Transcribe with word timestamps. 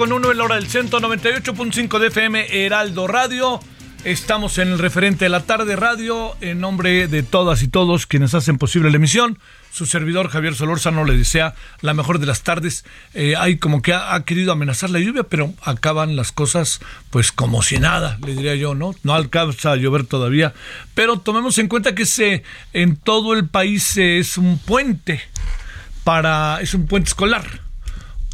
Con 0.00 0.12
1 0.12 0.30
en 0.30 0.38
la 0.38 0.44
hora 0.44 0.54
del 0.54 0.66
centro, 0.66 0.98
98.5 0.98 1.98
de 1.98 2.06
FM, 2.06 2.64
Heraldo 2.64 3.06
Radio. 3.06 3.60
Estamos 4.02 4.56
en 4.56 4.68
el 4.68 4.78
referente 4.78 5.26
de 5.26 5.28
la 5.28 5.42
tarde 5.42 5.76
radio, 5.76 6.34
en 6.40 6.58
nombre 6.58 7.06
de 7.06 7.22
todas 7.22 7.62
y 7.62 7.68
todos 7.68 8.06
quienes 8.06 8.32
hacen 8.32 8.56
posible 8.56 8.88
la 8.88 8.96
emisión. 8.96 9.38
Su 9.70 9.84
servidor 9.84 10.30
Javier 10.30 10.54
Solórzano 10.54 11.04
le 11.04 11.18
desea 11.18 11.54
la 11.82 11.92
mejor 11.92 12.18
de 12.18 12.24
las 12.24 12.40
tardes. 12.40 12.86
Eh, 13.12 13.34
hay 13.36 13.58
como 13.58 13.82
que 13.82 13.92
ha, 13.92 14.14
ha 14.14 14.24
querido 14.24 14.52
amenazar 14.52 14.88
la 14.88 15.00
lluvia, 15.00 15.24
pero 15.24 15.52
acaban 15.60 16.16
las 16.16 16.32
cosas 16.32 16.80
pues 17.10 17.30
como 17.30 17.60
si 17.60 17.78
nada, 17.78 18.16
le 18.24 18.32
diría 18.32 18.54
yo, 18.54 18.74
¿no? 18.74 18.94
No 19.02 19.14
alcanza 19.14 19.72
a 19.72 19.76
llover 19.76 20.06
todavía, 20.06 20.54
pero 20.94 21.20
tomemos 21.20 21.58
en 21.58 21.68
cuenta 21.68 21.94
que 21.94 22.06
se, 22.06 22.42
en 22.72 22.96
todo 22.96 23.34
el 23.34 23.50
país 23.50 23.98
eh, 23.98 24.18
es 24.18 24.38
un 24.38 24.56
puente 24.56 25.20
para, 26.04 26.58
es 26.62 26.72
un 26.72 26.86
puente 26.86 27.08
escolar 27.08 27.69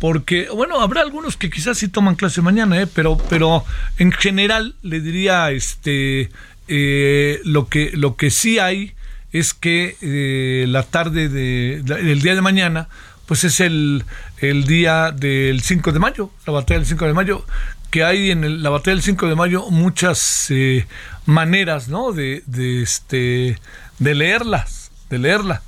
porque, 0.01 0.49
bueno, 0.55 0.81
habrá 0.81 1.01
algunos 1.01 1.37
que 1.37 1.49
quizás 1.51 1.79
sí 1.79 1.89
toman 1.89 2.17
clase 2.17 2.43
mañana, 2.43 2.81
¿eh? 2.81 2.87
pero, 2.87 3.17
pero 3.31 3.65
en 3.99 4.13
general 4.13 4.75
le 4.83 5.01
diría, 5.01 5.51
este, 5.51 6.31
eh, 6.69 7.41
lo 7.45 7.69
que, 7.69 7.93
lo 7.95 8.17
que 8.17 8.31
sí 8.31 8.59
hay 8.59 8.93
es 9.33 9.55
que 9.55 9.97
eh, 10.03 10.67
la 10.69 10.83
tarde 10.83 11.29
de, 11.29 11.77
el 11.77 12.21
día 12.23 12.35
de 12.35 12.43
mañana, 12.43 12.89
pues 13.27 13.45
es 13.45 13.61
el, 13.61 14.05
el 14.39 14.65
día 14.67 15.13
del 15.13 15.63
5 15.63 15.93
de 15.93 15.99
mayo, 15.99 16.31
la 16.47 16.53
batalla 16.53 16.79
del 16.81 16.87
5 16.89 17.07
de 17.07 17.15
mayo, 17.15 17.45
que 17.91 18.05
hay 18.05 18.31
en 18.31 18.45
el- 18.45 18.63
la 18.63 18.71
batalla 18.71 18.95
del 18.97 19.03
5 19.03 19.27
de 19.29 19.35
mayo 19.35 19.71
muchas 19.71 20.47
eh, 20.51 20.87
maneras, 21.25 21.89
¿no? 21.89 22.13
De, 22.13 22.43
de, 22.47 22.83
este, 22.83 23.59
de 23.99 24.15
leerlas, 24.15 24.91
de 25.11 25.19
leerla 25.19 25.63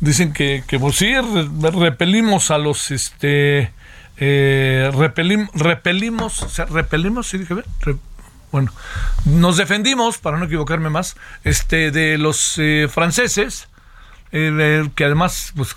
dicen 0.00 0.32
que, 0.32 0.62
que 0.66 0.78
pues 0.78 0.96
sí, 0.96 1.12
re- 1.14 1.70
repelimos 1.70 2.50
a 2.50 2.58
los, 2.58 2.90
este, 2.90 3.72
eh, 4.18 4.90
repelim- 4.94 5.50
repelimos, 5.54 6.42
o 6.42 6.48
repelimos, 6.66 7.26
sí 7.28 7.38
dije 7.38 7.54
Re- 7.80 7.96
bueno, 8.52 8.72
nos 9.24 9.56
defendimos, 9.56 10.18
para 10.18 10.38
no 10.38 10.44
equivocarme 10.46 10.88
más, 10.88 11.16
este, 11.44 11.90
de 11.90 12.16
los 12.16 12.54
eh, 12.58 12.88
franceses, 12.90 13.68
eh, 14.32 14.88
que 14.94 15.04
además, 15.04 15.52
pues, 15.56 15.74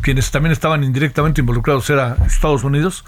quienes 0.00 0.30
también 0.30 0.52
estaban 0.52 0.82
indirectamente 0.82 1.40
involucrados 1.40 1.88
era 1.90 2.16
Estados 2.26 2.64
Unidos, 2.64 3.04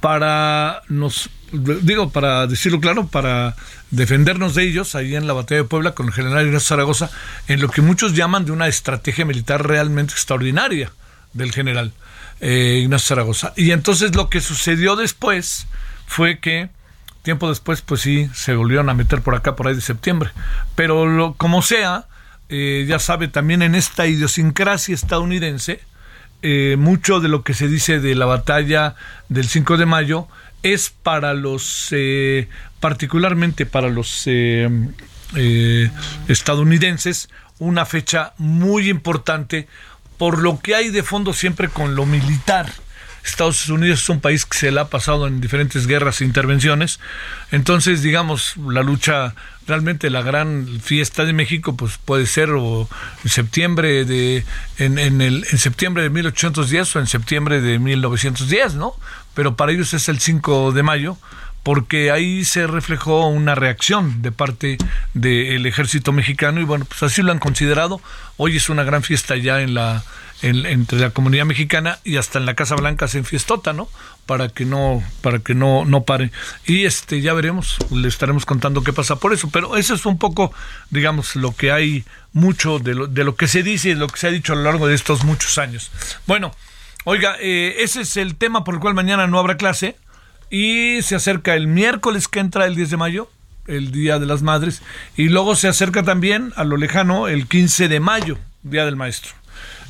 para 0.00 0.82
nos 0.88 1.30
digo 1.52 2.10
para 2.10 2.46
decirlo 2.46 2.80
claro 2.80 3.08
para 3.08 3.56
defendernos 3.90 4.54
de 4.54 4.64
ellos 4.64 4.94
ahí 4.94 5.16
en 5.16 5.26
la 5.26 5.32
batalla 5.32 5.62
de 5.62 5.68
Puebla 5.68 5.92
con 5.92 6.06
el 6.06 6.12
general 6.12 6.46
Ignacio 6.46 6.68
Zaragoza 6.68 7.10
en 7.48 7.60
lo 7.60 7.68
que 7.68 7.82
muchos 7.82 8.14
llaman 8.14 8.44
de 8.44 8.52
una 8.52 8.68
estrategia 8.68 9.24
militar 9.24 9.66
realmente 9.66 10.12
extraordinaria 10.12 10.92
del 11.32 11.52
general 11.52 11.92
eh, 12.40 12.80
Ignacio 12.82 13.08
Zaragoza. 13.08 13.52
Y 13.56 13.72
entonces 13.72 14.14
lo 14.14 14.30
que 14.30 14.40
sucedió 14.40 14.96
después 14.96 15.66
fue 16.06 16.38
que 16.38 16.70
tiempo 17.22 17.48
después 17.48 17.82
pues 17.82 18.00
sí 18.00 18.30
se 18.34 18.54
volvieron 18.54 18.88
a 18.88 18.94
meter 18.94 19.20
por 19.20 19.34
acá 19.34 19.56
por 19.56 19.68
ahí 19.68 19.74
de 19.74 19.80
septiembre. 19.80 20.30
Pero 20.74 21.06
lo, 21.06 21.34
como 21.34 21.62
sea 21.62 22.06
eh, 22.48 22.84
ya 22.88 22.98
sabe 22.98 23.28
también 23.28 23.62
en 23.62 23.74
esta 23.74 24.06
idiosincrasia 24.06 24.94
estadounidense 24.94 25.80
eh, 26.42 26.76
mucho 26.78 27.20
de 27.20 27.28
lo 27.28 27.42
que 27.42 27.54
se 27.54 27.68
dice 27.68 28.00
de 28.00 28.14
la 28.14 28.26
batalla 28.26 28.94
del 29.28 29.48
5 29.48 29.76
de 29.76 29.86
mayo 29.86 30.28
es 30.62 30.90
para 30.90 31.34
los, 31.34 31.88
eh, 31.90 32.48
particularmente 32.80 33.66
para 33.66 33.88
los 33.88 34.22
eh, 34.26 34.68
eh, 35.36 35.90
estadounidenses, 36.28 37.28
una 37.58 37.86
fecha 37.86 38.34
muy 38.38 38.88
importante 38.88 39.68
por 40.18 40.38
lo 40.38 40.60
que 40.60 40.74
hay 40.74 40.90
de 40.90 41.02
fondo 41.02 41.32
siempre 41.32 41.68
con 41.68 41.94
lo 41.94 42.04
militar. 42.04 42.70
Estados 43.24 43.68
Unidos 43.68 44.02
es 44.02 44.08
un 44.08 44.20
país 44.20 44.46
que 44.46 44.56
se 44.56 44.70
le 44.70 44.80
ha 44.80 44.86
pasado 44.86 45.26
en 45.26 45.40
diferentes 45.40 45.86
guerras 45.86 46.20
e 46.20 46.24
intervenciones. 46.24 47.00
Entonces, 47.50 48.02
digamos, 48.02 48.56
la 48.56 48.82
lucha, 48.82 49.34
realmente 49.66 50.10
la 50.10 50.22
gran 50.22 50.80
fiesta 50.82 51.24
de 51.24 51.32
México, 51.32 51.76
pues 51.76 51.98
puede 51.98 52.26
ser 52.26 52.50
o 52.50 52.88
en 53.24 53.30
septiembre 53.30 54.04
de, 54.04 54.44
en, 54.78 54.98
en 54.98 55.20
el, 55.20 55.46
en 55.50 55.58
septiembre 55.58 56.02
de 56.02 56.10
1810 56.10 56.96
o 56.96 57.00
en 57.00 57.06
septiembre 57.06 57.60
de 57.60 57.78
1910, 57.78 58.74
¿no? 58.74 58.94
Pero 59.34 59.56
para 59.56 59.72
ellos 59.72 59.94
es 59.94 60.08
el 60.08 60.20
5 60.20 60.72
de 60.72 60.82
mayo, 60.82 61.16
porque 61.62 62.10
ahí 62.10 62.44
se 62.44 62.66
reflejó 62.66 63.26
una 63.28 63.54
reacción 63.54 64.22
de 64.22 64.32
parte 64.32 64.78
del 65.14 65.66
ejército 65.66 66.12
mexicano 66.12 66.60
y 66.60 66.64
bueno, 66.64 66.84
pues 66.86 67.02
así 67.02 67.22
lo 67.22 67.32
han 67.32 67.38
considerado. 67.38 68.00
Hoy 68.36 68.56
es 68.56 68.70
una 68.70 68.82
gran 68.82 69.02
fiesta 69.02 69.36
ya 69.36 69.60
en 69.60 69.74
la 69.74 70.02
en- 70.42 70.66
entre 70.66 70.98
la 70.98 71.10
comunidad 71.10 71.44
mexicana 71.44 71.98
y 72.04 72.16
hasta 72.16 72.38
en 72.38 72.46
la 72.46 72.54
Casa 72.54 72.74
Blanca 72.76 73.08
se 73.08 73.18
enfiestota, 73.18 73.72
¿no? 73.72 73.88
Para 74.26 74.48
que 74.48 74.64
no 74.64 75.02
para 75.22 75.38
que 75.40 75.54
no 75.54 75.84
no 75.84 76.02
pare. 76.04 76.30
Y 76.66 76.84
este 76.84 77.20
ya 77.20 77.32
veremos, 77.34 77.76
le 77.90 78.08
estaremos 78.08 78.46
contando 78.46 78.82
qué 78.82 78.92
pasa 78.92 79.16
por 79.16 79.32
eso, 79.32 79.50
pero 79.50 79.76
eso 79.76 79.94
es 79.94 80.06
un 80.06 80.18
poco 80.18 80.52
digamos 80.90 81.36
lo 81.36 81.54
que 81.54 81.72
hay 81.72 82.04
mucho 82.32 82.78
de 82.78 82.94
lo, 82.94 83.06
de 83.06 83.24
lo 83.24 83.34
que 83.36 83.48
se 83.48 83.62
dice 83.62 83.90
y 83.90 83.94
lo 83.94 84.06
que 84.06 84.18
se 84.18 84.28
ha 84.28 84.30
dicho 84.30 84.52
a 84.52 84.56
lo 84.56 84.62
largo 84.62 84.86
de 84.86 84.94
estos 84.94 85.24
muchos 85.24 85.58
años. 85.58 85.90
Bueno, 86.26 86.54
oiga, 87.04 87.36
eh, 87.40 87.76
ese 87.80 88.02
es 88.02 88.16
el 88.16 88.36
tema 88.36 88.62
por 88.64 88.74
el 88.74 88.80
cual 88.80 88.94
mañana 88.94 89.26
no 89.26 89.38
habrá 89.38 89.56
clase. 89.56 89.96
Y 90.52 91.02
se 91.02 91.14
acerca 91.14 91.54
el 91.54 91.68
miércoles 91.68 92.26
que 92.26 92.40
entra 92.40 92.66
el 92.66 92.74
10 92.74 92.90
de 92.90 92.96
mayo, 92.96 93.30
el 93.68 93.92
Día 93.92 94.18
de 94.18 94.26
las 94.26 94.42
Madres. 94.42 94.82
Y 95.16 95.28
luego 95.28 95.54
se 95.54 95.68
acerca 95.68 96.02
también 96.02 96.52
a 96.56 96.64
lo 96.64 96.76
lejano 96.76 97.28
el 97.28 97.46
15 97.46 97.86
de 97.86 98.00
mayo, 98.00 98.36
Día 98.64 98.84
del 98.84 98.96
Maestro. 98.96 99.30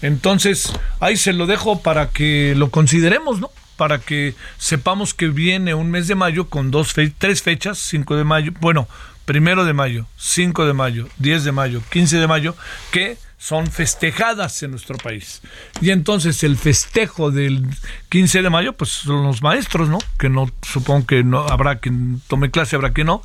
Entonces, 0.02 0.72
ahí 1.00 1.16
se 1.16 1.32
lo 1.32 1.46
dejo 1.46 1.82
para 1.82 2.10
que 2.10 2.54
lo 2.56 2.70
consideremos, 2.70 3.40
¿no? 3.40 3.50
Para 3.76 3.98
que 3.98 4.34
sepamos 4.58 5.14
que 5.14 5.28
viene 5.28 5.74
un 5.74 5.90
mes 5.90 6.08
de 6.08 6.14
mayo 6.14 6.48
con 6.48 6.70
dos 6.70 6.92
fe 6.92 7.12
tres 7.16 7.42
fechas, 7.42 7.78
5 7.78 8.16
de 8.16 8.24
mayo, 8.24 8.52
bueno, 8.60 8.88
primero 9.24 9.64
de 9.64 9.72
mayo, 9.72 10.06
5 10.16 10.66
de 10.66 10.72
mayo, 10.72 11.08
10 11.18 11.44
de 11.44 11.52
mayo, 11.52 11.82
15 11.90 12.18
de 12.18 12.26
mayo, 12.26 12.56
que 12.90 13.16
son 13.40 13.68
festejadas 13.68 14.62
en 14.62 14.72
nuestro 14.72 14.98
país. 14.98 15.40
Y 15.80 15.90
entonces 15.90 16.44
el 16.44 16.58
festejo 16.58 17.30
del 17.30 17.66
15 18.10 18.42
de 18.42 18.50
mayo, 18.50 18.74
pues 18.74 18.90
son 18.90 19.24
los 19.24 19.40
maestros, 19.40 19.88
¿no? 19.88 19.98
Que 20.18 20.28
no, 20.28 20.50
supongo 20.60 21.06
que 21.06 21.24
no 21.24 21.46
habrá 21.48 21.78
quien 21.78 22.20
tome 22.28 22.50
clase, 22.50 22.76
habrá 22.76 22.92
quien 22.92 23.06
no. 23.06 23.22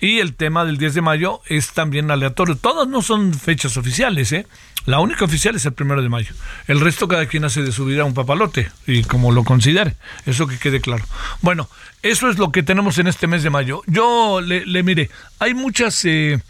Y 0.00 0.20
el 0.20 0.36
tema 0.36 0.64
del 0.64 0.78
10 0.78 0.94
de 0.94 1.00
mayo 1.02 1.40
es 1.46 1.72
también 1.72 2.12
aleatorio. 2.12 2.54
Todas 2.54 2.86
no 2.86 3.02
son 3.02 3.34
fechas 3.34 3.76
oficiales, 3.76 4.30
¿eh? 4.30 4.46
La 4.84 5.00
única 5.00 5.24
oficial 5.24 5.56
es 5.56 5.66
el 5.66 5.72
primero 5.72 6.00
de 6.00 6.08
mayo. 6.08 6.32
El 6.68 6.78
resto 6.78 7.08
cada 7.08 7.26
quien 7.26 7.44
hace 7.44 7.62
de 7.62 7.72
su 7.72 7.84
vida 7.86 8.04
un 8.04 8.14
papalote 8.14 8.70
y 8.86 9.02
como 9.02 9.32
lo 9.32 9.42
considere. 9.42 9.96
Eso 10.26 10.46
que 10.46 10.60
quede 10.60 10.80
claro. 10.80 11.04
Bueno, 11.42 11.68
eso 12.02 12.30
es 12.30 12.38
lo 12.38 12.52
que 12.52 12.62
tenemos 12.62 12.98
en 12.98 13.08
este 13.08 13.26
mes 13.26 13.42
de 13.42 13.50
mayo. 13.50 13.82
Yo 13.88 14.40
le, 14.40 14.64
le 14.64 14.84
mire, 14.84 15.10
hay 15.40 15.54
muchas... 15.54 16.04
Eh, 16.04 16.40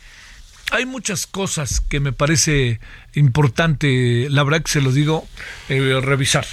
hay 0.77 0.85
muchas 0.85 1.27
cosas 1.27 1.81
que 1.81 2.01
me 2.01 2.13
parece 2.13 2.81
importante, 3.15 4.29
la 4.29 4.43
verdad 4.43 4.63
que 4.63 4.73
se 4.73 4.83
lo 4.83 4.93
digo, 4.93 5.27
eh, 5.71 6.01
revisar. 6.03 6.45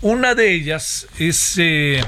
Una 0.00 0.34
de 0.34 0.52
ellas 0.52 1.06
es, 1.20 1.54
eh, 1.58 2.04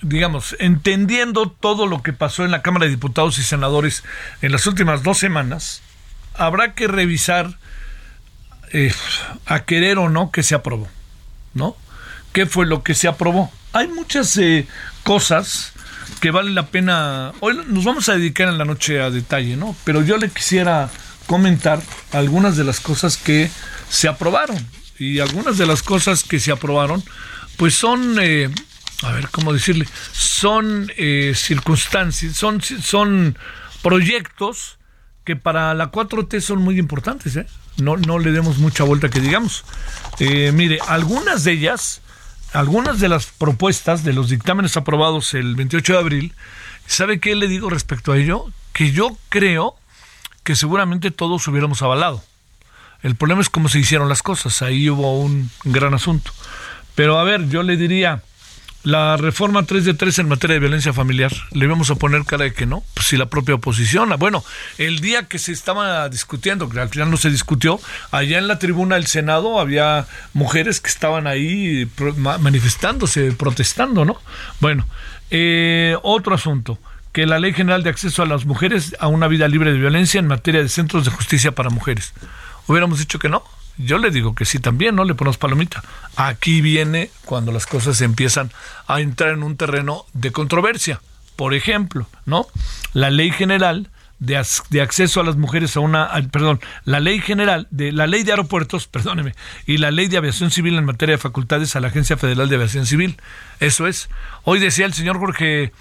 digamos, 0.00 0.56
entendiendo 0.58 1.48
todo 1.48 1.86
lo 1.86 2.02
que 2.02 2.12
pasó 2.12 2.44
en 2.44 2.50
la 2.50 2.62
Cámara 2.62 2.86
de 2.86 2.90
Diputados 2.90 3.38
y 3.38 3.44
Senadores 3.44 4.02
en 4.42 4.50
las 4.50 4.66
últimas 4.66 5.04
dos 5.04 5.18
semanas, 5.18 5.82
habrá 6.34 6.74
que 6.74 6.88
revisar 6.88 7.58
eh, 8.72 8.92
a 9.46 9.64
querer 9.64 9.98
o 9.98 10.08
no 10.08 10.32
que 10.32 10.42
se 10.42 10.56
aprobó, 10.56 10.88
¿no? 11.54 11.76
¿Qué 12.32 12.46
fue 12.46 12.66
lo 12.66 12.82
que 12.82 12.94
se 12.94 13.06
aprobó? 13.06 13.52
Hay 13.72 13.86
muchas 13.86 14.36
cosas 15.04 15.71
que 16.20 16.30
vale 16.30 16.50
la 16.50 16.66
pena. 16.66 17.32
Hoy 17.40 17.58
nos 17.66 17.84
vamos 17.84 18.08
a 18.08 18.14
dedicar 18.14 18.48
en 18.48 18.58
la 18.58 18.64
noche 18.64 19.00
a 19.00 19.10
detalle, 19.10 19.56
¿no? 19.56 19.74
Pero 19.84 20.02
yo 20.02 20.16
le 20.16 20.30
quisiera 20.30 20.90
comentar 21.26 21.80
algunas 22.12 22.56
de 22.56 22.64
las 22.64 22.80
cosas 22.80 23.16
que 23.16 23.50
se 23.88 24.08
aprobaron. 24.08 24.56
Y 24.98 25.18
algunas 25.20 25.58
de 25.58 25.66
las 25.66 25.82
cosas 25.82 26.22
que 26.22 26.38
se 26.38 26.52
aprobaron, 26.52 27.02
pues 27.56 27.74
son, 27.74 28.18
eh, 28.20 28.50
a 29.02 29.12
ver 29.12 29.28
cómo 29.30 29.52
decirle, 29.52 29.88
son 30.12 30.92
eh, 30.96 31.32
circunstancias, 31.34 32.36
son, 32.36 32.60
son 32.60 33.36
proyectos 33.82 34.78
que 35.24 35.36
para 35.36 35.74
la 35.74 35.90
4T 35.90 36.40
son 36.40 36.60
muy 36.62 36.78
importantes, 36.78 37.36
¿eh? 37.36 37.46
No, 37.78 37.96
no 37.96 38.18
le 38.18 38.32
demos 38.32 38.58
mucha 38.58 38.84
vuelta 38.84 39.08
que 39.08 39.20
digamos. 39.20 39.64
Eh, 40.18 40.52
mire, 40.52 40.78
algunas 40.86 41.44
de 41.44 41.52
ellas 41.52 42.01
algunas 42.52 43.00
de 43.00 43.08
las 43.08 43.26
propuestas 43.26 44.04
de 44.04 44.12
los 44.12 44.28
dictámenes 44.28 44.76
aprobados 44.76 45.34
el 45.34 45.54
28 45.56 45.92
de 45.92 45.98
abril, 45.98 46.34
¿sabe 46.86 47.20
qué 47.20 47.34
le 47.34 47.48
digo 47.48 47.70
respecto 47.70 48.12
a 48.12 48.18
ello? 48.18 48.46
Que 48.72 48.92
yo 48.92 49.16
creo 49.28 49.76
que 50.44 50.56
seguramente 50.56 51.10
todos 51.10 51.46
hubiéramos 51.48 51.82
avalado. 51.82 52.22
El 53.02 53.16
problema 53.16 53.40
es 53.40 53.50
cómo 53.50 53.68
se 53.68 53.80
hicieron 53.80 54.08
las 54.08 54.22
cosas, 54.22 54.62
ahí 54.62 54.88
hubo 54.88 55.20
un 55.20 55.50
gran 55.64 55.94
asunto. 55.94 56.32
Pero 56.94 57.18
a 57.18 57.24
ver, 57.24 57.48
yo 57.48 57.62
le 57.62 57.76
diría, 57.76 58.22
la 58.84 59.16
reforma 59.16 59.64
3 59.64 59.84
de 59.84 59.94
3 59.94 60.20
en 60.20 60.28
materia 60.28 60.54
de 60.54 60.60
violencia 60.60 60.92
familiar, 60.92 61.32
¿le 61.52 61.66
íbamos 61.66 61.90
a 61.90 61.94
poner 61.94 62.24
cara 62.24 62.44
de 62.44 62.52
que 62.52 62.66
no? 62.66 62.82
Pues 62.94 63.06
si 63.06 63.16
la 63.16 63.26
propia 63.26 63.54
oposición, 63.54 64.12
ah, 64.12 64.16
bueno, 64.16 64.44
el 64.78 65.00
día 65.00 65.28
que 65.28 65.38
se 65.38 65.52
estaba 65.52 66.08
discutiendo, 66.08 66.68
que 66.68 66.80
al 66.80 66.88
final 66.88 67.10
no 67.10 67.16
se 67.16 67.30
discutió, 67.30 67.80
allá 68.10 68.38
en 68.38 68.48
la 68.48 68.58
tribuna 68.58 68.96
del 68.96 69.06
Senado 69.06 69.60
había 69.60 70.06
mujeres 70.32 70.80
que 70.80 70.88
estaban 70.88 71.26
ahí 71.26 71.88
manifestándose, 72.40 73.32
protestando, 73.32 74.04
¿no? 74.04 74.20
Bueno, 74.60 74.86
eh, 75.30 75.96
otro 76.02 76.34
asunto 76.34 76.78
que 77.12 77.26
la 77.26 77.38
Ley 77.38 77.52
General 77.52 77.82
de 77.82 77.90
Acceso 77.90 78.22
a 78.22 78.26
las 78.26 78.46
Mujeres 78.46 78.96
a 78.98 79.06
una 79.06 79.28
vida 79.28 79.46
libre 79.46 79.72
de 79.72 79.78
violencia 79.78 80.18
en 80.18 80.26
materia 80.26 80.62
de 80.62 80.68
centros 80.68 81.04
de 81.04 81.10
justicia 81.10 81.52
para 81.52 81.70
mujeres. 81.70 82.14
¿Hubiéramos 82.66 82.98
dicho 82.98 83.18
que 83.18 83.28
no? 83.28 83.44
Yo 83.78 83.98
le 83.98 84.10
digo 84.10 84.34
que 84.34 84.44
sí 84.44 84.58
también, 84.58 84.94
¿no? 84.94 85.04
Le 85.04 85.14
ponemos 85.14 85.38
palomita. 85.38 85.82
Aquí 86.16 86.60
viene 86.60 87.10
cuando 87.24 87.52
las 87.52 87.66
cosas 87.66 88.00
empiezan 88.00 88.50
a 88.86 89.00
entrar 89.00 89.30
en 89.30 89.42
un 89.42 89.56
terreno 89.56 90.04
de 90.12 90.30
controversia. 90.30 91.00
Por 91.36 91.54
ejemplo, 91.54 92.06
¿no? 92.26 92.46
La 92.92 93.10
ley 93.10 93.30
general 93.30 93.88
de, 94.18 94.40
de, 94.70 94.80
acceso 94.80 95.20
a 95.20 95.24
las 95.24 95.36
mujeres 95.36 95.76
a 95.76 95.80
una, 95.80 96.10
perdón, 96.30 96.60
la 96.84 97.00
ley 97.00 97.20
general 97.20 97.66
de 97.70 97.90
la 97.90 98.06
ley 98.06 98.22
de 98.22 98.30
aeropuertos, 98.30 98.86
perdóneme, 98.88 99.34
y 99.66 99.78
la 99.78 99.90
ley 99.90 100.06
de 100.08 100.18
aviación 100.18 100.50
civil 100.50 100.76
en 100.76 100.84
materia 100.84 101.16
de 101.16 101.18
facultades 101.18 101.74
a 101.74 101.80
la 101.80 101.88
Agencia 101.88 102.16
Federal 102.16 102.48
de 102.48 102.56
Aviación 102.56 102.86
Civil. 102.86 103.16
Eso 103.58 103.86
es. 103.86 104.08
Hoy 104.44 104.60
decía 104.60 104.86
el 104.86 104.94
señor 104.94 105.18
Jorge 105.18 105.72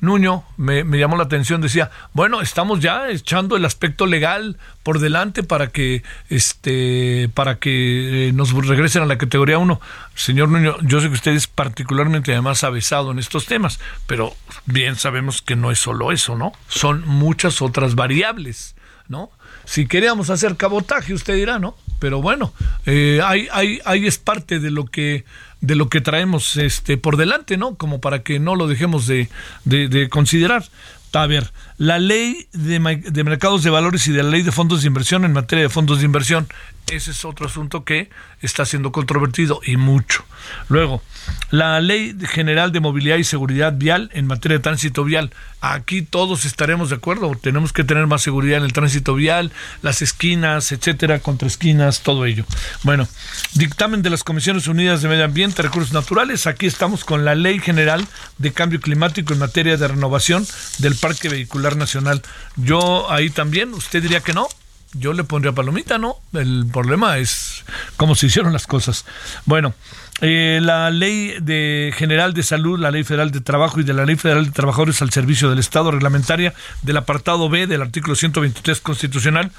Nuño 0.00 0.44
me, 0.56 0.84
llamó 0.84 1.16
la 1.16 1.24
atención, 1.24 1.60
decía, 1.60 1.90
bueno, 2.12 2.42
estamos 2.42 2.80
ya 2.80 3.08
echando 3.08 3.56
el 3.56 3.64
aspecto 3.64 4.06
legal 4.06 4.58
por 4.82 4.98
delante 4.98 5.42
para 5.42 5.68
que 5.68 6.02
este 6.28 7.30
para 7.32 7.58
que 7.58 8.28
eh, 8.28 8.32
nos 8.32 8.52
regresen 8.52 9.02
a 9.02 9.06
la 9.06 9.18
categoría 9.18 9.58
1. 9.58 9.80
Señor 10.14 10.50
Nuño, 10.50 10.76
yo 10.82 11.00
sé 11.00 11.08
que 11.08 11.14
usted 11.14 11.32
es 11.32 11.46
particularmente 11.46 12.32
además 12.32 12.62
avesado 12.62 13.10
en 13.10 13.18
estos 13.18 13.46
temas, 13.46 13.80
pero 14.06 14.34
bien 14.66 14.96
sabemos 14.96 15.40
que 15.40 15.56
no 15.56 15.70
es 15.70 15.78
solo 15.78 16.12
eso, 16.12 16.36
¿no? 16.36 16.52
Son 16.68 17.06
muchas 17.06 17.62
otras 17.62 17.94
variables, 17.94 18.76
¿no? 19.08 19.30
Si 19.64 19.86
queríamos 19.86 20.30
hacer 20.30 20.56
cabotaje, 20.56 21.14
usted 21.14 21.34
dirá, 21.34 21.58
¿no? 21.58 21.76
Pero 21.98 22.20
bueno, 22.20 22.52
eh, 22.84 23.20
ahí, 23.24 23.48
ahí 23.84 24.06
es 24.06 24.18
parte 24.18 24.60
de 24.60 24.70
lo 24.70 24.84
que 24.84 25.24
de 25.60 25.74
lo 25.74 25.88
que 25.88 26.00
traemos 26.00 26.56
este 26.56 26.96
por 26.96 27.16
delante, 27.16 27.56
¿no? 27.56 27.76
Como 27.76 28.00
para 28.00 28.22
que 28.22 28.38
no 28.38 28.54
lo 28.54 28.66
dejemos 28.66 29.06
de, 29.06 29.28
de, 29.64 30.08
considerar. 30.08 30.64
A 31.12 31.26
ver, 31.26 31.50
la 31.78 31.98
ley 31.98 32.48
de, 32.52 32.78
de, 33.10 33.24
mercados 33.24 33.62
de 33.62 33.70
valores 33.70 34.06
y 34.08 34.12
de 34.12 34.22
la 34.22 34.30
ley 34.30 34.42
de 34.42 34.52
fondos 34.52 34.82
de 34.82 34.88
inversión 34.88 35.24
en 35.24 35.32
materia 35.32 35.64
de 35.64 35.68
fondos 35.68 35.98
de 35.98 36.04
inversión, 36.06 36.48
ese 36.90 37.10
es 37.10 37.24
otro 37.24 37.46
asunto 37.46 37.84
que 37.84 38.10
está 38.42 38.64
siendo 38.64 38.92
controvertido 38.92 39.60
y 39.64 39.76
mucho. 39.76 40.24
Luego, 40.68 41.02
la 41.50 41.80
Ley 41.80 42.16
General 42.28 42.70
de 42.70 42.78
Movilidad 42.78 43.16
y 43.16 43.24
Seguridad 43.24 43.72
Vial 43.76 44.10
en 44.14 44.26
materia 44.26 44.58
de 44.58 44.62
tránsito 44.62 45.02
vial. 45.02 45.32
Aquí 45.60 46.02
todos 46.02 46.44
estaremos 46.44 46.90
de 46.90 46.96
acuerdo, 46.96 47.32
tenemos 47.40 47.72
que 47.72 47.82
tener 47.82 48.06
más 48.06 48.22
seguridad 48.22 48.58
en 48.58 48.64
el 48.64 48.72
tránsito 48.72 49.14
vial, 49.14 49.50
las 49.82 50.00
esquinas, 50.00 50.70
etcétera, 50.70 51.18
contra 51.18 51.48
esquinas, 51.48 52.02
todo 52.02 52.24
ello. 52.24 52.44
Bueno, 52.84 53.08
dictamen 53.54 54.02
de 54.02 54.10
las 54.10 54.22
Comisiones 54.22 54.68
Unidas 54.68 55.02
de 55.02 55.08
Medio 55.08 55.24
Ambiente, 55.24 55.62
Recursos 55.62 55.92
Naturales, 55.92 56.46
aquí 56.46 56.66
estamos 56.66 57.04
con 57.04 57.24
la 57.24 57.34
Ley 57.34 57.58
General 57.58 58.06
de 58.38 58.52
Cambio 58.52 58.80
Climático 58.80 59.32
en 59.32 59.40
materia 59.40 59.76
de 59.76 59.88
renovación 59.88 60.46
del 60.78 60.94
Parque 60.94 61.28
Vehicular 61.28 61.65
Nacional. 61.74 62.22
Yo 62.54 63.10
ahí 63.10 63.30
también, 63.30 63.74
usted 63.74 64.00
diría 64.00 64.20
que 64.20 64.34
no, 64.34 64.46
yo 64.92 65.12
le 65.12 65.24
pondría 65.24 65.52
palomita, 65.52 65.98
¿no? 65.98 66.16
El 66.32 66.66
problema 66.72 67.18
es 67.18 67.64
cómo 67.96 68.14
se 68.14 68.26
hicieron 68.26 68.52
las 68.52 68.66
cosas. 68.66 69.04
Bueno, 69.44 69.74
eh, 70.20 70.60
la 70.62 70.90
ley 70.90 71.34
de 71.40 71.92
general 71.94 72.32
de 72.32 72.42
salud, 72.42 72.78
la 72.78 72.90
ley 72.90 73.04
federal 73.04 73.30
de 73.30 73.40
trabajo 73.40 73.80
y 73.80 73.84
de 73.84 73.92
la 73.92 74.06
ley 74.06 74.16
federal 74.16 74.46
de 74.46 74.52
trabajadores 74.52 75.02
al 75.02 75.10
servicio 75.10 75.50
del 75.50 75.58
Estado 75.58 75.90
reglamentaria 75.90 76.54
del 76.82 76.96
apartado 76.96 77.48
B 77.48 77.66
del 77.66 77.82
artículo 77.82 78.14
123 78.14 78.80
constitucional 78.80 79.50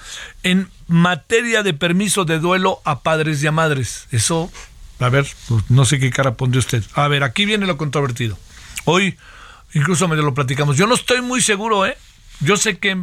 en 0.43 0.69
materia 0.87 1.61
de 1.61 1.73
permiso 1.73 2.25
de 2.25 2.39
duelo 2.39 2.81
a 2.85 3.01
padres 3.01 3.43
y 3.43 3.47
a 3.47 3.51
madres. 3.51 4.07
Eso, 4.11 4.51
a 4.99 5.09
ver, 5.09 5.27
no 5.69 5.85
sé 5.85 5.99
qué 5.99 6.09
cara 6.09 6.35
pondría 6.35 6.59
usted. 6.59 6.83
A 6.93 7.07
ver, 7.07 7.23
aquí 7.23 7.45
viene 7.45 7.67
lo 7.67 7.77
controvertido. 7.77 8.37
Hoy 8.85 9.17
incluso 9.73 10.07
me 10.07 10.15
lo 10.15 10.33
platicamos. 10.33 10.77
Yo 10.77 10.87
no 10.87 10.95
estoy 10.95 11.21
muy 11.21 11.41
seguro, 11.41 11.85
¿eh? 11.85 11.97
Yo 12.39 12.57
sé 12.57 12.77
que, 12.77 12.95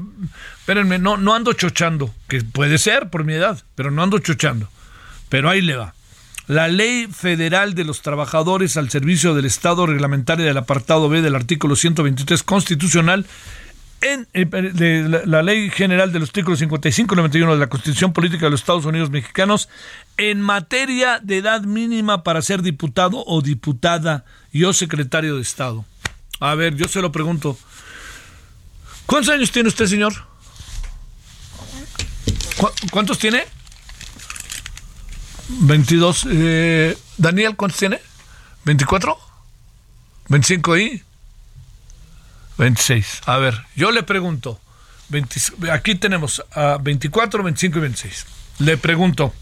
espérenme, 0.58 0.98
no, 0.98 1.16
no 1.16 1.34
ando 1.34 1.52
chochando, 1.54 2.14
que 2.28 2.42
puede 2.42 2.78
ser 2.78 3.10
por 3.10 3.24
mi 3.24 3.34
edad, 3.34 3.62
pero 3.74 3.90
no 3.90 4.02
ando 4.02 4.18
chochando. 4.20 4.68
Pero 5.28 5.50
ahí 5.50 5.60
le 5.60 5.76
va 5.76 5.94
la 6.46 6.68
Ley 6.68 7.08
Federal 7.10 7.74
de 7.74 7.84
los 7.84 8.02
Trabajadores 8.02 8.76
al 8.76 8.90
Servicio 8.90 9.34
del 9.34 9.46
Estado 9.46 9.86
reglamentaria 9.86 10.44
del 10.44 10.56
apartado 10.56 11.08
B 11.08 11.22
del 11.22 11.34
artículo 11.34 11.74
123 11.74 12.42
constitucional 12.42 13.24
en 14.02 14.28
eh, 14.34 14.44
de 14.44 15.22
la, 15.24 15.42
Ley 15.42 15.70
General 15.70 16.12
de 16.12 16.18
los 16.18 16.28
artículos 16.28 16.58
55 16.58 17.14
y 17.14 17.16
91 17.16 17.54
de 17.54 17.58
la 17.58 17.68
Constitución 17.68 18.12
Política 18.12 18.46
de 18.46 18.50
los 18.50 18.60
Estados 18.60 18.84
Unidos 18.84 19.10
Mexicanos 19.10 19.70
en 20.18 20.42
materia 20.42 21.18
de 21.22 21.38
edad 21.38 21.62
mínima 21.62 22.22
para 22.22 22.42
ser 22.42 22.60
diputado 22.60 23.24
o 23.26 23.40
diputada 23.40 24.26
y 24.52 24.64
o 24.64 24.74
secretario 24.74 25.36
de 25.36 25.42
Estado. 25.42 25.86
A 26.40 26.54
ver, 26.54 26.74
yo 26.74 26.88
se 26.88 27.00
lo 27.00 27.12
pregunto. 27.12 27.58
¿Cuántos 29.06 29.34
años 29.34 29.50
tiene 29.50 29.68
usted, 29.68 29.86
señor? 29.86 30.14
¿Cuántos 32.90 33.18
tiene? 33.18 33.44
22. 35.48 36.26
Eh, 36.30 36.98
Daniel, 37.18 37.56
¿cuántos 37.56 37.78
tiene? 37.78 38.00
¿24? 38.64 39.16
¿25 40.28 40.80
y? 40.80 41.02
26. 42.58 43.22
A 43.26 43.38
ver, 43.38 43.60
yo 43.76 43.90
le 43.90 44.02
pregunto. 44.02 44.60
aquí 45.72 45.94
tenemos 45.96 46.42
a 46.52 46.78
24, 46.80 47.42
25 47.42 47.78
y 47.78 47.80
26. 47.80 48.26
Le 48.60 48.76
pregunto, 48.76 49.34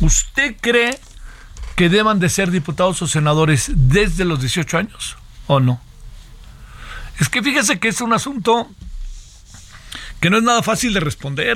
¿usted 0.00 0.56
cree 0.60 0.98
que 1.76 1.88
deban 1.88 2.20
de 2.20 2.28
ser 2.28 2.50
diputados 2.50 3.02
o 3.02 3.06
senadores 3.06 3.70
desde 3.74 4.24
los 4.24 4.40
18 4.40 4.78
años 4.78 5.16
o 5.46 5.60
no? 5.60 5.80
Es 7.20 7.28
que 7.28 7.42
fíjese 7.42 7.78
que 7.78 7.88
es 7.88 8.00
un 8.00 8.12
asunto 8.12 8.68
que 10.20 10.30
no 10.30 10.38
es 10.38 10.42
nada 10.42 10.62
fácil 10.62 10.94
de 10.94 11.00
responder. 11.00 11.54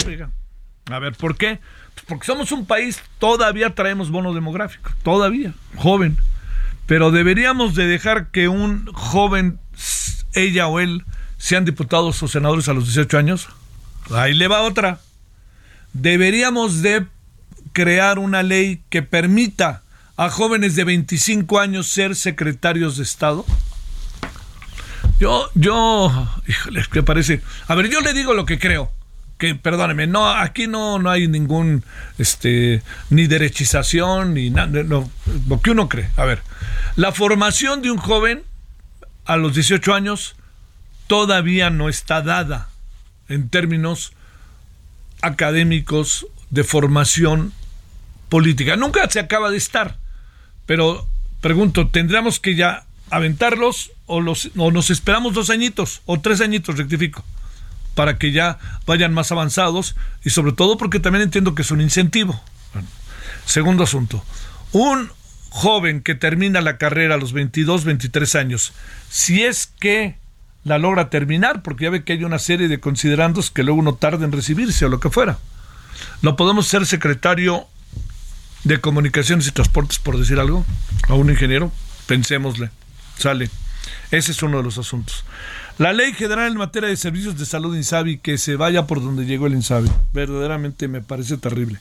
A 0.90 0.98
ver, 0.98 1.14
¿por 1.14 1.36
qué? 1.36 1.60
Porque 2.06 2.26
somos 2.26 2.52
un 2.52 2.66
país, 2.66 3.00
todavía 3.18 3.74
traemos 3.74 4.10
bono 4.10 4.34
demográfico, 4.34 4.90
todavía, 5.02 5.52
joven. 5.76 6.16
Pero 6.86 7.10
deberíamos 7.10 7.74
de 7.74 7.86
dejar 7.86 8.30
que 8.30 8.48
un 8.48 8.86
joven, 8.92 9.58
ella 10.32 10.68
o 10.68 10.80
él, 10.80 11.04
sean 11.36 11.64
diputados 11.64 12.22
o 12.22 12.28
senadores 12.28 12.68
a 12.68 12.72
los 12.72 12.84
18 12.84 13.18
años. 13.18 13.48
Ahí 14.10 14.34
le 14.34 14.48
va 14.48 14.62
otra. 14.62 15.00
Deberíamos 15.92 16.82
de 16.82 17.06
crear 17.72 18.18
una 18.18 18.42
ley 18.42 18.82
que 18.90 19.02
permita 19.02 19.82
a 20.16 20.30
jóvenes 20.30 20.74
de 20.74 20.84
25 20.84 21.60
años 21.60 21.88
ser 21.88 22.16
secretarios 22.16 22.96
de 22.96 23.02
Estado. 23.04 23.44
Yo, 25.18 25.50
yo, 25.54 26.28
híjole, 26.46 26.84
¿qué 26.92 27.02
parece? 27.02 27.42
A 27.66 27.74
ver, 27.74 27.90
yo 27.90 28.00
le 28.00 28.14
digo 28.14 28.34
lo 28.34 28.46
que 28.46 28.58
creo. 28.58 28.90
Que, 29.36 29.54
perdóneme, 29.54 30.06
no, 30.06 30.28
aquí 30.28 30.66
no, 30.66 30.98
no 30.98 31.10
hay 31.10 31.28
ningún, 31.28 31.84
este, 32.18 32.82
ni 33.10 33.26
derechización, 33.26 34.34
ni 34.34 34.50
nada, 34.50 34.82
no, 34.82 35.10
lo 35.48 35.60
que 35.60 35.70
uno 35.70 35.88
cree. 35.88 36.10
A 36.16 36.24
ver, 36.24 36.42
la 36.96 37.12
formación 37.12 37.82
de 37.82 37.90
un 37.90 37.98
joven 37.98 38.42
a 39.24 39.36
los 39.36 39.54
18 39.54 39.94
años 39.94 40.34
todavía 41.06 41.70
no 41.70 41.88
está 41.88 42.22
dada 42.22 42.68
en 43.28 43.48
términos 43.48 44.12
académicos 45.22 46.26
de 46.50 46.64
formación 46.64 47.52
política. 48.28 48.76
Nunca 48.76 49.08
se 49.10 49.20
acaba 49.20 49.50
de 49.50 49.56
estar. 49.56 49.96
Pero 50.66 51.06
pregunto, 51.40 51.88
¿tendríamos 51.88 52.40
que 52.40 52.54
ya 52.54 52.84
aventarlos 53.10 53.92
o, 54.08 54.20
los, 54.20 54.50
o 54.56 54.70
nos 54.70 54.90
esperamos 54.90 55.34
dos 55.34 55.50
añitos 55.50 56.02
o 56.06 56.20
tres 56.20 56.40
añitos, 56.40 56.76
rectifico, 56.76 57.24
para 57.94 58.18
que 58.18 58.32
ya 58.32 58.58
vayan 58.86 59.14
más 59.14 59.30
avanzados 59.30 59.94
y 60.24 60.30
sobre 60.30 60.52
todo 60.52 60.76
porque 60.76 61.00
también 61.00 61.22
entiendo 61.22 61.54
que 61.54 61.62
es 61.62 61.70
un 61.70 61.80
incentivo. 61.80 62.40
segundo 63.46 63.84
asunto, 63.84 64.24
un 64.72 65.10
joven 65.50 66.02
que 66.02 66.14
termina 66.14 66.60
la 66.60 66.76
carrera 66.78 67.14
a 67.14 67.18
los 67.18 67.32
22, 67.32 67.84
23 67.84 68.34
años, 68.34 68.72
si 69.08 69.44
es 69.44 69.66
que 69.80 70.16
la 70.64 70.78
logra 70.78 71.10
terminar, 71.10 71.62
porque 71.62 71.84
ya 71.84 71.90
ve 71.90 72.04
que 72.04 72.12
hay 72.12 72.24
una 72.24 72.38
serie 72.38 72.68
de 72.68 72.80
considerandos 72.80 73.50
que 73.50 73.62
luego 73.62 73.82
no 73.82 73.94
tarda 73.94 74.24
en 74.24 74.32
recibirse 74.32 74.84
o 74.84 74.88
lo 74.88 75.00
que 75.00 75.10
fuera. 75.10 75.38
Lo 76.22 76.36
podemos 76.36 76.66
ser 76.66 76.86
secretario 76.86 77.66
de 78.64 78.80
comunicaciones 78.80 79.46
y 79.46 79.52
transportes, 79.52 79.98
por 79.98 80.18
decir 80.18 80.38
algo, 80.38 80.64
a 81.08 81.14
un 81.14 81.30
ingeniero, 81.30 81.72
pensémosle, 82.06 82.70
sale. 83.18 83.50
Ese 84.10 84.32
es 84.32 84.42
uno 84.42 84.58
de 84.58 84.62
los 84.62 84.78
asuntos. 84.78 85.24
La 85.76 85.92
ley 85.92 86.12
general 86.12 86.50
en 86.50 86.58
materia 86.58 86.88
de 86.88 86.96
servicios 86.96 87.38
de 87.38 87.44
salud 87.44 87.76
INSABI, 87.76 88.18
que 88.18 88.38
se 88.38 88.56
vaya 88.56 88.86
por 88.86 89.02
donde 89.02 89.26
llegó 89.26 89.46
el 89.46 89.52
INSABI, 89.52 89.90
verdaderamente 90.12 90.88
me 90.88 91.02
parece 91.02 91.36
terrible. 91.36 91.78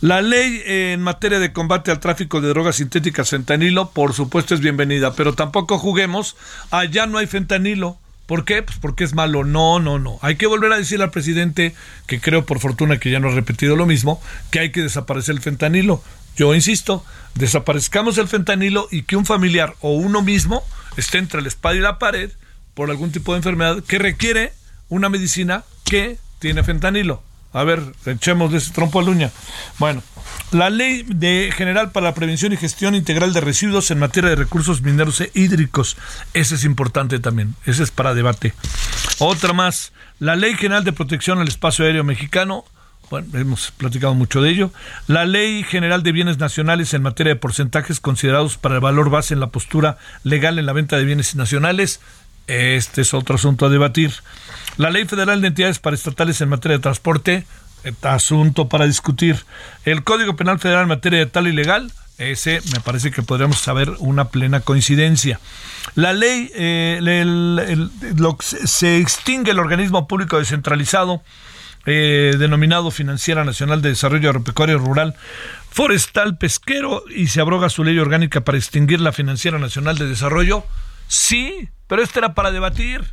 La 0.00 0.22
ley 0.22 0.62
en 0.64 1.02
materia 1.02 1.38
de 1.38 1.52
combate 1.52 1.90
al 1.90 2.00
tráfico 2.00 2.40
de 2.40 2.48
drogas 2.48 2.76
sintéticas 2.76 3.30
fentanilo, 3.30 3.90
por 3.90 4.14
supuesto 4.14 4.54
es 4.54 4.60
bienvenida, 4.60 5.14
pero 5.14 5.34
tampoco 5.34 5.78
juguemos, 5.78 6.36
allá 6.70 7.06
no 7.06 7.18
hay 7.18 7.26
fentanilo. 7.26 7.98
¿Por 8.26 8.44
qué? 8.44 8.62
Pues 8.62 8.78
porque 8.78 9.04
es 9.04 9.14
malo. 9.14 9.44
No, 9.44 9.80
no, 9.80 9.98
no. 9.98 10.18
Hay 10.22 10.36
que 10.36 10.46
volver 10.46 10.72
a 10.72 10.78
decirle 10.78 11.04
al 11.04 11.10
presidente, 11.10 11.74
que 12.06 12.20
creo 12.20 12.46
por 12.46 12.58
fortuna 12.58 12.98
que 12.98 13.10
ya 13.10 13.20
no 13.20 13.28
ha 13.28 13.34
repetido 13.34 13.76
lo 13.76 13.86
mismo, 13.86 14.20
que 14.50 14.60
hay 14.60 14.72
que 14.72 14.82
desaparecer 14.82 15.34
el 15.34 15.42
fentanilo. 15.42 16.02
Yo 16.36 16.54
insisto, 16.54 17.04
desaparezcamos 17.34 18.18
el 18.18 18.28
fentanilo 18.28 18.88
y 18.90 19.02
que 19.02 19.16
un 19.16 19.26
familiar 19.26 19.74
o 19.80 19.92
uno 19.92 20.22
mismo 20.22 20.64
esté 20.96 21.18
entre 21.18 21.42
la 21.42 21.48
espada 21.48 21.76
y 21.76 21.80
la 21.80 21.98
pared 21.98 22.30
por 22.74 22.90
algún 22.90 23.12
tipo 23.12 23.32
de 23.32 23.38
enfermedad 23.38 23.82
que 23.84 23.98
requiere 23.98 24.52
una 24.88 25.08
medicina 25.08 25.64
que 25.84 26.18
tiene 26.40 26.64
fentanilo. 26.64 27.22
A 27.52 27.62
ver, 27.62 27.82
echemos 28.06 28.50
de 28.50 28.58
ese 28.58 28.72
trompo 28.72 29.00
a 29.00 29.04
uña. 29.04 29.30
Bueno, 29.78 30.02
la 30.54 30.70
Ley 30.70 31.04
de 31.06 31.52
General 31.54 31.90
para 31.90 32.06
la 32.06 32.14
Prevención 32.14 32.52
y 32.52 32.56
Gestión 32.56 32.94
Integral 32.94 33.32
de 33.32 33.40
Residuos 33.40 33.90
en 33.90 33.98
materia 33.98 34.30
de 34.30 34.36
recursos 34.36 34.82
mineros 34.82 35.20
e 35.20 35.30
hídricos. 35.34 35.96
Ese 36.32 36.54
es 36.54 36.64
importante 36.64 37.18
también. 37.18 37.56
Ese 37.66 37.82
es 37.82 37.90
para 37.90 38.14
debate. 38.14 38.54
Otra 39.18 39.52
más. 39.52 39.92
La 40.20 40.36
Ley 40.36 40.54
General 40.54 40.84
de 40.84 40.92
Protección 40.92 41.40
al 41.40 41.48
Espacio 41.48 41.84
Aéreo 41.84 42.04
Mexicano 42.04 42.64
bueno, 43.10 43.28
hemos 43.34 43.70
platicado 43.72 44.14
mucho 44.14 44.40
de 44.40 44.50
ello. 44.50 44.70
La 45.08 45.26
Ley 45.26 45.62
General 45.62 46.02
de 46.02 46.12
Bienes 46.12 46.38
Nacionales 46.38 46.94
en 46.94 47.02
materia 47.02 47.34
de 47.34 47.40
porcentajes 47.40 48.00
considerados 48.00 48.56
para 48.56 48.76
el 48.76 48.80
valor 48.80 49.10
base 49.10 49.34
en 49.34 49.40
la 49.40 49.48
postura 49.48 49.98
legal 50.22 50.58
en 50.58 50.66
la 50.66 50.72
venta 50.72 50.96
de 50.96 51.04
bienes 51.04 51.34
nacionales. 51.34 52.00
Este 52.46 53.02
es 53.02 53.12
otro 53.12 53.36
asunto 53.36 53.66
a 53.66 53.70
debatir. 53.70 54.12
La 54.76 54.90
Ley 54.90 55.04
Federal 55.04 55.40
de 55.40 55.48
Entidades 55.48 55.78
Paraestatales 55.78 56.40
en 56.40 56.48
materia 56.48 56.78
de 56.78 56.82
transporte. 56.82 57.46
Este 57.84 58.08
asunto 58.08 58.68
para 58.68 58.86
discutir. 58.86 59.44
El 59.84 60.04
Código 60.04 60.36
Penal 60.36 60.58
Federal 60.58 60.82
en 60.82 60.88
materia 60.88 61.18
de 61.18 61.26
tal 61.26 61.46
y 61.46 61.52
legal. 61.52 61.92
Ese 62.18 62.60
me 62.72 62.80
parece 62.80 63.10
que 63.10 63.22
podríamos 63.22 63.58
saber 63.58 63.90
una 63.98 64.28
plena 64.28 64.60
coincidencia. 64.60 65.40
La 65.94 66.12
ley, 66.12 66.50
eh, 66.54 67.00
se 68.40 68.98
extingue 68.98 69.50
el 69.50 69.58
organismo 69.58 70.06
público 70.08 70.38
descentralizado 70.38 71.22
eh, 71.86 72.36
denominado 72.38 72.90
Financiera 72.90 73.44
Nacional 73.44 73.82
de 73.82 73.90
Desarrollo 73.90 74.30
Agropecuario 74.30 74.78
Rural, 74.78 75.14
Forestal, 75.70 76.38
Pesquero 76.38 77.04
y 77.14 77.26
se 77.26 77.42
abroga 77.42 77.68
su 77.68 77.84
ley 77.84 77.98
orgánica 77.98 78.40
para 78.40 78.56
extinguir 78.56 79.02
la 79.02 79.12
Financiera 79.12 79.58
Nacional 79.58 79.98
de 79.98 80.08
Desarrollo. 80.08 80.64
Sí, 81.08 81.68
pero 81.86 82.02
esto 82.02 82.20
era 82.20 82.32
para 82.32 82.52
debatir. 82.52 83.04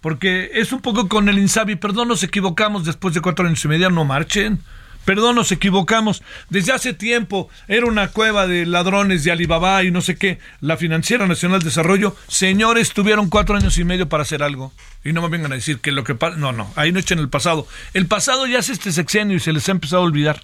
Porque 0.00 0.50
es 0.54 0.72
un 0.72 0.80
poco 0.80 1.08
con 1.08 1.28
el 1.28 1.38
Insabi, 1.38 1.76
perdón, 1.76 2.08
nos 2.08 2.22
equivocamos 2.22 2.84
después 2.84 3.14
de 3.14 3.20
cuatro 3.20 3.46
años 3.46 3.64
y 3.64 3.68
medio, 3.68 3.90
no 3.90 4.04
marchen. 4.04 4.60
Perdón, 5.04 5.36
nos 5.36 5.50
equivocamos. 5.50 6.22
Desde 6.50 6.72
hace 6.72 6.92
tiempo 6.92 7.48
era 7.68 7.86
una 7.86 8.08
cueva 8.08 8.46
de 8.46 8.66
ladrones 8.66 9.24
de 9.24 9.32
Alibaba 9.32 9.82
y 9.82 9.90
no 9.90 10.02
sé 10.02 10.16
qué. 10.16 10.38
La 10.60 10.76
Financiera 10.76 11.26
Nacional 11.26 11.60
de 11.60 11.66
Desarrollo, 11.66 12.14
señores, 12.28 12.92
tuvieron 12.92 13.30
cuatro 13.30 13.56
años 13.56 13.78
y 13.78 13.84
medio 13.84 14.08
para 14.08 14.22
hacer 14.22 14.42
algo. 14.42 14.72
Y 15.02 15.12
no 15.12 15.22
me 15.22 15.28
vengan 15.28 15.52
a 15.52 15.56
decir 15.56 15.80
que 15.80 15.90
lo 15.90 16.04
que 16.04 16.14
pasa. 16.14 16.36
No, 16.36 16.52
no, 16.52 16.70
ahí 16.76 16.92
no 16.92 16.98
echen 16.98 17.18
el 17.18 17.28
pasado. 17.28 17.66
El 17.94 18.06
pasado 18.06 18.46
ya 18.46 18.58
es 18.58 18.68
este 18.68 18.92
sexenio 18.92 19.36
y 19.36 19.40
se 19.40 19.52
les 19.52 19.68
ha 19.68 19.72
empezado 19.72 20.02
a 20.02 20.04
olvidar. 20.04 20.42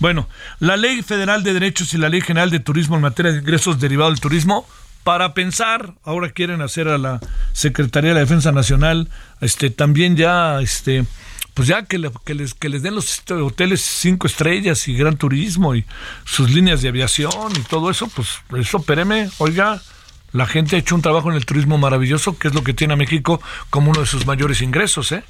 Bueno, 0.00 0.28
la 0.60 0.76
Ley 0.76 1.02
Federal 1.02 1.42
de 1.42 1.54
Derechos 1.54 1.94
y 1.94 1.98
la 1.98 2.08
Ley 2.08 2.20
General 2.20 2.50
de 2.50 2.60
Turismo 2.60 2.96
en 2.96 3.02
materia 3.02 3.32
de 3.32 3.38
ingresos 3.38 3.80
derivados 3.80 4.14
del 4.14 4.20
turismo, 4.20 4.68
para 5.06 5.34
pensar, 5.34 5.94
ahora 6.02 6.30
quieren 6.30 6.62
hacer 6.62 6.88
a 6.88 6.98
la 6.98 7.20
Secretaría 7.52 8.10
de 8.10 8.14
la 8.14 8.20
Defensa 8.22 8.50
Nacional, 8.50 9.08
este, 9.40 9.70
también 9.70 10.16
ya, 10.16 10.60
este, 10.60 11.04
pues 11.54 11.68
ya 11.68 11.84
que, 11.84 11.98
les, 11.98 12.54
que 12.54 12.68
les 12.68 12.82
den 12.82 12.96
los 12.96 13.22
hoteles 13.30 13.82
cinco 13.82 14.26
estrellas 14.26 14.88
y 14.88 14.96
gran 14.96 15.16
turismo 15.16 15.76
y 15.76 15.84
sus 16.24 16.50
líneas 16.50 16.82
de 16.82 16.88
aviación 16.88 17.52
y 17.56 17.60
todo 17.60 17.88
eso, 17.88 18.08
pues 18.16 18.30
eso, 18.58 18.78
espéreme, 18.78 19.30
oiga, 19.38 19.80
la 20.32 20.44
gente 20.44 20.74
ha 20.74 20.80
hecho 20.80 20.96
un 20.96 21.02
trabajo 21.02 21.30
en 21.30 21.36
el 21.36 21.46
turismo 21.46 21.78
maravilloso, 21.78 22.36
que 22.36 22.48
es 22.48 22.54
lo 22.54 22.64
que 22.64 22.74
tiene 22.74 22.94
a 22.94 22.96
México 22.96 23.40
como 23.70 23.92
uno 23.92 24.00
de 24.00 24.06
sus 24.06 24.26
mayores 24.26 24.60
ingresos. 24.60 25.12
¿eh? 25.12 25.22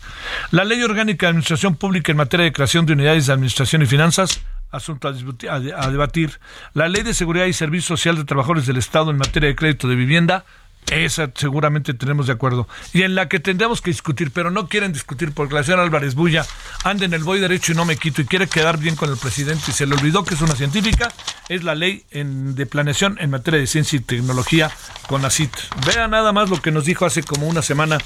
La 0.52 0.64
Ley 0.64 0.83
Orgánica 0.83 1.26
de 1.26 1.33
Administración 1.33 1.75
Pública 1.75 2.12
en 2.12 2.16
materia 2.16 2.45
de 2.45 2.52
creación 2.52 2.87
de 2.87 2.95
unidades 2.95 3.26
de 3.26 3.35
administración 3.35 3.83
y 3.83 3.87
finanzas, 3.87 4.40
asunto 4.71 5.09
a, 5.09 5.55
a 5.55 5.91
debatir. 5.91 6.41
La 6.75 6.89
Ley 6.89 7.03
de 7.03 7.15
Seguridad 7.15 7.47
y 7.47 7.53
Servicio 7.53 7.97
Social 7.97 8.17
de 8.17 8.25
Trabajadores 8.25 8.67
del 8.67 8.77
Estado 8.77 9.11
en 9.11 9.19
materia 9.19 9.49
de 9.49 9.57
crédito 9.57 9.89
de 9.89 9.97
vivienda, 9.97 10.45
esa 10.91 11.31
seguramente 11.35 11.95
tenemos 11.95 12.27
de 12.27 12.33
acuerdo. 12.33 12.69
Y 12.93 13.03
en 13.03 13.15
la 13.15 13.29
que 13.29 13.41
tendremos 13.41 13.83
que 13.83 13.91
discutir, 13.91 14.31
pero 14.31 14.51
no 14.51 14.69
quieren 14.69 14.93
discutir 14.93 15.33
porque 15.33 15.55
la 15.55 15.65
señora 15.65 15.83
Álvarez 15.83 16.15
Bulla 16.15 16.47
anda 16.85 17.05
en 17.05 17.13
el 17.13 17.25
voy 17.25 17.41
derecho 17.41 17.73
y 17.73 17.75
no 17.75 17.85
me 17.85 17.97
quito 17.97 18.23
y 18.23 18.27
quiere 18.27 18.47
quedar 18.47 18.79
bien 18.79 18.95
con 18.95 19.11
el 19.11 19.17
presidente 19.17 19.65
y 19.69 19.73
se 19.73 19.87
le 19.87 19.95
olvidó 19.95 20.25
que 20.25 20.35
es 20.35 20.43
una 20.43 20.55
científica, 20.55 21.13
es 21.49 21.65
la 21.65 21.75
ley 21.75 22.05
de 22.13 22.67
planeación 22.67 23.17
en 23.21 23.31
materia 23.31 23.59
de 23.59 23.67
ciencia 23.67 23.97
y 23.97 24.01
tecnología 24.01 24.71
con 25.09 25.25
ACIT. 25.25 25.51
Vea 25.87 26.07
nada 26.09 26.33
más 26.33 26.51
lo 26.51 26.63
que 26.63 26.71
nos 26.71 26.85
dijo 26.85 27.05
hace 27.05 27.23
como 27.23 27.49
una 27.49 27.63
semana 27.63 27.99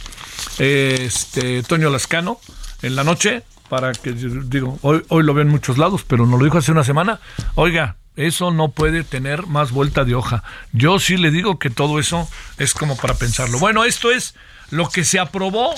este 0.58 1.62
Toño 1.62 1.90
Lascano 1.90 2.40
en 2.82 2.96
la 2.96 3.04
noche, 3.04 3.42
para 3.70 3.92
que, 3.92 4.12
digo, 4.12 4.78
hoy, 4.82 5.02
hoy 5.08 5.22
lo 5.22 5.32
ven 5.32 5.46
en 5.46 5.52
muchos 5.52 5.78
lados, 5.78 6.04
pero 6.06 6.26
nos 6.26 6.40
lo 6.40 6.44
dijo 6.44 6.58
hace 6.58 6.72
una 6.72 6.82
semana. 6.82 7.20
Oiga, 7.54 7.96
eso 8.16 8.50
no 8.50 8.72
puede 8.72 9.04
tener 9.04 9.46
más 9.46 9.70
vuelta 9.70 10.04
de 10.04 10.16
hoja. 10.16 10.42
Yo 10.72 10.98
sí 10.98 11.16
le 11.16 11.30
digo 11.30 11.60
que 11.60 11.70
todo 11.70 12.00
eso 12.00 12.28
es 12.58 12.74
como 12.74 12.96
para 12.96 13.14
pensarlo. 13.14 13.60
Bueno, 13.60 13.84
esto 13.84 14.10
es 14.10 14.34
lo 14.70 14.88
que 14.88 15.04
se 15.04 15.20
aprobó 15.20 15.72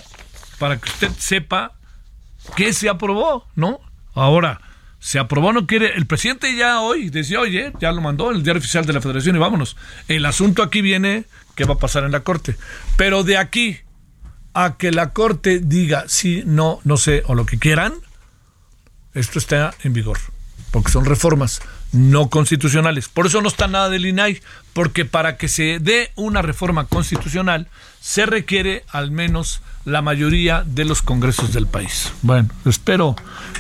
para 0.58 0.78
que 0.78 0.88
usted 0.88 1.11
sepa 1.18 1.72
qué 2.56 2.72
se 2.72 2.88
aprobó, 2.88 3.46
¿no? 3.54 3.78
Ahora, 4.14 4.62
se 4.99 5.18
aprobó, 5.18 5.52
no 5.52 5.66
quiere. 5.66 5.94
El 5.94 6.06
presidente 6.06 6.56
ya 6.56 6.80
hoy 6.80 7.11
decía, 7.11 7.40
oye, 7.40 7.75
ya 7.78 7.92
lo 7.92 8.00
mandó 8.00 8.30
el 8.30 8.42
diario 8.42 8.61
oficial 8.61 8.87
de 8.87 8.94
la 8.94 9.02
Federación 9.02 9.37
y 9.37 9.38
vámonos. 9.38 9.76
El 10.08 10.25
asunto 10.25 10.62
aquí 10.62 10.80
viene 10.80 11.26
qué 11.56 11.64
va 11.64 11.75
a 11.75 11.78
pasar 11.78 12.04
en 12.04 12.12
la 12.12 12.20
Corte. 12.20 12.56
Pero 12.96 13.22
de 13.22 13.37
aquí 13.37 13.80
a 14.54 14.76
que 14.76 14.92
la 14.92 15.12
Corte 15.12 15.61
diga 15.61 16.04
sí, 16.09 16.42
no, 16.47 16.80
no 16.85 16.97
sé, 16.97 17.23
o 17.26 17.35
lo 17.35 17.47
que 17.47 17.59
quieran, 17.59 17.94
esto 19.14 19.38
está 19.38 19.75
en 19.82 19.92
vigor, 19.92 20.18
porque 20.71 20.90
son 20.90 21.04
reformas 21.04 21.61
no 21.92 22.30
constitucionales. 22.30 23.09
Por 23.09 23.26
eso 23.26 23.42
no 23.42 23.49
está 23.49 23.68
nada 23.68 23.90
del 23.90 24.06
INAI, 24.06 24.40
porque 24.73 25.04
para 25.04 25.37
que 25.37 25.49
se 25.49 25.78
dé 25.78 26.11
una 26.16 26.42
reforma 26.42 26.87
constitucional 26.87 27.68
se 28.00 28.26
requiere 28.26 28.85
al 28.88 29.11
menos 29.11 29.62
la 29.85 30.00
mayoría 30.00 30.64
de 30.66 30.85
los 30.85 31.02
congresos 31.02 31.52
del 31.52 31.66
país. 31.66 32.12
Bueno, 32.23 32.49
espero 32.64 33.14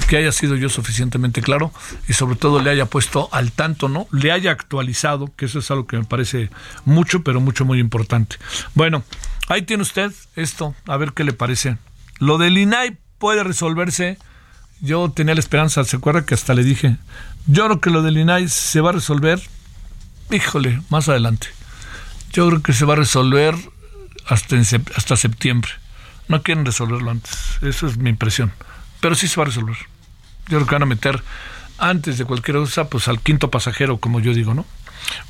que 0.08 0.16
haya 0.16 0.32
sido 0.32 0.56
yo 0.56 0.68
suficientemente 0.68 1.42
claro 1.42 1.72
y 2.08 2.14
sobre 2.14 2.36
todo 2.36 2.60
le 2.60 2.70
haya 2.70 2.86
puesto 2.86 3.28
al 3.32 3.52
tanto, 3.52 3.88
¿no? 3.88 4.06
Le 4.12 4.32
haya 4.32 4.50
actualizado, 4.50 5.30
que 5.36 5.44
eso 5.44 5.58
es 5.58 5.70
algo 5.70 5.86
que 5.86 5.98
me 5.98 6.04
parece 6.04 6.50
mucho, 6.84 7.22
pero 7.22 7.40
mucho, 7.40 7.64
muy 7.64 7.78
importante. 7.78 8.36
Bueno, 8.74 9.04
ahí 9.52 9.62
tiene 9.62 9.82
usted 9.82 10.12
esto, 10.36 10.74
a 10.86 10.96
ver 10.96 11.12
qué 11.12 11.24
le 11.24 11.32
parece. 11.32 11.76
Lo 12.18 12.38
del 12.38 12.58
INAI 12.58 12.96
puede 13.18 13.44
resolverse. 13.44 14.18
Yo 14.80 15.10
tenía 15.10 15.34
la 15.34 15.40
esperanza, 15.40 15.84
¿se 15.84 15.96
acuerda 15.96 16.26
que 16.26 16.34
hasta 16.34 16.54
le 16.54 16.64
dije? 16.64 16.96
Yo 17.46 17.64
creo 17.66 17.80
que 17.80 17.90
lo 17.90 18.02
del 18.02 18.18
INAI 18.18 18.48
se 18.48 18.80
va 18.80 18.90
a 18.90 18.94
resolver, 18.94 19.40
híjole, 20.30 20.80
más 20.88 21.08
adelante. 21.08 21.48
Yo 22.32 22.48
creo 22.48 22.62
que 22.62 22.72
se 22.72 22.84
va 22.84 22.94
a 22.94 22.96
resolver 22.96 23.54
hasta, 24.26 24.56
hasta 24.96 25.16
septiembre. 25.16 25.70
No 26.28 26.42
quieren 26.42 26.64
resolverlo 26.64 27.10
antes. 27.10 27.58
Eso 27.62 27.86
es 27.86 27.96
mi 27.98 28.10
impresión. 28.10 28.52
Pero 29.00 29.14
sí 29.14 29.28
se 29.28 29.36
va 29.36 29.42
a 29.42 29.46
resolver. 29.46 29.76
Yo 30.48 30.58
creo 30.58 30.66
que 30.66 30.74
van 30.74 30.82
a 30.82 30.86
meter 30.86 31.22
antes 31.78 32.18
de 32.18 32.24
cualquier 32.24 32.56
cosa, 32.56 32.88
pues 32.88 33.08
al 33.08 33.20
quinto 33.20 33.50
pasajero, 33.50 33.98
como 33.98 34.20
yo 34.20 34.32
digo, 34.32 34.54
¿no? 34.54 34.64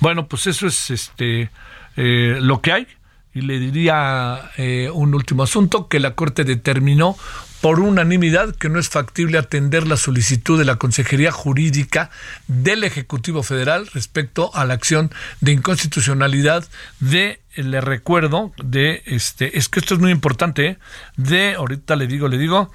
Bueno, 0.00 0.26
pues 0.26 0.47
eso 0.47 0.67
es 0.67 0.91
este 0.91 1.50
eh, 1.97 2.38
lo 2.41 2.61
que 2.61 2.73
hay. 2.73 2.87
Y 3.35 3.43
le 3.43 3.59
diría 3.59 4.51
eh, 4.57 4.91
un 4.93 5.15
último 5.15 5.43
asunto, 5.43 5.89
que 5.89 6.01
la 6.01 6.15
Corte 6.15 6.45
determinó 6.45 7.17
por 7.62 7.79
unanimidad 7.79 8.57
que 8.57 8.69
no 8.69 8.81
es 8.81 8.89
factible 8.89 9.39
atender 9.39 9.87
la 9.87 9.97
solicitud 9.97 10.59
de 10.59 10.65
la 10.65 10.77
Consejería 10.77 11.31
Jurídica 11.31 12.11
del 12.49 12.83
Ejecutivo 12.83 13.45
Federal 13.45 13.87
respecto 13.95 14.51
a 14.53 14.65
la 14.65 14.75
acción 14.75 15.12
de 15.41 15.53
inconstitucionalidad 15.53 16.67
de, 16.99 17.41
le 17.55 17.81
recuerdo, 17.81 18.53
de 18.62 19.05
este, 19.07 19.57
es 19.57 19.69
que 19.69 19.79
esto 19.79 19.95
es 19.95 20.01
muy 20.01 20.11
importante, 20.11 20.67
¿eh? 20.67 20.79
de, 21.17 21.55
ahorita 21.55 21.95
le 21.95 22.09
digo, 22.09 22.27
le 22.27 22.37
digo, 22.37 22.73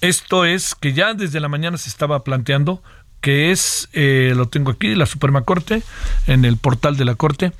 esto 0.00 0.44
es 0.44 0.76
que 0.76 0.92
ya 0.92 1.14
desde 1.14 1.40
la 1.40 1.48
mañana 1.48 1.76
se 1.76 1.90
estaba 1.90 2.22
planteando 2.22 2.80
que 3.20 3.50
es, 3.50 3.88
eh, 3.92 4.34
lo 4.36 4.46
tengo 4.46 4.70
aquí, 4.70 4.94
la 4.94 5.06
Suprema 5.06 5.42
Corte, 5.42 5.82
en 6.28 6.44
el 6.44 6.58
portal 6.58 6.96
de 6.96 7.04
la 7.04 7.16
Corte, 7.16 7.52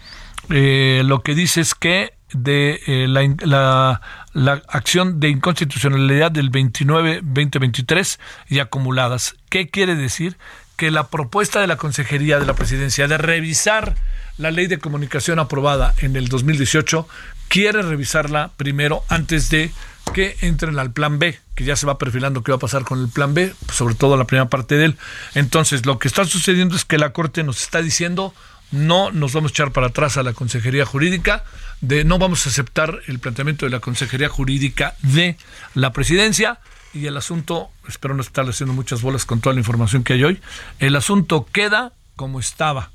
eh, 0.50 1.02
lo 1.04 1.22
que 1.22 1.34
dice 1.34 1.60
es 1.60 1.74
que 1.74 2.12
de 2.32 2.80
eh, 2.86 3.06
la, 3.08 4.00
la, 4.32 4.62
acción 4.68 5.20
de 5.20 5.28
inconstitucionalidad 5.28 6.30
del 6.30 6.50
29-2023 6.50 8.18
y 8.48 8.58
acumuladas. 8.58 9.34
¿Qué 9.48 9.68
quiere 9.68 9.94
decir? 9.94 10.36
Que 10.76 10.90
la 10.90 11.08
propuesta 11.08 11.60
de 11.60 11.66
la 11.66 11.76
Consejería 11.76 12.38
de 12.38 12.46
la 12.46 12.54
Presidencia 12.54 13.08
de 13.08 13.18
revisar 13.18 13.94
la 14.36 14.50
ley 14.50 14.66
de 14.68 14.78
comunicación 14.78 15.38
aprobada 15.38 15.94
en 15.98 16.16
el 16.16 16.28
2018 16.28 17.08
quiere 17.48 17.82
revisarla 17.82 18.50
primero 18.56 19.02
antes 19.08 19.50
de 19.50 19.72
que 20.12 20.36
entren 20.40 20.78
al 20.78 20.92
plan 20.92 21.18
B, 21.18 21.38
que 21.54 21.64
ya 21.64 21.76
se 21.76 21.86
va 21.86 21.98
perfilando 21.98 22.42
qué 22.42 22.52
va 22.52 22.56
a 22.56 22.60
pasar 22.60 22.84
con 22.84 23.00
el 23.00 23.08
plan 23.08 23.34
B, 23.34 23.54
sobre 23.72 23.94
todo 23.94 24.16
la 24.16 24.26
primera 24.26 24.48
parte 24.48 24.76
de 24.76 24.86
él. 24.86 24.96
Entonces, 25.34 25.86
lo 25.86 25.98
que 25.98 26.08
está 26.08 26.24
sucediendo 26.24 26.76
es 26.76 26.84
que 26.84 26.98
la 26.98 27.12
Corte 27.12 27.42
nos 27.42 27.60
está 27.60 27.82
diciendo 27.82 28.34
no 28.70 29.10
nos 29.10 29.32
vamos 29.32 29.50
a 29.50 29.52
echar 29.52 29.72
para 29.72 29.88
atrás 29.88 30.16
a 30.16 30.22
la 30.22 30.32
Consejería 30.32 30.84
Jurídica, 30.84 31.44
de 31.80 32.04
no 32.04 32.18
vamos 32.18 32.46
a 32.46 32.50
aceptar 32.50 33.00
el 33.06 33.18
planteamiento 33.18 33.66
de 33.66 33.70
la 33.70 33.80
Consejería 33.80 34.28
Jurídica 34.28 34.94
de 35.02 35.36
la 35.74 35.92
Presidencia 35.92 36.58
y 36.92 37.06
el 37.06 37.16
asunto, 37.16 37.70
espero 37.86 38.14
no 38.14 38.22
estar 38.22 38.48
haciendo 38.48 38.74
muchas 38.74 39.02
bolas 39.02 39.24
con 39.24 39.40
toda 39.40 39.54
la 39.54 39.60
información 39.60 40.04
que 40.04 40.14
hay 40.14 40.24
hoy, 40.24 40.40
el 40.78 40.96
asunto 40.96 41.46
queda 41.52 41.92
como 42.16 42.40
estaba. 42.40 42.90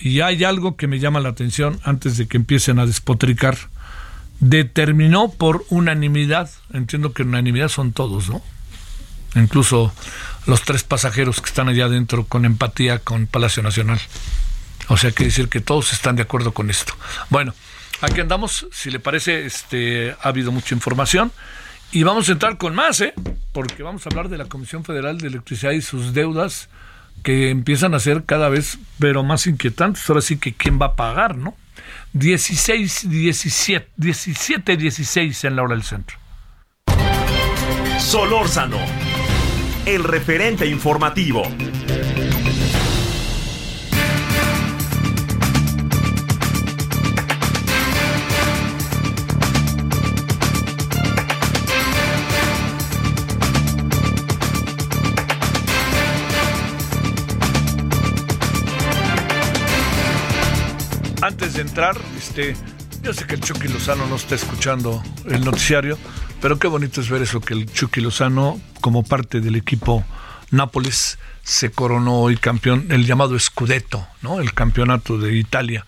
Y 0.00 0.20
hay 0.20 0.44
algo 0.44 0.76
que 0.76 0.86
me 0.86 0.98
llama 0.98 1.20
la 1.20 1.30
atención 1.30 1.80
antes 1.84 2.16
de 2.16 2.26
que 2.26 2.36
empiecen 2.36 2.78
a 2.78 2.86
despotricar. 2.86 3.56
Determinó 4.40 5.30
por 5.30 5.64
unanimidad, 5.68 6.50
entiendo 6.72 7.12
que 7.12 7.22
unanimidad 7.22 7.68
son 7.68 7.92
todos, 7.92 8.28
¿no? 8.28 8.42
Incluso 9.36 9.92
los 10.46 10.62
tres 10.62 10.82
pasajeros 10.82 11.40
que 11.40 11.48
están 11.48 11.68
allá 11.68 11.84
adentro 11.84 12.24
con 12.24 12.44
empatía 12.44 12.98
con 12.98 13.26
Palacio 13.26 13.62
Nacional. 13.62 14.00
O 14.88 14.96
sea, 14.96 15.12
quiere 15.12 15.30
decir 15.30 15.48
que 15.48 15.60
todos 15.60 15.92
están 15.92 16.16
de 16.16 16.22
acuerdo 16.22 16.52
con 16.52 16.70
esto. 16.70 16.94
Bueno, 17.30 17.54
aquí 18.00 18.20
andamos, 18.20 18.66
si 18.72 18.90
le 18.90 19.00
parece, 19.00 19.46
este, 19.46 20.12
ha 20.20 20.28
habido 20.28 20.52
mucha 20.52 20.74
información 20.74 21.32
y 21.92 22.02
vamos 22.02 22.28
a 22.28 22.32
entrar 22.32 22.56
con 22.56 22.74
más, 22.74 23.00
¿eh? 23.00 23.14
Porque 23.52 23.82
vamos 23.82 24.06
a 24.06 24.08
hablar 24.08 24.28
de 24.28 24.38
la 24.38 24.46
Comisión 24.46 24.84
Federal 24.84 25.18
de 25.18 25.28
Electricidad 25.28 25.72
y 25.72 25.82
sus 25.82 26.14
deudas 26.14 26.68
que 27.22 27.50
empiezan 27.50 27.94
a 27.94 28.00
ser 28.00 28.24
cada 28.24 28.48
vez, 28.48 28.78
pero 28.98 29.22
más 29.22 29.46
inquietantes. 29.46 30.08
Ahora 30.08 30.22
sí 30.22 30.38
que 30.38 30.54
quién 30.54 30.80
va 30.80 30.86
a 30.86 30.96
pagar, 30.96 31.36
¿no? 31.36 31.54
16, 32.14 33.08
17, 33.08 33.88
17, 33.96 34.76
16 34.76 35.44
en 35.44 35.56
la 35.56 35.62
hora 35.62 35.74
del 35.74 35.84
centro. 35.84 36.18
Solórzano, 37.98 38.78
el 39.86 40.04
referente 40.04 40.66
informativo. 40.66 41.42
Antes 61.22 61.54
de 61.54 61.62
entrar, 61.62 61.96
este, 62.18 62.56
yo 63.00 63.14
sé 63.14 63.26
que 63.26 63.36
el 63.36 63.40
Chucky 63.40 63.68
Lozano 63.68 64.06
no 64.06 64.16
está 64.16 64.34
escuchando 64.34 65.02
el 65.24 65.44
noticiario, 65.44 65.96
pero 66.40 66.58
qué 66.58 66.66
bonito 66.66 67.00
es 67.00 67.08
ver 67.08 67.22
eso, 67.22 67.40
que 67.40 67.54
el 67.54 67.72
Chucky 67.72 68.00
Lozano, 68.00 68.60
como 68.80 69.04
parte 69.04 69.40
del 69.40 69.54
equipo 69.54 70.04
Nápoles, 70.50 71.18
se 71.44 71.70
coronó 71.70 72.20
hoy 72.20 72.36
campeón, 72.36 72.86
el 72.90 73.06
llamado 73.06 73.38
Scudetto, 73.38 74.06
¿no? 74.20 74.40
El 74.40 74.52
campeonato 74.52 75.16
de 75.16 75.34
Italia. 75.34 75.86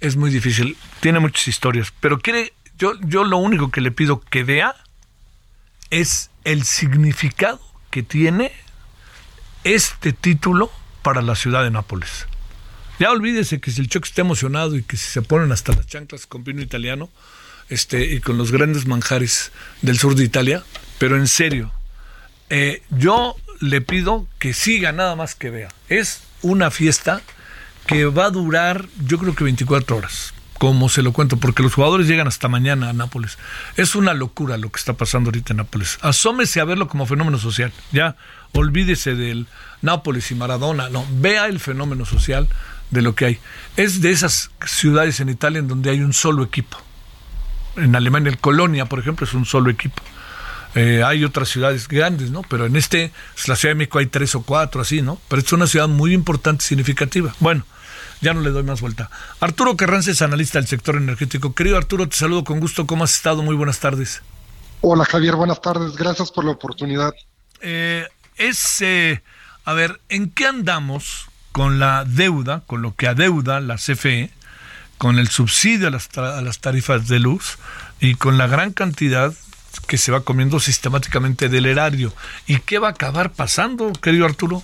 Es 0.00 0.16
muy 0.16 0.30
difícil, 0.30 0.76
tiene 1.00 1.18
muchas 1.18 1.48
historias, 1.48 1.92
pero 2.00 2.20
quiere, 2.20 2.52
yo, 2.78 2.92
yo 3.00 3.24
lo 3.24 3.38
único 3.38 3.70
que 3.70 3.80
le 3.80 3.90
pido 3.90 4.20
que 4.20 4.44
vea 4.44 4.74
es 5.90 6.30
el 6.44 6.62
significado 6.64 7.60
que 7.90 8.04
tiene 8.04 8.52
este 9.64 10.12
título 10.12 10.70
para 11.02 11.22
la 11.22 11.34
ciudad 11.34 11.64
de 11.64 11.72
Nápoles. 11.72 12.26
Ya 12.98 13.10
olvídese 13.10 13.60
que 13.60 13.70
si 13.70 13.80
el 13.80 13.88
Choc 13.88 14.04
está 14.04 14.22
emocionado 14.22 14.76
y 14.76 14.82
que 14.82 14.96
si 14.96 15.10
se 15.10 15.22
ponen 15.22 15.52
hasta 15.52 15.74
las 15.74 15.86
chanclas 15.86 16.26
con 16.26 16.44
vino 16.44 16.62
italiano 16.62 17.10
este, 17.68 18.14
y 18.14 18.20
con 18.20 18.38
los 18.38 18.52
grandes 18.52 18.86
manjares 18.86 19.52
del 19.82 19.98
sur 19.98 20.14
de 20.14 20.24
Italia, 20.24 20.64
pero 20.98 21.16
en 21.16 21.28
serio, 21.28 21.72
eh, 22.48 22.82
yo 22.90 23.36
le 23.60 23.80
pido 23.80 24.26
que 24.38 24.54
siga 24.54 24.92
nada 24.92 25.16
más 25.16 25.34
que 25.34 25.50
vea. 25.50 25.68
Es 25.88 26.22
una 26.42 26.70
fiesta 26.70 27.20
que 27.86 28.06
va 28.06 28.26
a 28.26 28.30
durar, 28.30 28.86
yo 29.04 29.18
creo 29.18 29.34
que 29.34 29.44
24 29.44 29.96
horas, 29.96 30.32
como 30.58 30.88
se 30.88 31.02
lo 31.02 31.12
cuento, 31.12 31.36
porque 31.36 31.62
los 31.62 31.74
jugadores 31.74 32.08
llegan 32.08 32.28
hasta 32.28 32.48
mañana 32.48 32.90
a 32.90 32.92
Nápoles. 32.92 33.36
Es 33.76 33.94
una 33.94 34.14
locura 34.14 34.56
lo 34.56 34.70
que 34.70 34.78
está 34.78 34.94
pasando 34.94 35.28
ahorita 35.28 35.52
en 35.52 35.58
Nápoles. 35.58 35.98
Asómese 36.00 36.60
a 36.60 36.64
verlo 36.64 36.88
como 36.88 37.06
fenómeno 37.06 37.38
social. 37.38 37.72
Ya, 37.92 38.16
olvídese 38.52 39.14
del 39.14 39.46
Nápoles 39.82 40.30
y 40.30 40.34
Maradona. 40.34 40.88
No, 40.88 41.06
vea 41.10 41.46
el 41.46 41.60
fenómeno 41.60 42.06
social 42.06 42.48
de 42.90 43.02
lo 43.02 43.14
que 43.14 43.26
hay. 43.26 43.38
Es 43.76 44.00
de 44.00 44.10
esas 44.10 44.50
ciudades 44.64 45.20
en 45.20 45.28
Italia 45.28 45.58
en 45.58 45.68
donde 45.68 45.90
hay 45.90 46.00
un 46.00 46.12
solo 46.12 46.44
equipo. 46.44 46.78
En 47.76 47.94
Alemania, 47.94 48.30
el 48.30 48.38
Colonia, 48.38 48.86
por 48.86 48.98
ejemplo, 48.98 49.26
es 49.26 49.34
un 49.34 49.44
solo 49.44 49.70
equipo. 49.70 50.02
Eh, 50.74 51.02
hay 51.02 51.24
otras 51.24 51.48
ciudades 51.48 51.88
grandes, 51.88 52.30
¿no? 52.30 52.42
Pero 52.42 52.66
en 52.66 52.76
este, 52.76 53.12
la 53.46 53.56
Ciudad 53.56 53.70
de 53.72 53.78
México 53.78 53.98
hay 53.98 54.06
tres 54.06 54.34
o 54.34 54.42
cuatro, 54.42 54.80
así, 54.80 55.02
¿no? 55.02 55.20
Pero 55.28 55.40
es 55.40 55.52
una 55.52 55.66
ciudad 55.66 55.88
muy 55.88 56.12
importante, 56.12 56.64
significativa. 56.64 57.34
Bueno, 57.40 57.64
ya 58.20 58.34
no 58.34 58.40
le 58.40 58.50
doy 58.50 58.62
más 58.62 58.80
vuelta. 58.80 59.10
Arturo 59.40 59.76
Carranza 59.76 60.10
es 60.10 60.22
analista 60.22 60.58
del 60.58 60.68
sector 60.68 60.96
energético. 60.96 61.54
Querido 61.54 61.76
Arturo, 61.76 62.08
te 62.08 62.16
saludo 62.16 62.44
con 62.44 62.60
gusto. 62.60 62.86
¿Cómo 62.86 63.04
has 63.04 63.14
estado? 63.14 63.42
Muy 63.42 63.56
buenas 63.56 63.80
tardes. 63.80 64.22
Hola 64.82 65.04
Javier, 65.04 65.34
buenas 65.36 65.60
tardes. 65.60 65.96
Gracias 65.96 66.30
por 66.30 66.44
la 66.44 66.52
oportunidad. 66.52 67.12
Eh, 67.60 68.06
es, 68.36 68.80
eh, 68.82 69.22
a 69.64 69.72
ver, 69.72 70.00
¿en 70.08 70.30
qué 70.30 70.46
andamos 70.46 71.26
con 71.56 71.78
la 71.78 72.04
deuda, 72.04 72.64
con 72.66 72.82
lo 72.82 72.94
que 72.94 73.08
adeuda 73.08 73.60
la 73.60 73.76
CFE, 73.76 74.30
con 74.98 75.18
el 75.18 75.28
subsidio 75.28 75.88
a 75.88 75.90
las, 75.90 76.10
a 76.18 76.42
las 76.42 76.58
tarifas 76.58 77.08
de 77.08 77.18
luz 77.18 77.56
y 77.98 78.14
con 78.16 78.36
la 78.36 78.46
gran 78.46 78.74
cantidad 78.74 79.32
que 79.86 79.96
se 79.96 80.12
va 80.12 80.20
comiendo 80.20 80.60
sistemáticamente 80.60 81.48
del 81.48 81.64
erario. 81.64 82.12
¿Y 82.46 82.58
qué 82.58 82.78
va 82.78 82.88
a 82.88 82.90
acabar 82.90 83.32
pasando, 83.32 83.90
querido 83.94 84.26
Arturo? 84.26 84.62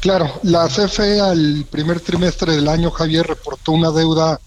Claro, 0.00 0.38
la 0.42 0.68
CFE 0.68 1.22
al 1.22 1.64
primer 1.70 1.98
trimestre 1.98 2.56
del 2.56 2.68
año, 2.68 2.90
Javier, 2.90 3.26
reportó 3.26 3.72
una 3.72 3.90
deuda 3.90 4.38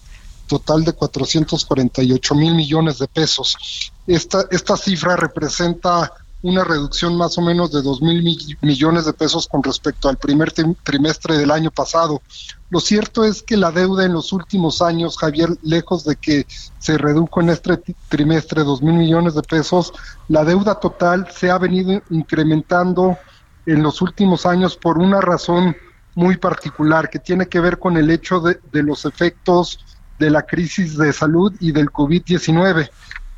total 0.46 0.84
de 0.84 0.92
448 0.92 2.34
mil 2.36 2.54
millones 2.54 3.00
de 3.00 3.08
pesos. 3.08 3.90
Esta, 4.06 4.44
esta 4.52 4.76
cifra 4.76 5.16
representa 5.16 6.12
una 6.42 6.62
reducción 6.62 7.16
más 7.16 7.36
o 7.36 7.42
menos 7.42 7.72
de 7.72 7.82
dos 7.82 8.00
mil 8.00 8.22
millones 8.60 9.04
de 9.04 9.12
pesos 9.12 9.48
con 9.48 9.62
respecto 9.62 10.08
al 10.08 10.18
primer 10.18 10.52
trimestre 10.52 11.36
del 11.36 11.50
año 11.50 11.70
pasado. 11.70 12.22
Lo 12.70 12.80
cierto 12.80 13.24
es 13.24 13.42
que 13.42 13.56
la 13.56 13.72
deuda 13.72 14.04
en 14.04 14.12
los 14.12 14.32
últimos 14.32 14.80
años, 14.80 15.18
Javier, 15.18 15.50
lejos 15.62 16.04
de 16.04 16.16
que 16.16 16.46
se 16.78 16.96
redujo 16.96 17.40
en 17.40 17.50
este 17.50 17.80
trimestre 18.08 18.62
dos 18.62 18.82
mil 18.82 18.94
millones 18.94 19.34
de 19.34 19.42
pesos, 19.42 19.92
la 20.28 20.44
deuda 20.44 20.76
total 20.76 21.28
se 21.32 21.50
ha 21.50 21.58
venido 21.58 22.02
incrementando 22.10 23.18
en 23.66 23.82
los 23.82 24.00
últimos 24.00 24.46
años 24.46 24.76
por 24.76 24.98
una 24.98 25.20
razón 25.20 25.76
muy 26.14 26.36
particular 26.36 27.10
que 27.10 27.18
tiene 27.18 27.46
que 27.46 27.60
ver 27.60 27.78
con 27.78 27.96
el 27.96 28.10
hecho 28.10 28.40
de, 28.40 28.60
de 28.72 28.82
los 28.82 29.04
efectos 29.04 29.80
de 30.18 30.30
la 30.30 30.42
crisis 30.42 30.96
de 30.96 31.12
salud 31.12 31.52
y 31.60 31.72
del 31.72 31.90
COVID-19. 31.90 32.90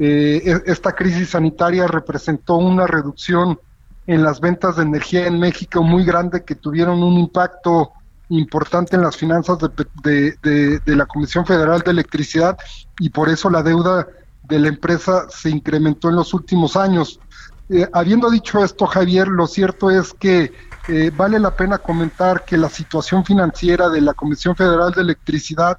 Eh, 0.02 0.42
e, 0.46 0.62
esta 0.72 0.92
crisis 0.92 1.28
sanitaria 1.28 1.86
representó 1.86 2.56
una 2.56 2.86
reducción 2.86 3.60
en 4.06 4.22
las 4.22 4.40
ventas 4.40 4.76
de 4.76 4.82
energía 4.82 5.26
en 5.26 5.38
México 5.38 5.82
muy 5.82 6.04
grande 6.04 6.42
que 6.42 6.54
tuvieron 6.54 7.02
un 7.02 7.18
impacto 7.18 7.92
importante 8.30 8.96
en 8.96 9.02
las 9.02 9.16
finanzas 9.16 9.58
de, 10.02 10.34
de, 10.42 10.96
la 10.96 11.04
Comisión 11.04 11.44
Federal 11.44 11.80
de 11.80 11.90
Electricidad 11.90 12.56
y 12.98 13.10
por 13.10 13.28
eso 13.28 13.50
la 13.50 13.62
deuda 13.62 14.06
de 14.44 14.58
la 14.58 14.68
empresa 14.68 15.26
se 15.28 15.50
incrementó 15.50 16.08
en 16.08 16.16
los 16.16 16.32
últimos 16.32 16.76
años. 16.76 17.20
Eh, 17.68 17.86
habiendo 17.92 18.30
dicho 18.30 18.64
esto, 18.64 18.86
Javier, 18.86 19.28
lo 19.28 19.46
cierto 19.46 19.90
es 19.90 20.14
que 20.14 20.52
eh, 20.88 21.12
vale 21.14 21.38
la 21.38 21.54
pena 21.54 21.78
comentar 21.78 22.44
que 22.46 22.56
la 22.56 22.70
situación 22.70 23.22
financiera 23.24 23.90
de 23.90 24.00
la 24.00 24.14
Comisión 24.14 24.56
Federal 24.56 24.92
de 24.92 25.02
Electricidad 25.02 25.76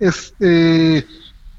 es 0.00 0.34
eh, 0.40 1.06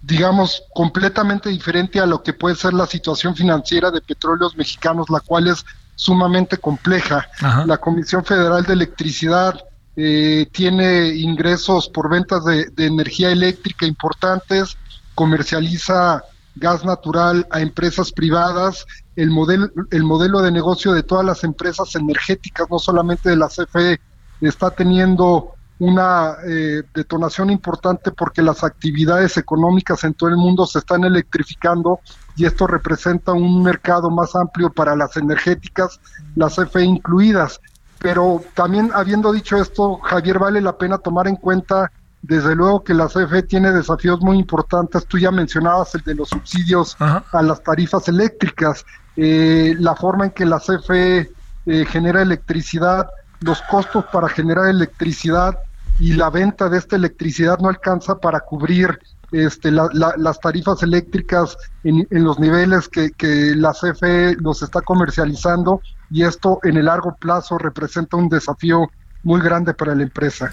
digamos, 0.02 0.64
completamente 0.74 1.50
diferente 1.50 2.00
a 2.00 2.06
lo 2.06 2.24
que 2.24 2.34
puede 2.34 2.56
ser 2.56 2.74
la 2.74 2.88
situación 2.88 3.36
financiera 3.36 3.92
de 3.92 4.02
petróleos 4.02 4.56
mexicanos, 4.58 5.10
la 5.10 5.20
cual 5.20 5.48
es 5.48 5.64
sumamente 5.96 6.58
compleja. 6.58 7.28
La 7.68 7.78
Comisión 7.78 8.26
Federal 8.26 8.64
de 8.64 8.74
Electricidad 8.74 9.64
eh, 9.96 10.48
tiene 10.52 11.10
ingresos 11.10 11.90
por 11.90 12.10
ventas 12.10 12.44
de, 12.46 12.72
energía 12.78 13.32
eléctrica 13.32 13.86
importantes, 13.86 14.78
comercializa 15.14 16.24
gas 16.56 16.84
natural 16.84 17.46
a 17.52 17.62
empresas 17.62 18.12
privadas, 18.12 18.86
el 19.16 19.30
modelo, 19.30 19.70
el 19.92 20.04
modelo 20.04 20.42
de 20.42 20.52
negocio 20.52 20.94
de 20.94 21.04
todas 21.04 21.26
las 21.26 21.44
empresas 21.44 21.96
energéticas, 21.96 22.68
no 22.72 22.80
solamente 22.80 23.30
de 23.30 23.38
la 23.38 23.48
CFE, 23.48 24.00
está 24.42 24.72
teniendo 24.72 25.54
una 25.82 26.36
eh, 26.46 26.84
detonación 26.94 27.50
importante 27.50 28.12
porque 28.12 28.44
las 28.44 28.64
actividades 28.64 29.36
económicas 29.38 30.04
en 30.04 30.14
todo 30.14 30.30
el 30.30 30.38
mundo 30.38 30.68
se 30.68 30.78
están 30.78 31.04
electrificando 31.06 32.02
y 32.36 32.46
esto 32.46 32.68
representa 32.68 33.32
un 33.32 33.64
mercado 33.64 34.12
más 34.12 34.36
amplio 34.36 34.72
para 34.72 34.96
las 34.96 35.18
energéticas, 35.18 36.00
las 36.36 36.56
CFE 36.56 36.84
incluidas. 36.84 37.60
Pero 37.98 38.44
también 38.54 38.92
habiendo 38.94 39.32
dicho 39.32 39.58
esto, 39.58 39.98
Javier, 40.04 40.38
vale 40.38 40.62
la 40.62 40.78
pena 40.78 41.00
tomar 41.00 41.28
en 41.28 41.36
cuenta, 41.36 41.92
desde 42.22 42.56
luego 42.56 42.84
que 42.84 42.94
la 42.94 43.08
CFE 43.08 43.42
tiene 43.42 43.72
desafíos 43.72 44.22
muy 44.22 44.38
importantes. 44.38 45.08
Tú 45.08 45.18
ya 45.18 45.32
mencionabas 45.32 45.96
el 45.96 46.02
de 46.02 46.14
los 46.14 46.30
subsidios 46.30 46.96
a 47.00 47.42
las 47.42 47.64
tarifas 47.64 48.08
eléctricas, 48.08 48.86
eh, 49.16 49.76
la 49.80 49.96
forma 49.96 50.26
en 50.26 50.32
que 50.32 50.46
la 50.46 50.60
CFE 50.60 51.32
eh, 51.66 51.86
genera 51.86 52.22
electricidad, 52.22 53.08
los 53.40 53.64
costos 53.64 54.06
para 54.14 54.30
generar 54.30 54.70
electricidad 54.70 55.58
y 56.02 56.14
la 56.14 56.32
venta 56.32 56.68
de 56.68 56.80
esta 56.80 56.96
electricidad 56.96 57.60
no 57.60 57.70
alcanza 57.70 58.16
para 58.16 58.40
cubrir 58.40 58.98
este, 59.32 59.72
las 59.72 60.40
tarifas 60.42 60.82
eléctricas 60.82 61.56
en, 61.84 62.08
los 62.10 62.40
niveles 62.40 62.90
que, 62.90 63.12
la 63.56 63.72
CFE 63.72 64.36
los 64.40 64.64
está 64.64 64.82
comercializando 64.82 65.80
y 66.10 66.24
esto 66.24 66.60
en 66.64 66.78
el 66.78 66.86
largo 66.86 67.16
plazo 67.16 67.60
representa 67.60 68.18
un 68.18 68.30
desafío 68.30 68.92
muy 69.22 69.42
grande 69.42 69.76
para 69.76 69.94
la 69.94 70.02
empresa. 70.02 70.50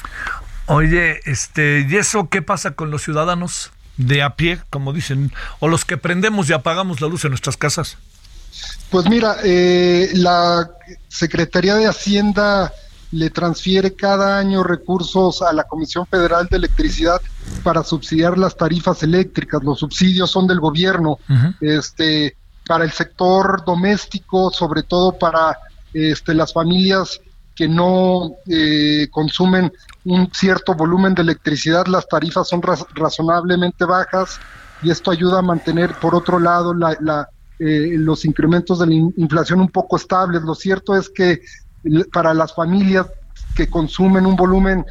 Oye, 0.67 1.19
este, 1.25 1.87
¿y 1.89 1.97
eso 1.97 2.29
qué 2.29 2.43
pasa 2.43 2.73
con 2.73 2.91
los 2.91 3.03
ciudadanos 3.03 3.73
de 3.97 4.23
a 4.23 4.37
pie, 4.37 4.61
como 4.69 4.93
dicen, 4.93 5.33
o 5.61 5.69
los 5.69 5.87
que 5.87 5.97
prendemos 5.97 6.51
y 6.51 6.53
apagamos 6.53 7.01
la 7.01 7.09
luz 7.09 7.25
en 7.25 7.31
nuestras 7.31 7.57
casas? 7.57 7.97
Pues 8.91 9.09
mira, 9.09 9.37
eh, 9.43 10.11
la 10.13 10.69
Secretaría 11.09 11.75
de 11.75 11.87
Hacienda 11.87 12.71
le 13.13 13.31
transfiere 13.31 13.95
cada 13.95 14.39
año 14.39 14.63
recursos 14.63 15.43
a 15.43 15.53
la 15.53 15.65
Comisión 15.65 16.07
Federal 16.07 16.47
de 16.51 16.59
Electricidad 16.59 17.21
para 17.63 17.83
subsidiar 17.83 18.37
las 18.37 18.57
tarifas 18.57 19.03
eléctricas. 19.03 19.63
Los 19.63 19.79
subsidios 19.79 20.31
son 20.31 20.47
del 20.47 20.61
gobierno, 20.61 21.19
este, 21.61 22.37
para 22.67 22.85
el 22.85 22.93
sector 22.93 23.65
doméstico, 23.65 24.51
sobre 24.51 24.83
todo 24.83 25.19
para 25.19 25.57
este, 25.93 26.35
las 26.35 26.53
familias 26.53 27.21
que 27.55 27.67
no 27.67 28.35
eh, 28.47 29.09
consumen 29.11 29.73
un 30.05 30.31
cierto 30.33 30.75
volumen 30.75 31.15
de 31.15 31.23
electricidad, 31.23 31.87
las 31.87 32.07
tarifas 32.07 32.49
son 32.49 32.63
razonablemente 32.95 33.85
bajas 33.85 34.39
y 34.81 34.91
esto 34.91 35.11
ayuda 35.11 35.41
a 35.41 35.43
mantener, 35.43 35.93
por 35.95 36.15
otro 36.15 36.39
lado, 36.39 36.73
la, 36.73 37.29
eh, 37.59 37.95
los 37.97 38.25
incrementos 38.25 38.79
de 38.79 38.87
la 38.87 38.95
inflación 38.95 39.61
un 39.61 39.71
poco 39.71 39.97
estables. 39.97 40.43
Lo 40.43 40.55
cierto 40.55 40.95
es 40.95 41.09
que 41.09 41.41
para 42.13 42.35
las 42.35 42.55
familias 42.55 43.07
que 43.55 43.69
consumen 43.69 44.27
un 44.27 44.37
volumen 44.37 44.85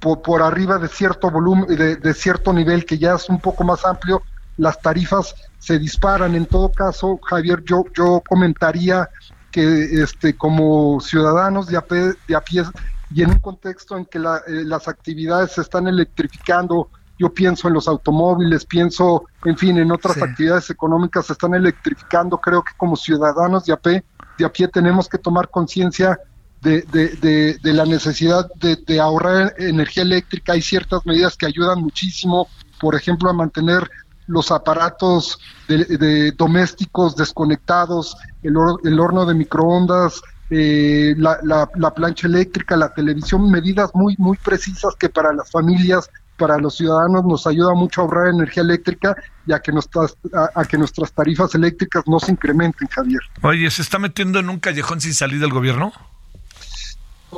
por, 0.00 0.42
arriba 0.42 0.78
de 0.78 0.88
cierto 0.88 1.30
volumen, 1.30 1.66
de, 1.66 2.14
cierto 2.14 2.52
nivel 2.52 2.84
que 2.84 2.98
ya 2.98 3.14
es 3.14 3.28
un 3.28 3.40
poco 3.40 3.64
más 3.64 3.84
amplio, 3.84 4.22
las 4.56 4.80
tarifas 4.80 5.34
se 5.58 5.78
disparan. 5.78 6.34
En 6.34 6.46
todo 6.46 6.70
caso, 6.70 7.18
Javier, 7.22 7.62
yo, 7.64 7.84
yo 7.96 8.22
comentaría 8.28 9.08
que 9.50 10.02
este, 10.02 10.36
como 10.36 11.00
ciudadanos 11.00 11.66
de 11.66 11.76
a, 11.76 11.82
pie, 11.82 12.14
de 12.28 12.36
a 12.36 12.40
pie 12.40 12.62
y 13.10 13.22
en 13.22 13.30
un 13.30 13.38
contexto 13.38 13.96
en 13.96 14.04
que 14.04 14.18
eh, 14.18 14.64
las 14.64 14.86
actividades 14.86 15.52
se 15.52 15.62
están 15.62 15.88
electrificando, 15.88 16.90
yo 17.18 17.32
pienso 17.32 17.66
en 17.66 17.74
los 17.74 17.88
automóviles, 17.88 18.64
pienso, 18.64 19.24
en 19.44 19.56
fin, 19.56 19.78
en 19.78 19.90
otras 19.90 20.22
actividades 20.22 20.70
económicas 20.70 21.26
se 21.26 21.32
están 21.32 21.54
electrificando, 21.54 22.38
creo 22.38 22.62
que 22.62 22.72
como 22.76 22.94
ciudadanos 22.96 23.64
de 23.64 23.72
a 23.72 23.76
pie 23.76 24.04
de 24.38 24.44
a 24.44 24.52
pie 24.52 24.68
tenemos 24.68 25.08
que 25.08 25.18
tomar 25.18 25.48
conciencia 25.48 26.18
de, 26.60 26.82
de, 26.82 27.58
de, 27.62 27.72
la 27.72 27.84
necesidad 27.84 28.50
de, 28.54 29.00
ahorrar 29.00 29.54
energía 29.58 30.02
eléctrica. 30.02 30.54
Hay 30.54 30.62
ciertas 30.62 31.04
medidas 31.06 31.36
que 31.36 31.46
ayudan 31.46 31.80
muchísimo, 31.80 32.48
por 32.80 32.94
ejemplo, 32.94 33.30
a 33.30 33.32
mantener 33.32 33.88
los 34.26 34.50
aparatos 34.50 35.38
de, 35.68 36.32
domésticos 36.32 37.16
desconectados, 37.16 38.16
el, 38.42 38.54
el 38.84 39.00
horno 39.00 39.24
de 39.24 39.34
microondas, 39.34 40.20
eh, 40.50 41.14
la, 41.18 41.38
la, 41.42 41.68
la, 41.74 41.92
plancha 41.92 42.26
eléctrica, 42.26 42.76
la 42.76 42.92
televisión, 42.92 43.50
medidas 43.50 43.90
muy, 43.94 44.14
muy 44.18 44.36
precisas 44.38 44.94
que 44.98 45.08
para 45.08 45.32
las 45.32 45.50
familias 45.50 46.08
para 46.38 46.56
los 46.56 46.76
ciudadanos 46.76 47.24
nos 47.24 47.46
ayuda 47.46 47.74
mucho 47.74 48.00
a 48.00 48.04
ahorrar 48.04 48.28
energía 48.28 48.62
eléctrica 48.62 49.16
y 49.46 49.52
a 49.52 49.58
que 49.58 49.72
nuestras, 49.72 50.16
a, 50.54 50.64
que 50.64 50.78
nuestras 50.78 51.12
tarifas 51.12 51.54
eléctricas 51.54 52.04
no 52.06 52.18
se 52.20 52.32
incrementen, 52.32 52.88
Javier. 52.88 53.20
Oye, 53.42 53.70
¿se 53.70 53.82
está 53.82 53.98
metiendo 53.98 54.38
en 54.38 54.48
un 54.48 54.58
callejón 54.58 55.00
sin 55.00 55.12
salir 55.12 55.40
del 55.40 55.52
gobierno? 55.52 55.92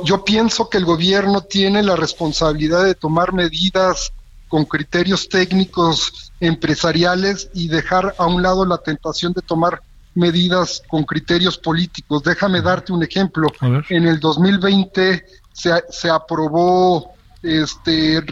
Yo 0.05 0.23
pienso 0.23 0.69
que 0.69 0.77
el 0.77 0.85
gobierno 0.85 1.41
tiene 1.41 1.83
la 1.83 1.97
responsabilidad 1.97 2.85
de 2.85 2.95
tomar 2.95 3.33
medidas 3.33 4.13
con 4.47 4.65
criterios 4.65 5.27
técnicos 5.27 6.31
empresariales 6.39 7.49
y 7.53 7.67
dejar 7.67 8.15
a 8.17 8.25
un 8.27 8.41
lado 8.41 8.65
la 8.65 8.77
tentación 8.77 9.33
de 9.33 9.41
tomar 9.41 9.81
medidas 10.13 10.83
con 10.87 11.03
criterios 11.03 11.57
políticos. 11.57 12.23
Déjame 12.23 12.61
darte 12.61 12.93
un 12.93 13.03
ejemplo. 13.03 13.47
En 13.89 14.07
el 14.07 14.19
2020 14.19 15.25
se, 15.53 15.71
se 15.89 16.09
aprobó 16.09 17.13
este, 17.43 18.23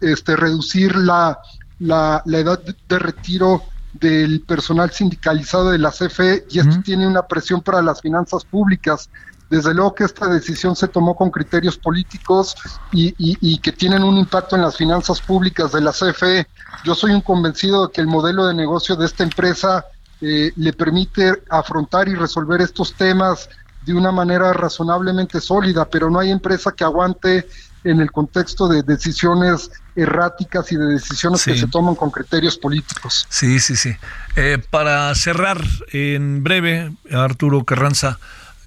este 0.00 0.36
reducir 0.36 0.96
la, 0.96 1.38
la, 1.78 2.22
edad 2.26 2.60
de 2.88 2.98
retiro 2.98 3.62
del 3.94 4.40
personal 4.42 4.90
sindicalizado 4.90 5.70
de 5.70 5.78
la 5.78 5.90
CFE 5.90 6.46
y 6.50 6.58
esto 6.58 6.82
tiene 6.82 7.06
una 7.06 7.22
presión 7.22 7.62
para 7.62 7.82
las 7.82 8.00
finanzas 8.00 8.44
públicas. 8.44 9.08
Desde 9.48 9.72
luego 9.72 9.94
que 9.94 10.04
esta 10.04 10.26
decisión 10.26 10.74
se 10.74 10.88
tomó 10.88 11.14
con 11.14 11.30
criterios 11.30 11.78
políticos 11.78 12.56
y, 12.92 13.14
y, 13.16 13.58
que 13.58 13.70
tienen 13.70 14.02
un 14.02 14.18
impacto 14.18 14.56
en 14.56 14.62
las 14.62 14.76
finanzas 14.76 15.20
públicas 15.20 15.70
de 15.70 15.80
la 15.80 15.92
CFE. 15.92 16.48
Yo 16.84 16.96
soy 16.96 17.12
un 17.12 17.20
convencido 17.20 17.86
de 17.86 17.92
que 17.92 18.00
el 18.00 18.08
modelo 18.08 18.46
de 18.46 18.54
negocio 18.54 18.96
de 18.96 19.06
esta 19.06 19.22
empresa 19.22 19.86
eh, 20.20 20.50
le 20.56 20.72
permite 20.72 21.42
afrontar 21.48 22.08
y 22.08 22.14
resolver 22.16 22.60
estos 22.60 22.94
temas 22.94 23.48
de 23.84 23.94
una 23.94 24.10
manera 24.10 24.52
razonablemente 24.52 25.40
sólida, 25.40 25.84
pero 25.84 26.10
no 26.10 26.18
hay 26.18 26.32
empresa 26.32 26.72
que 26.72 26.82
aguante 26.82 27.46
en 27.86 28.00
el 28.00 28.10
contexto 28.10 28.68
de 28.68 28.82
decisiones 28.82 29.70
erráticas 29.94 30.70
y 30.72 30.76
de 30.76 30.86
decisiones 30.86 31.44
que 31.44 31.56
se 31.56 31.68
toman 31.68 31.94
con 31.94 32.10
criterios 32.10 32.58
políticos. 32.58 33.26
Sí, 33.30 33.60
sí, 33.60 33.76
sí. 33.76 33.92
Eh, 34.34 34.58
para 34.70 35.14
cerrar 35.14 35.62
en 35.92 36.42
breve, 36.42 36.92
Arturo 37.12 37.64
Carranza, 37.64 38.18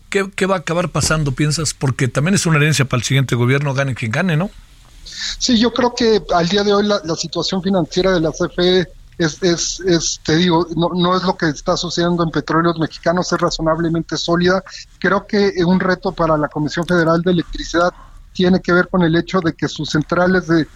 ¿qué, 0.10 0.46
va 0.46 0.56
a 0.56 0.60
acabar 0.60 0.90
pasando, 0.90 1.34
piensas? 1.34 1.74
Porque 1.74 2.08
también 2.08 2.36
es 2.36 2.46
una 2.46 2.58
herencia 2.58 2.86
para 2.86 3.00
el 3.00 3.04
siguiente 3.04 3.36
gobierno, 3.36 3.74
gane 3.74 3.94
quien 3.94 4.12
gane, 4.12 4.38
¿no? 4.38 4.50
Sí, 5.38 5.60
yo 5.60 5.74
creo 5.74 5.94
que 5.94 6.22
al 6.34 6.48
día 6.48 6.64
de 6.64 6.74
hoy 6.74 6.88
la, 6.88 7.16
situación 7.16 7.62
financiera 7.62 8.14
de 8.14 8.22
la 8.22 8.32
CFE 8.32 8.88
es, 9.18 9.44
es, 9.44 9.82
es 9.82 10.22
te 10.24 10.38
digo, 10.38 10.66
no, 10.78 10.92
no 10.96 11.18
es 11.18 11.24
lo 11.24 11.36
que 11.36 11.50
está 11.50 11.76
sucediendo 11.76 12.24
en 12.24 12.32
petróleos 12.32 12.80
mexicanos, 12.80 13.32
es 13.34 13.40
razonablemente 13.40 14.16
sólida. 14.16 14.64
Creo 14.98 15.28
que 15.28 15.52
un 15.66 15.80
reto 15.80 16.14
para 16.14 16.38
la 16.38 16.48
Comisión 16.48 16.88
Federal 16.88 17.22
de 17.22 17.32
Electricidad 17.32 17.92
tiene 18.34 18.62
que 18.62 18.74
ver 18.74 18.88
con 18.88 19.02
el 19.04 19.16
hecho 19.16 19.40
de 19.40 19.54
que 19.54 19.68
sus 19.68 19.90
centrales 19.90 20.48
de, 20.48 20.68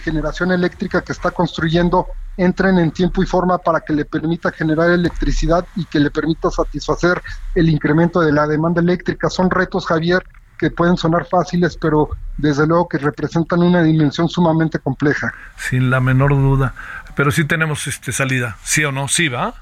generación 0.00 0.52
eléctrica 0.52 1.00
que 1.00 1.12
está 1.12 1.30
construyendo 1.30 2.08
entren 2.36 2.78
en 2.78 2.90
tiempo 2.90 3.22
y 3.22 3.26
forma 3.26 3.56
para 3.56 3.80
que 3.80 3.94
le 3.94 4.04
permita 4.04 4.52
generar 4.52 4.90
electricidad 4.90 5.66
y 5.76 5.86
que 5.86 5.98
le 5.98 6.10
permita 6.10 6.50
satisfacer 6.50 7.22
el 7.54 7.70
incremento 7.70 8.20
de 8.20 8.32
la 8.32 8.46
demanda 8.46 8.82
eléctrica. 8.82 9.30
Son 9.30 9.50
retos, 9.50 9.86
Javier, 9.86 10.22
que 10.58 10.70
pueden 10.70 10.98
sonar 10.98 11.26
fáciles, 11.26 11.78
pero 11.80 12.10
desde 12.36 12.66
luego 12.66 12.88
que 12.88 12.98
representan 12.98 13.62
una 13.62 13.82
dimensión 13.82 14.28
sumamente 14.28 14.78
compleja. 14.78 15.32
Sin 15.56 15.88
la 15.88 16.00
menor 16.00 16.30
duda. 16.30 16.74
Pero 17.16 17.30
sí 17.30 17.44
tenemos 17.44 17.86
este 17.86 18.12
salida, 18.12 18.58
¿sí 18.62 18.84
o 18.84 18.92
no? 18.92 19.08
Sí, 19.08 19.28
¿va? 19.28 19.54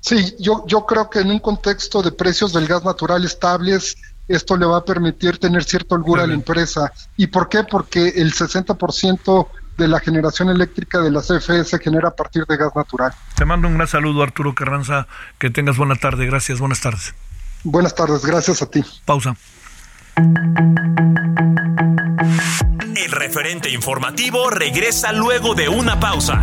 Sí, 0.00 0.34
yo, 0.38 0.64
yo 0.66 0.86
creo 0.86 1.10
que 1.10 1.20
en 1.20 1.30
un 1.30 1.40
contexto 1.40 2.02
de 2.02 2.12
precios 2.12 2.52
del 2.52 2.66
gas 2.66 2.84
natural 2.84 3.24
estables, 3.24 3.96
esto 4.28 4.56
le 4.56 4.66
va 4.66 4.78
a 4.78 4.84
permitir 4.84 5.38
tener 5.38 5.64
cierto 5.64 5.94
holgura 5.94 6.24
a 6.24 6.26
la 6.26 6.34
empresa. 6.34 6.92
¿Y 7.16 7.28
por 7.28 7.48
qué? 7.48 7.64
Porque 7.64 8.08
el 8.08 8.34
60% 8.34 9.48
de 9.78 9.88
la 9.88 10.00
generación 10.00 10.50
eléctrica 10.50 11.00
de 11.00 11.10
la 11.10 11.20
CFE 11.20 11.64
se 11.64 11.78
genera 11.78 12.08
a 12.08 12.14
partir 12.14 12.44
de 12.46 12.56
gas 12.56 12.74
natural. 12.74 13.12
Te 13.36 13.44
mando 13.44 13.68
un 13.68 13.74
gran 13.74 13.88
saludo, 13.88 14.22
Arturo 14.22 14.54
Carranza. 14.54 15.06
Que 15.38 15.50
tengas 15.50 15.76
buena 15.76 15.94
tarde. 15.94 16.26
Gracias. 16.26 16.58
Buenas 16.58 16.80
tardes. 16.80 17.14
Buenas 17.64 17.94
tardes. 17.94 18.24
Gracias 18.24 18.60
a 18.60 18.66
ti. 18.70 18.84
Pausa. 19.04 19.36
El 22.96 23.12
referente 23.12 23.70
informativo 23.70 24.50
regresa 24.50 25.12
luego 25.12 25.54
de 25.54 25.68
una 25.68 26.00
pausa. 26.00 26.42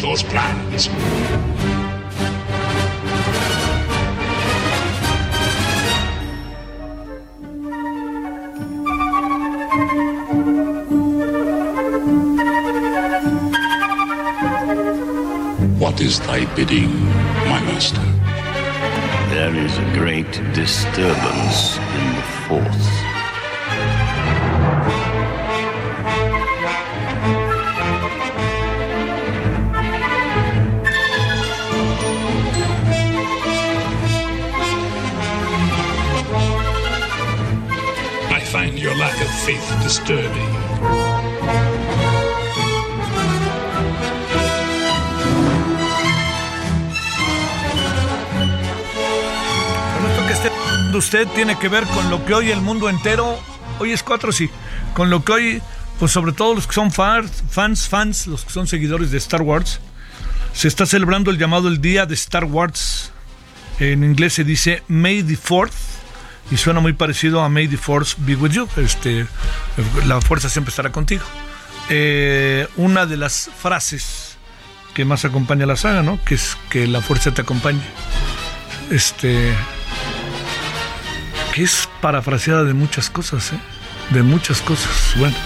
Those 0.00 0.22
plans? 0.22 0.88
What 15.78 16.00
is 16.00 16.18
thy 16.20 16.46
bidding, 16.54 17.04
my 17.48 17.60
master? 17.68 18.00
There 19.30 19.54
is 19.54 19.76
a 19.76 19.92
great 19.92 20.32
disturbance 20.54 21.76
in 21.76 22.14
the 22.16 22.22
force. 22.48 22.99
Faith 39.44 39.82
disturbing. 39.82 40.50
Que 50.26 50.32
esté 50.32 50.50
usted 50.96 51.26
tiene 51.34 51.58
que 51.58 51.68
ver 51.68 51.84
con 51.86 52.10
lo 52.10 52.24
que 52.24 52.34
hoy 52.34 52.50
el 52.50 52.60
mundo 52.60 52.88
entero, 52.88 53.38
hoy 53.78 53.92
es 53.92 54.02
cuatro, 54.02 54.32
sí, 54.32 54.50
con 54.94 55.10
lo 55.10 55.24
que 55.24 55.32
hoy, 55.32 55.62
pues 55.98 56.12
sobre 56.12 56.32
todo 56.32 56.54
los 56.54 56.66
que 56.66 56.74
son 56.74 56.92
fans, 56.92 57.42
fans, 57.50 57.88
fans, 57.88 58.26
los 58.26 58.44
que 58.44 58.52
son 58.52 58.66
seguidores 58.66 59.10
de 59.10 59.18
Star 59.18 59.42
Wars, 59.42 59.80
se 60.52 60.68
está 60.68 60.86
celebrando 60.86 61.30
el 61.30 61.38
llamado 61.38 61.68
el 61.68 61.80
Día 61.80 62.06
de 62.06 62.14
Star 62.14 62.44
Wars. 62.44 63.12
En 63.78 64.04
inglés 64.04 64.34
se 64.34 64.44
dice 64.44 64.82
May 64.88 65.22
the 65.22 65.36
Fourth 65.36 65.89
y 66.50 66.56
suena 66.56 66.80
muy 66.80 66.92
parecido 66.92 67.42
a 67.42 67.48
May 67.48 67.68
the 67.68 67.76
Force 67.76 68.16
be 68.18 68.36
with 68.36 68.52
you. 68.52 68.68
Este, 68.76 69.26
la 70.06 70.20
fuerza 70.20 70.48
siempre 70.48 70.70
estará 70.70 70.90
contigo. 70.92 71.22
Eh, 71.88 72.66
una 72.76 73.06
de 73.06 73.16
las 73.16 73.50
frases 73.60 74.36
que 74.94 75.04
más 75.04 75.24
acompaña 75.24 75.66
la 75.66 75.76
saga, 75.76 76.02
¿no? 76.02 76.22
Que 76.24 76.34
es 76.34 76.56
que 76.68 76.86
la 76.86 77.00
fuerza 77.00 77.32
te 77.32 77.42
acompañe. 77.42 77.82
Este, 78.90 79.54
que 81.54 81.62
es 81.62 81.88
parafraseada 82.00 82.64
de 82.64 82.74
muchas 82.74 83.10
cosas, 83.10 83.52
¿eh? 83.52 83.60
De 84.10 84.22
muchas 84.22 84.60
cosas. 84.60 85.14
Bueno, 85.16 85.36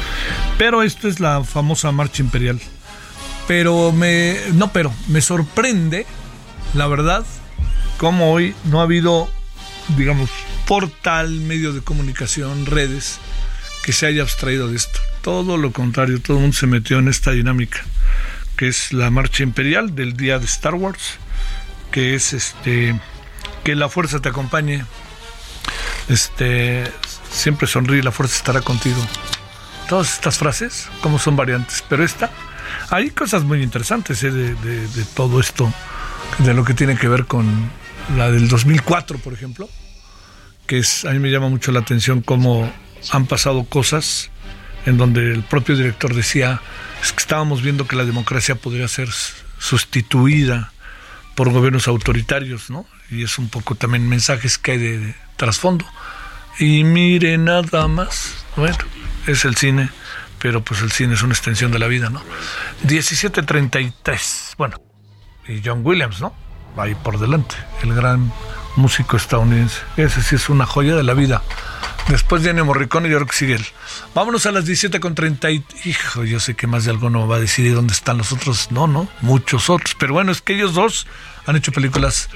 pero 0.56 0.82
esta 0.82 1.08
es 1.08 1.20
la 1.20 1.44
famosa 1.44 1.92
marcha 1.92 2.22
imperial. 2.22 2.60
Pero 3.46 3.92
me, 3.92 4.38
no, 4.54 4.72
pero 4.72 4.92
me 5.08 5.20
sorprende, 5.20 6.06
la 6.72 6.86
verdad, 6.86 7.24
cómo 7.98 8.32
hoy 8.32 8.54
no 8.64 8.80
ha 8.80 8.84
habido, 8.84 9.28
digamos, 9.96 10.30
portal, 10.66 11.30
medio 11.40 11.72
de 11.72 11.80
comunicación, 11.80 12.66
redes, 12.66 13.18
que 13.84 13.92
se 13.92 14.06
haya 14.06 14.22
abstraído 14.22 14.68
de 14.68 14.76
esto. 14.76 14.98
Todo 15.22 15.56
lo 15.56 15.72
contrario, 15.72 16.20
todo 16.20 16.38
el 16.38 16.42
mundo 16.42 16.56
se 16.56 16.66
metió 16.66 16.98
en 16.98 17.08
esta 17.08 17.32
dinámica, 17.32 17.82
que 18.56 18.68
es 18.68 18.92
la 18.92 19.10
marcha 19.10 19.42
imperial 19.42 19.94
del 19.94 20.16
día 20.16 20.38
de 20.38 20.46
Star 20.46 20.74
Wars, 20.74 21.18
que 21.90 22.14
es 22.14 22.32
este 22.32 22.98
que 23.62 23.74
la 23.74 23.88
fuerza 23.88 24.20
te 24.20 24.28
acompañe. 24.28 24.84
Este 26.08 26.90
siempre 27.30 27.66
sonríe, 27.66 28.02
la 28.02 28.12
fuerza 28.12 28.36
estará 28.36 28.60
contigo. 28.60 29.00
Todas 29.88 30.14
estas 30.14 30.38
frases, 30.38 30.88
como 31.02 31.18
son 31.18 31.36
variantes, 31.36 31.84
pero 31.88 32.04
esta, 32.04 32.30
hay 32.90 33.10
cosas 33.10 33.42
muy 33.44 33.62
interesantes 33.62 34.22
¿eh? 34.22 34.30
de, 34.30 35.04
todo 35.14 35.40
esto, 35.40 35.72
de 36.38 36.54
lo 36.54 36.64
que 36.64 36.72
tiene 36.72 36.96
que 36.96 37.08
ver 37.08 37.26
con 37.26 37.70
la 38.16 38.30
del 38.30 38.48
2004, 38.48 39.18
por 39.18 39.34
ejemplo 39.34 39.68
que 40.66 40.78
es, 40.78 41.04
a 41.04 41.10
mí 41.10 41.18
me 41.18 41.30
llama 41.30 41.48
mucho 41.48 41.72
la 41.72 41.80
atención 41.80 42.22
cómo 42.22 42.70
han 43.10 43.26
pasado 43.26 43.64
cosas 43.64 44.30
en 44.86 44.96
donde 44.96 45.32
el 45.32 45.42
propio 45.42 45.76
director 45.76 46.14
decía, 46.14 46.60
es 47.02 47.12
que 47.12 47.20
estábamos 47.20 47.62
viendo 47.62 47.86
que 47.86 47.96
la 47.96 48.04
democracia 48.04 48.54
podría 48.54 48.88
ser 48.88 49.08
sustituida 49.58 50.72
por 51.34 51.50
gobiernos 51.50 51.88
autoritarios, 51.88 52.70
¿no? 52.70 52.86
Y 53.10 53.22
es 53.22 53.38
un 53.38 53.48
poco 53.48 53.74
también 53.74 54.08
mensajes 54.08 54.58
que 54.58 54.72
hay 54.72 54.78
de, 54.78 54.98
de 54.98 55.14
trasfondo. 55.36 55.86
Y 56.58 56.84
mire 56.84 57.38
nada 57.38 57.88
más, 57.88 58.44
bueno, 58.56 58.76
es 59.26 59.44
el 59.44 59.56
cine, 59.56 59.90
pero 60.38 60.62
pues 60.62 60.82
el 60.82 60.92
cine 60.92 61.14
es 61.14 61.22
una 61.22 61.32
extensión 61.32 61.72
de 61.72 61.78
la 61.78 61.88
vida, 61.88 62.10
¿no? 62.10 62.22
17.33, 62.86 64.54
bueno, 64.56 64.76
y 65.48 65.60
John 65.64 65.80
Williams, 65.84 66.20
¿no? 66.20 66.34
Ahí 66.76 66.94
por 66.94 67.18
delante, 67.18 67.54
el 67.82 67.94
gran 67.94 68.32
músico 68.76 69.16
estadounidense. 69.16 69.80
Ese 69.96 70.22
sí 70.22 70.34
es 70.34 70.48
una 70.48 70.66
joya 70.66 70.94
de 70.96 71.02
la 71.02 71.14
vida. 71.14 71.42
Después 72.08 72.42
de 72.42 72.50
Ennio 72.50 72.66
Morricone, 72.66 73.08
yo 73.08 73.16
creo 73.16 73.26
que 73.26 73.36
sigue 73.36 73.54
él. 73.54 73.64
Vámonos 74.14 74.44
a 74.46 74.52
las 74.52 74.66
17 74.66 75.00
con 75.00 75.14
30 75.14 75.50
y... 75.50 75.64
Hijo, 75.84 76.24
yo 76.24 76.38
sé 76.38 76.54
que 76.54 76.66
más 76.66 76.84
de 76.84 76.90
alguno 76.90 77.26
va 77.26 77.36
a 77.36 77.40
decir 77.40 77.74
dónde 77.74 77.94
están 77.94 78.18
los 78.18 78.30
otros. 78.32 78.70
No, 78.70 78.86
no, 78.86 79.08
muchos 79.22 79.70
otros. 79.70 79.96
Pero 79.98 80.12
bueno, 80.12 80.30
es 80.30 80.42
que 80.42 80.54
ellos 80.54 80.74
dos 80.74 81.06
han 81.46 81.56
hecho 81.56 81.72
películas 81.72 82.28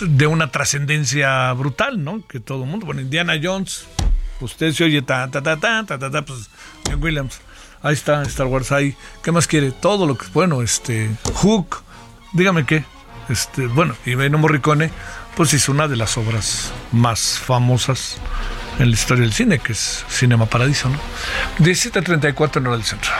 de 0.00 0.26
una 0.26 0.50
trascendencia 0.52 1.52
brutal, 1.54 2.04
¿no? 2.04 2.24
Que 2.26 2.38
todo 2.38 2.64
el 2.64 2.70
mundo... 2.70 2.86
Bueno, 2.86 3.00
Indiana 3.00 3.34
Jones, 3.42 3.86
usted 4.40 4.72
se 4.72 4.84
oye 4.84 5.02
ta, 5.02 5.28
ta, 5.28 5.42
ta, 5.42 5.56
ta, 5.58 5.84
ta, 5.84 5.98
ta, 5.98 6.22
pues 6.22 6.48
John 6.88 7.02
Williams. 7.02 7.40
Ahí 7.82 7.94
está, 7.94 8.22
Star 8.22 8.46
Wars 8.46 8.70
ahí. 8.70 8.94
¿Qué 9.24 9.32
más 9.32 9.48
quiere? 9.48 9.72
Todo 9.72 10.06
lo 10.06 10.16
que... 10.16 10.26
Bueno, 10.32 10.62
este... 10.62 11.10
Hook, 11.34 11.82
dígame 12.32 12.64
qué. 12.64 12.84
Este, 13.28 13.66
bueno, 13.66 13.96
y 14.04 14.14
Morricone, 14.14 14.90
pues 15.36 15.52
hizo 15.52 15.70
una 15.70 15.86
de 15.86 15.96
las 15.96 16.16
obras 16.16 16.72
más 16.92 17.38
famosas 17.38 18.16
en 18.78 18.88
la 18.88 18.94
historia 18.94 19.22
del 19.22 19.34
cine, 19.34 19.58
que 19.58 19.72
es 19.72 20.04
Cinema 20.08 20.46
Paradiso, 20.46 20.88
¿no? 20.88 20.98
17.34 21.58 22.56
en 22.56 22.66
hora 22.66 22.76
del 22.76 22.86
centro. 22.86 23.12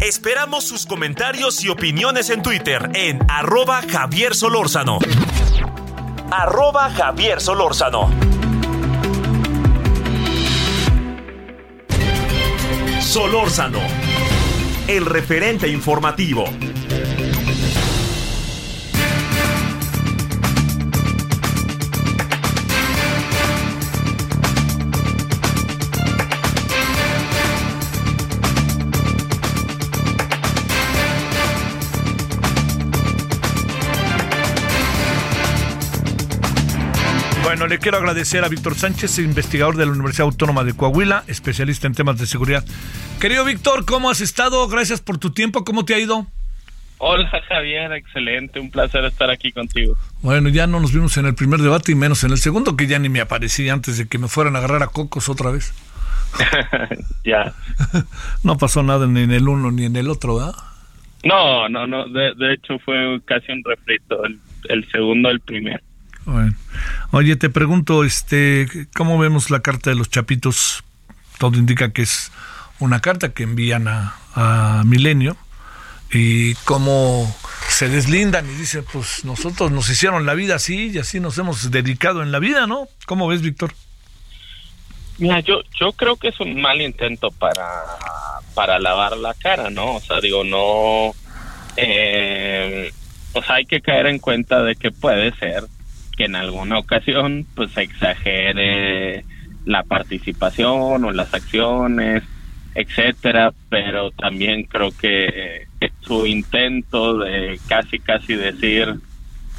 Esperamos 0.00 0.64
sus 0.64 0.86
comentarios 0.86 1.64
y 1.64 1.68
opiniones 1.68 2.30
en 2.30 2.42
Twitter 2.42 2.90
en 2.94 3.18
arroba 3.28 3.82
Javier 3.88 4.36
Solórzano. 4.36 4.98
Arroba 6.30 6.88
Javier 6.90 7.40
Solórzano. 7.40 8.08
Solórzano, 13.00 13.80
el 14.86 15.06
referente 15.06 15.66
informativo. 15.66 16.44
Bueno, 37.60 37.74
le 37.74 37.78
quiero 37.78 37.98
agradecer 37.98 38.42
a 38.42 38.48
Víctor 38.48 38.74
Sánchez, 38.74 39.18
investigador 39.18 39.76
de 39.76 39.84
la 39.84 39.92
Universidad 39.92 40.24
Autónoma 40.24 40.64
de 40.64 40.74
Coahuila, 40.74 41.24
especialista 41.26 41.86
en 41.86 41.92
temas 41.92 42.18
de 42.18 42.24
seguridad. 42.24 42.64
Querido 43.20 43.44
Víctor, 43.44 43.84
¿cómo 43.84 44.08
has 44.08 44.22
estado? 44.22 44.66
Gracias 44.66 45.02
por 45.02 45.18
tu 45.18 45.30
tiempo. 45.34 45.62
¿Cómo 45.62 45.84
te 45.84 45.94
ha 45.94 45.98
ido? 45.98 46.26
Hola 46.96 47.30
Javier, 47.46 47.92
excelente, 47.92 48.60
un 48.60 48.70
placer 48.70 49.04
estar 49.04 49.28
aquí 49.28 49.52
contigo. 49.52 49.94
Bueno, 50.22 50.48
ya 50.48 50.66
no 50.66 50.80
nos 50.80 50.94
vimos 50.94 51.18
en 51.18 51.26
el 51.26 51.34
primer 51.34 51.60
debate 51.60 51.92
y 51.92 51.96
menos 51.96 52.24
en 52.24 52.30
el 52.30 52.38
segundo, 52.38 52.78
que 52.78 52.86
ya 52.86 52.98
ni 52.98 53.10
me 53.10 53.20
aparecí 53.20 53.68
antes 53.68 53.98
de 53.98 54.08
que 54.08 54.16
me 54.16 54.28
fueran 54.28 54.56
a 54.56 54.60
agarrar 54.60 54.82
a 54.82 54.86
cocos 54.86 55.28
otra 55.28 55.50
vez. 55.50 55.74
ya. 57.26 57.52
no 58.42 58.56
pasó 58.56 58.82
nada 58.82 59.06
ni 59.06 59.20
en 59.20 59.32
el 59.32 59.46
uno 59.46 59.70
ni 59.70 59.84
en 59.84 59.96
el 59.96 60.08
otro, 60.08 60.36
¿verdad? 60.36 60.54
No, 61.24 61.68
no, 61.68 61.86
no, 61.86 62.08
de, 62.08 62.32
de 62.36 62.54
hecho 62.54 62.78
fue 62.78 63.20
casi 63.26 63.52
un 63.52 63.62
refrito, 63.64 64.24
el, 64.24 64.40
el 64.70 64.90
segundo, 64.90 65.28
el 65.28 65.40
primero. 65.40 65.82
Bueno. 66.24 66.54
Oye, 67.12 67.36
te 67.36 67.50
pregunto, 67.50 68.04
este, 68.04 68.68
¿cómo 68.94 69.18
vemos 69.18 69.50
la 69.50 69.60
carta 69.60 69.90
de 69.90 69.96
los 69.96 70.10
chapitos? 70.10 70.84
Todo 71.38 71.56
indica 71.56 71.92
que 71.92 72.02
es 72.02 72.30
una 72.78 73.00
carta 73.00 73.32
que 73.32 73.44
envían 73.44 73.88
a, 73.88 74.16
a 74.34 74.82
Milenio 74.84 75.36
y 76.12 76.54
cómo 76.64 77.34
se 77.68 77.88
deslindan 77.88 78.48
y 78.50 78.54
dicen, 78.54 78.84
pues 78.92 79.24
nosotros 79.24 79.70
nos 79.70 79.88
hicieron 79.88 80.26
la 80.26 80.34
vida 80.34 80.56
así 80.56 80.90
y 80.92 80.98
así 80.98 81.20
nos 81.20 81.38
hemos 81.38 81.70
dedicado 81.70 82.22
en 82.22 82.32
la 82.32 82.38
vida, 82.38 82.66
¿no? 82.66 82.88
¿Cómo 83.06 83.28
ves, 83.28 83.42
Víctor? 83.42 83.72
Mira, 85.18 85.40
yo, 85.40 85.60
yo 85.78 85.92
creo 85.92 86.16
que 86.16 86.28
es 86.28 86.40
un 86.40 86.60
mal 86.60 86.80
intento 86.80 87.30
para, 87.30 87.84
para 88.54 88.78
lavar 88.78 89.16
la 89.16 89.34
cara, 89.34 89.70
¿no? 89.70 89.96
O 89.96 90.00
sea, 90.00 90.20
digo, 90.20 90.44
no... 90.44 91.14
Eh, 91.76 92.92
o 93.32 93.42
sea, 93.42 93.56
hay 93.56 93.66
que 93.66 93.80
caer 93.80 94.06
en 94.06 94.18
cuenta 94.18 94.62
de 94.62 94.74
que 94.76 94.90
puede 94.90 95.32
ser 95.36 95.64
que 96.20 96.26
en 96.26 96.36
alguna 96.36 96.78
ocasión 96.78 97.46
pues 97.54 97.74
exagere 97.78 99.24
la 99.64 99.84
participación 99.84 101.02
o 101.02 101.12
las 101.12 101.32
acciones, 101.32 102.22
etcétera, 102.74 103.54
pero 103.70 104.10
también 104.10 104.64
creo 104.64 104.90
que 104.90 105.66
su 106.02 106.26
intento 106.26 107.20
de 107.20 107.58
casi 107.66 108.00
casi 108.00 108.34
decir 108.34 108.96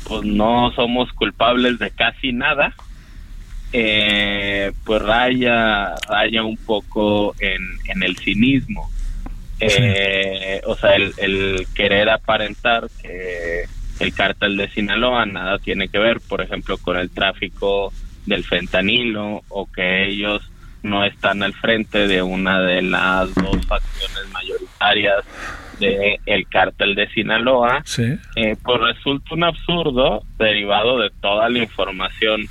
pues 0.07 0.23
no 0.23 0.71
somos 0.75 1.11
culpables 1.13 1.79
de 1.79 1.89
casi 1.89 2.31
nada, 2.31 2.75
eh, 3.73 4.71
pues 4.85 5.01
raya 5.01 5.95
raya 6.07 6.43
un 6.43 6.57
poco 6.57 7.33
en, 7.39 7.59
en 7.87 8.03
el 8.03 8.17
cinismo. 8.17 8.87
Eh, 9.59 10.61
o 10.67 10.75
sea, 10.75 10.91
el, 10.91 11.11
el 11.17 11.67
querer 11.73 12.07
aparentar 12.11 12.87
que 13.01 13.65
el 14.01 14.13
cártel 14.13 14.57
de 14.57 14.69
Sinaloa 14.69 15.25
nada 15.25 15.57
tiene 15.59 15.87
que 15.87 15.99
ver, 15.99 16.19
por 16.27 16.41
ejemplo, 16.41 16.77
con 16.77 16.97
el 16.97 17.09
tráfico 17.09 17.91
del 18.25 18.43
fentanilo 18.43 19.41
o 19.49 19.71
que 19.71 20.05
ellos 20.07 20.41
no 20.83 21.03
están 21.05 21.43
al 21.43 21.53
frente 21.53 22.07
de 22.07 22.21
una 22.23 22.59
de 22.61 22.81
las 22.81 23.33
dos 23.35 23.65
facciones 23.67 24.27
mayoritarias 24.33 25.23
de 25.79 26.19
el 26.25 26.47
cártel 26.47 26.95
de 26.95 27.07
Sinaloa, 27.09 27.81
Sí. 27.85 28.03
eh, 28.35 28.55
pues 28.63 28.79
resulta 28.81 29.33
un 29.35 29.43
absurdo 29.43 30.23
derivado 30.37 30.99
de 30.99 31.09
toda 31.21 31.49
la 31.49 31.59
información 31.59 32.45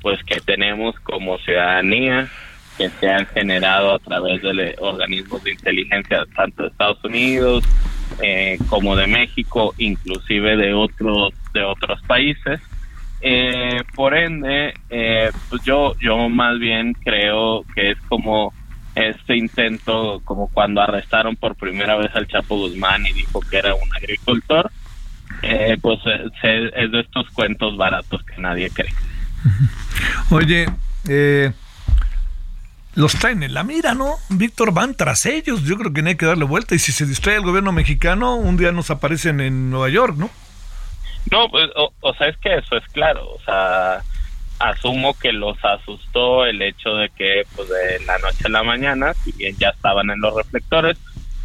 pues 0.00 0.22
que 0.24 0.40
tenemos 0.40 0.94
como 1.00 1.38
ciudadanía 1.38 2.28
que 2.78 2.88
se 3.00 3.08
han 3.08 3.26
generado 3.26 3.94
a 3.94 3.98
través 3.98 4.40
de 4.40 4.76
organismos 4.78 5.42
de 5.44 5.50
inteligencia 5.50 6.24
tanto 6.34 6.62
de 6.62 6.68
Estados 6.68 7.04
Unidos 7.04 7.64
eh, 8.22 8.56
como 8.68 8.96
de 8.96 9.06
México, 9.06 9.74
inclusive 9.76 10.56
de 10.56 10.72
otros 10.72 11.34
de 11.52 11.64
otros 11.64 12.00
países. 12.02 12.60
Eh, 13.20 13.82
por 13.96 14.16
ende, 14.16 14.74
eh, 14.88 15.30
pues 15.50 15.62
yo 15.64 15.94
yo 16.00 16.28
más 16.28 16.58
bien 16.58 16.94
creo 16.94 17.64
que 17.74 17.90
es 17.90 17.98
como 18.08 18.54
este 18.94 19.36
intento, 19.36 20.20
como 20.24 20.48
cuando 20.48 20.80
arrestaron 20.80 21.36
por 21.36 21.54
primera 21.56 21.96
vez 21.96 22.14
al 22.14 22.26
Chapo 22.26 22.56
Guzmán 22.56 23.06
y 23.06 23.12
dijo 23.12 23.40
que 23.40 23.58
era 23.58 23.74
un 23.74 23.94
agricultor, 23.96 24.70
eh, 25.42 25.76
pues 25.80 25.98
eh, 26.06 26.70
es 26.76 26.90
de 26.92 27.00
estos 27.00 27.28
cuentos 27.30 27.76
baratos 27.76 28.22
que 28.24 28.40
nadie 28.40 28.70
cree. 28.70 28.92
Oye, 30.30 30.66
eh, 31.08 31.52
los 32.94 33.14
traen 33.14 33.42
en 33.42 33.54
la 33.54 33.64
mira, 33.64 33.94
¿no? 33.94 34.14
Víctor, 34.28 34.72
van 34.72 34.94
tras 34.94 35.26
ellos. 35.26 35.64
Yo 35.64 35.76
creo 35.76 35.92
que 35.92 36.02
no 36.02 36.08
hay 36.08 36.16
que 36.16 36.26
darle 36.26 36.44
vuelta. 36.44 36.74
Y 36.74 36.78
si 36.78 36.92
se 36.92 37.06
distrae 37.06 37.36
el 37.36 37.42
gobierno 37.42 37.72
mexicano, 37.72 38.36
un 38.36 38.56
día 38.56 38.72
nos 38.72 38.90
aparecen 38.90 39.40
en 39.40 39.70
Nueva 39.70 39.88
York, 39.88 40.16
¿no? 40.16 40.30
No, 41.30 41.48
pues, 41.50 41.68
o, 41.76 41.92
o 42.00 42.14
sea, 42.14 42.28
es 42.28 42.36
que 42.38 42.54
eso 42.54 42.76
es 42.76 42.84
claro, 42.92 43.28
o 43.28 43.40
sea, 43.44 44.02
asumo 44.58 45.14
que 45.18 45.32
los 45.32 45.62
asustó 45.64 46.46
el 46.46 46.62
hecho 46.62 46.94
de 46.94 47.10
que, 47.10 47.42
pues, 47.54 47.68
de 47.68 48.04
la 48.06 48.18
noche 48.18 48.44
a 48.46 48.48
la 48.48 48.62
mañana, 48.62 49.14
si 49.14 49.32
bien 49.32 49.54
ya 49.58 49.68
estaban 49.68 50.10
en 50.10 50.20
los 50.20 50.34
reflectores, 50.34 50.96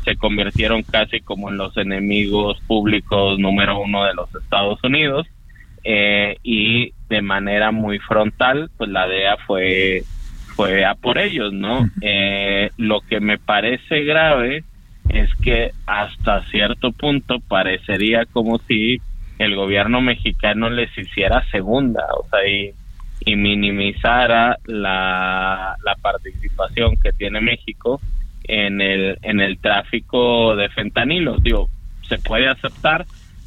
se 0.04 0.16
convirtieron 0.16 0.84
casi 0.84 1.22
como 1.22 1.50
en 1.50 1.58
los 1.58 1.76
enemigos 1.78 2.60
públicos 2.68 3.40
número 3.40 3.80
uno 3.80 4.04
de 4.06 4.14
los 4.14 4.34
Estados 4.36 4.80
Unidos, 4.84 5.28
eh, 5.84 6.38
y 6.44 6.94
de 7.10 7.22
manera 7.22 7.72
muy 7.72 8.00
frontal, 8.00 8.70
pues 8.78 8.90
la 8.90 9.08
DEA 9.08 9.38
fue, 9.46 10.04
fue 10.56 10.86
a 10.86 10.96
por 10.96 11.18
ellos, 11.18 11.54
¿no? 11.54 11.90
Eh, 12.02 12.70
lo 12.78 13.02
que 13.02 13.20
me 13.20 13.38
parece 13.38 14.04
grave 14.04 14.64
es 15.10 15.30
que 15.36 15.72
hasta 15.86 16.44
cierto 16.46 16.92
punto 16.92 17.40
parecería 17.40 18.26
como 18.26 18.60
si 18.60 19.02
el 19.40 19.56
gobierno 19.56 20.02
mexicano 20.02 20.70
les 20.70 20.96
hiciera 20.98 21.44
segunda, 21.50 22.06
o 22.18 22.28
sea, 22.30 22.48
y, 22.48 22.72
y 23.26 23.36
minimizara 23.36 24.58
la, 24.66 25.76
la 25.84 25.96
participación 26.02 26.96
que 27.02 27.12
tiene 27.12 27.42
México 27.42 28.00
en 28.46 28.82
el, 28.82 29.18
en 29.22 29.40
el 29.42 29.58
tráfico 29.58 30.56
de 30.56 30.70
fentanilo. 30.70 31.38
Digo, 31.38 31.70
se 32.08 32.18
puede 32.20 32.48
aceptar 32.48 33.06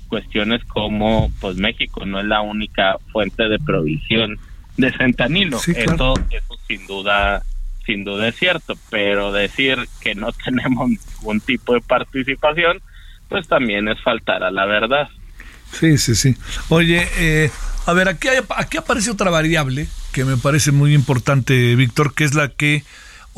cuestiones 0.09 0.65
como, 0.65 1.31
pues 1.41 1.57
México 1.57 2.05
no 2.05 2.21
es 2.21 2.27
la 2.27 2.41
única 2.41 2.97
fuente 3.13 3.49
de 3.49 3.59
provisión 3.59 4.39
de 4.77 4.93
fentanilo. 4.93 5.59
Sí, 5.59 5.75
claro. 5.75 5.95
Eso, 5.95 6.15
eso 6.31 6.59
sin 6.67 6.87
duda, 6.87 7.43
sin 7.85 8.05
duda 8.05 8.29
es 8.29 8.37
cierto, 8.37 8.75
pero 8.91 9.33
decir 9.33 9.89
que 10.01 10.15
no 10.15 10.33
tenemos 10.45 10.91
ningún 10.91 11.41
tipo 11.41 11.75
de 11.75 11.81
participación, 11.81 12.81
pues 13.29 13.49
también 13.49 13.89
es 13.89 14.01
faltar 14.03 14.43
a 14.43 14.51
la 14.51 14.67
verdad. 14.67 15.09
Sí, 15.73 15.99
sí, 15.99 16.15
sí. 16.15 16.37
Oye, 16.69 17.09
eh, 17.19 17.51
a 17.87 17.93
ver, 17.93 18.09
aquí, 18.09 18.29
aquí 18.57 18.77
aparece 18.77 19.11
otra 19.11 19.31
variable 19.31 19.89
que 20.13 20.25
me 20.25 20.37
parece 20.37 20.73
muy 20.73 20.95
importante, 20.95 21.75
Víctor, 21.75 22.15
que 22.15 22.25
es 22.25 22.35
la 22.35 22.49
que 22.49 22.85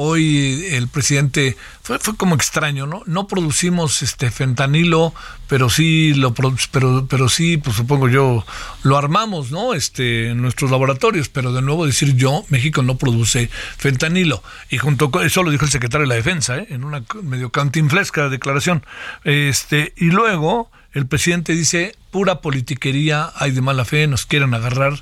hoy 0.01 0.65
el 0.71 0.87
presidente 0.87 1.57
fue, 1.83 1.99
fue 1.99 2.17
como 2.17 2.37
extraño, 2.37 2.87
¿no? 2.87 3.03
No 3.07 3.27
producimos 3.27 4.01
este 4.03 4.31
fentanilo, 4.31 5.13
pero 5.49 5.69
sí 5.71 6.15
lo 6.15 6.35
pero 6.35 7.07
pero 7.09 7.29
sí, 7.29 7.57
pues 7.57 7.77
supongo 7.77 8.09
yo 8.09 8.47
lo 8.85 8.97
armamos, 8.97 9.51
¿no? 9.51 9.75
Este 9.75 10.31
en 10.31 10.41
nuestros 10.41 10.71
laboratorios, 10.71 11.29
pero 11.29 11.53
de 11.53 11.63
nuevo 11.63 11.85
decir 11.85 12.15
yo, 12.15 12.45
México 12.49 12.83
no 12.83 12.97
produce 12.97 13.51
fentanilo 13.77 14.43
y 14.71 14.79
junto 14.79 15.11
con 15.11 15.27
eso 15.27 15.43
lo 15.43 15.51
dijo 15.51 15.65
el 15.65 15.73
secretario 15.73 16.07
de 16.07 16.11
la 16.11 16.15
Defensa, 16.15 16.59
¿eh? 16.59 16.69
en 16.71 16.85
una 16.85 17.03
medio 17.25 17.51
cantinflesca 17.51 18.29
declaración. 18.29 18.87
Este, 19.25 19.95
y 19.97 20.07
luego 20.07 20.71
el 20.93 21.09
presidente 21.09 21.55
dice, 21.55 21.97
"Pura 22.13 22.41
politiquería, 22.41 23.33
hay 23.35 23.51
de 23.51 23.63
mala 23.63 23.85
fe, 23.85 24.07
nos 24.07 24.27
quieren 24.27 24.55
agarrar 24.55 24.95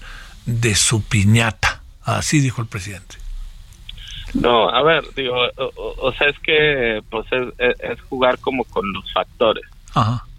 de 0.46 0.74
su 0.74 1.02
piñata." 1.02 1.82
Así 2.02 2.40
dijo 2.40 2.62
el 2.62 2.68
presidente. 2.68 3.25
No, 4.40 4.68
a 4.68 4.82
ver, 4.82 5.04
digo, 5.14 5.36
o, 5.56 6.12
sea, 6.12 6.28
es 6.28 6.38
que 6.40 7.02
pues 7.10 7.26
es, 7.58 8.00
jugar 8.02 8.38
como 8.38 8.64
con 8.64 8.92
los 8.92 9.12
factores. 9.12 9.64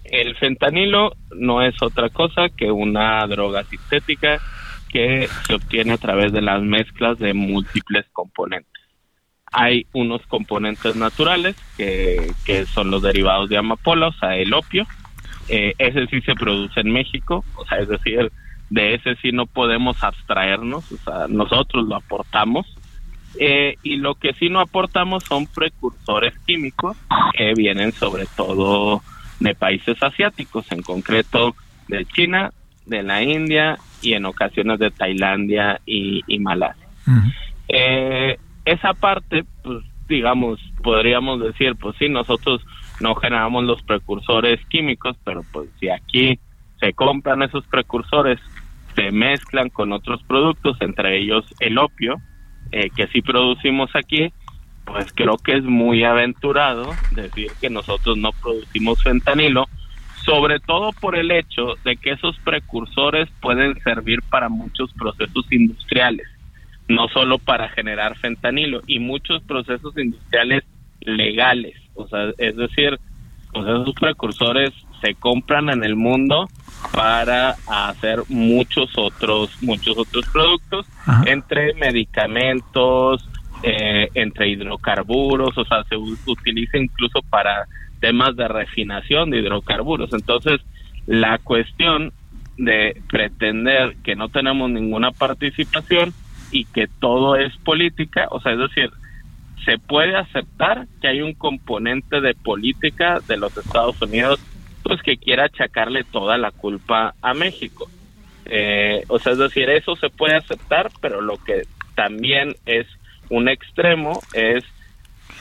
El 0.04 0.36
fentanilo 0.36 1.14
no 1.32 1.62
es 1.62 1.76
otra 1.82 2.10
cosa 2.10 2.50
que 2.50 2.72
una 2.72 3.26
droga 3.28 3.64
sintética 3.64 4.40
que 4.90 5.28
se 5.46 5.56
obtiene 5.56 5.94
a 5.94 5.98
través 5.98 6.32
de 6.32 6.42
las 6.42 6.62
mezclas 6.62 7.18
de 7.20 7.34
múltiples 7.34 8.06
componentes. 8.14 8.72
Hay 9.52 9.88
unos 9.94 10.22
componentes 10.28 10.96
naturales 10.96 11.56
que, 11.76 12.32
que 12.46 12.66
son 12.66 12.92
los 12.92 13.02
derivados 13.02 13.50
de 13.50 13.58
amapola, 13.58 14.08
o 14.08 14.14
sea, 14.14 14.36
el 14.36 14.54
opio. 14.54 14.86
Eh, 15.50 15.74
ese 15.78 16.08
sí 16.08 16.22
se 16.22 16.36
produce 16.36 16.82
en 16.82 16.92
México, 16.92 17.44
o 17.56 17.66
sea, 17.66 17.80
es 17.80 17.88
decir, 17.88 18.32
de 18.70 18.96
ese 18.96 19.16
sí 19.22 19.32
no 19.32 19.46
podemos 19.46 20.04
abstraernos, 20.04 20.92
o 20.92 20.98
sea, 20.98 21.28
nosotros 21.30 21.88
lo 21.88 21.96
aportamos 21.96 22.77
eh, 23.40 23.76
y 23.84 23.98
lo 23.98 24.16
que 24.16 24.34
sí 24.34 24.50
no 24.50 24.60
aportamos 24.60 25.24
son 25.24 25.48
precursores 25.48 26.34
químicos 26.46 26.98
que 27.34 27.54
vienen 27.54 27.92
sobre 27.92 28.26
todo 28.36 29.02
de 29.40 29.54
países 29.56 30.02
asiáticos, 30.02 30.72
en 30.72 30.82
concreto 30.82 31.56
de 31.88 32.06
China, 32.06 32.52
de 32.86 33.04
la 33.04 33.22
India 33.22 33.78
y 34.02 34.14
en 34.14 34.26
ocasiones 34.26 34.80
de 34.80 34.92
Tailandia 34.92 35.82
y, 35.86 36.24
Malasia. 36.40 36.88
Eh, 37.68 38.38
esa 38.66 38.94
parte, 38.94 39.46
pues 39.64 39.84
digamos, 40.08 40.60
podríamos 40.84 41.42
decir, 41.42 41.76
pues 41.76 41.96
sí, 41.98 42.10
nosotros 42.10 42.66
no 43.00 43.16
generamos 43.16 43.64
los 43.64 43.82
precursores 43.84 44.60
químicos, 44.68 45.16
pero 45.24 45.44
pues 45.52 45.70
si 45.80 45.90
aquí 45.90 46.40
se 46.80 46.94
compran 46.94 47.44
esos 47.44 47.66
precursores, 47.68 48.40
se 48.96 49.12
mezclan 49.12 49.70
con 49.70 49.92
otros 49.92 50.24
productos, 50.24 50.78
entre 50.82 51.20
ellos 51.20 51.46
el 51.60 51.78
opio, 51.78 52.20
eh, 52.72 52.90
que 52.96 53.08
sí 53.08 53.22
producimos 53.22 53.90
aquí, 53.96 54.32
pues 54.86 55.12
creo 55.14 55.38
que 55.38 55.58
es 55.58 55.64
muy 55.64 56.04
aventurado 56.04 56.92
decir 57.12 57.52
que 57.60 57.70
nosotros 57.70 58.18
no 58.18 58.32
producimos 58.32 59.04
fentanilo, 59.04 59.68
sobre 60.26 60.60
todo 60.60 60.92
por 60.94 61.18
el 61.18 61.32
hecho 61.32 61.76
de 61.84 61.98
que 61.98 62.12
esos 62.12 62.38
precursores 62.40 63.30
pueden 63.42 63.80
servir 63.82 64.22
para 64.30 64.50
muchos 64.50 64.92
procesos 64.94 65.46
industriales, 65.52 66.28
no 66.88 67.08
solo 67.10 67.38
para 67.38 67.70
generar 67.70 68.18
fentanilo, 68.18 68.82
y 68.88 69.00
muchos 69.00 69.44
procesos 69.44 69.98
industriales 69.98 70.64
legales, 71.02 71.76
o 71.96 72.08
sea, 72.08 72.32
es 72.38 72.56
decir, 72.56 72.98
pues 73.52 73.66
esos 73.66 73.94
precursores 73.94 74.74
se 75.02 75.16
compran 75.16 75.70
en 75.70 75.84
el 75.84 75.96
mundo 75.96 76.48
para 76.94 77.56
hacer 77.68 78.24
muchos 78.30 78.90
otros 78.98 79.52
muchos 79.62 79.98
otros 79.98 80.26
productos 80.32 80.88
entre 81.26 81.74
medicamentos 81.74 83.28
eh, 83.64 84.10
entre 84.14 84.50
hidrocarburos 84.50 85.58
o 85.58 85.66
sea 85.66 85.84
se 85.86 85.96
utiliza 85.96 86.78
incluso 86.78 87.22
para 87.30 87.68
temas 88.00 88.36
de 88.36 88.48
refinación 88.48 89.30
de 89.30 89.40
hidrocarburos. 89.40 90.14
Entonces 90.14 90.62
la 91.06 91.40
cuestión 91.40 92.14
de 92.58 93.02
pretender 93.10 93.96
que 94.04 94.16
no 94.16 94.30
tenemos 94.30 94.70
ninguna 94.70 95.12
participación 95.12 96.14
y 96.52 96.66
que 96.66 96.88
todo 97.00 97.36
es 97.36 97.56
política 97.58 98.28
o 98.32 98.40
sea 98.42 98.54
es 98.54 98.60
decir 98.60 98.90
se 99.64 99.78
puede 99.78 100.16
aceptar 100.16 100.88
que 101.02 101.10
hay 101.10 101.22
un 101.22 101.34
componente 101.34 102.22
de 102.22 102.34
política 102.34 103.20
de 103.28 103.38
los 103.38 103.56
Estados 103.58 104.02
Unidos 104.02 104.40
pues 104.88 105.02
que 105.02 105.18
quiera 105.18 105.46
achacarle 105.46 106.06
toda 106.06 106.38
la 106.38 106.52
culpa 106.52 107.14
a 107.22 107.34
México. 107.34 107.90
Eh, 108.46 109.04
o 109.10 109.20
sea, 109.20 109.34
es 109.34 109.38
decir, 109.38 109.70
eso 109.70 109.98
se 109.98 110.10
puede 110.10 110.36
aceptar, 110.36 110.90
pero 111.02 111.20
lo 111.20 111.36
que 111.44 111.64
también 111.94 112.56
es 112.66 112.88
un 113.30 113.50
extremo 113.50 114.22
es 114.32 114.64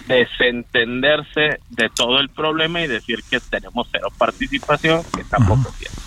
desentenderse 0.09 1.61
de 1.71 1.89
todo 1.95 2.19
el 2.19 2.29
problema 2.29 2.81
y 2.81 2.89
decir 2.89 3.21
que 3.31 3.39
tenemos 3.39 3.87
cero 3.93 4.09
participación, 4.19 5.03
que 5.15 5.23
tampoco 5.23 5.69
es 5.69 5.77
cierto. 5.77 6.01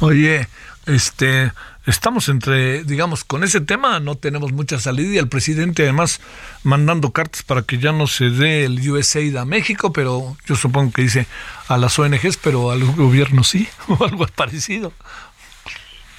Oye, 0.00 0.46
este, 0.86 1.50
estamos 1.86 2.28
entre, 2.28 2.84
digamos, 2.84 3.24
con 3.24 3.44
ese 3.44 3.60
tema 3.60 4.00
no 4.00 4.16
tenemos 4.16 4.52
mucha 4.52 4.78
salida 4.78 5.14
y 5.14 5.18
el 5.18 5.28
presidente 5.28 5.84
además 5.84 6.20
mandando 6.64 7.12
cartas 7.12 7.42
para 7.42 7.62
que 7.62 7.78
ya 7.78 7.92
no 7.92 8.06
se 8.06 8.30
dé 8.30 8.64
el 8.64 8.78
USAID 8.78 9.36
a 9.36 9.44
México, 9.44 9.92
pero 9.92 10.36
yo 10.46 10.56
supongo 10.56 10.92
que 10.92 11.02
dice 11.02 11.26
a 11.68 11.78
las 11.78 11.98
ONGs, 11.98 12.36
pero 12.38 12.70
al 12.70 12.84
gobierno 12.84 13.44
sí, 13.44 13.68
o 13.88 14.04
algo 14.04 14.26
parecido. 14.26 14.92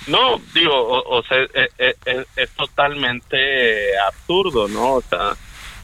No, 0.07 0.39
digo, 0.53 0.73
o, 0.73 1.21
sea, 1.23 1.43
es, 1.43 1.69
e, 1.77 1.95
e, 2.05 2.25
es, 2.37 2.49
totalmente 2.51 3.99
absurdo, 4.07 4.69
¿no? 4.69 4.93
O 4.93 5.01
sea, 5.01 5.33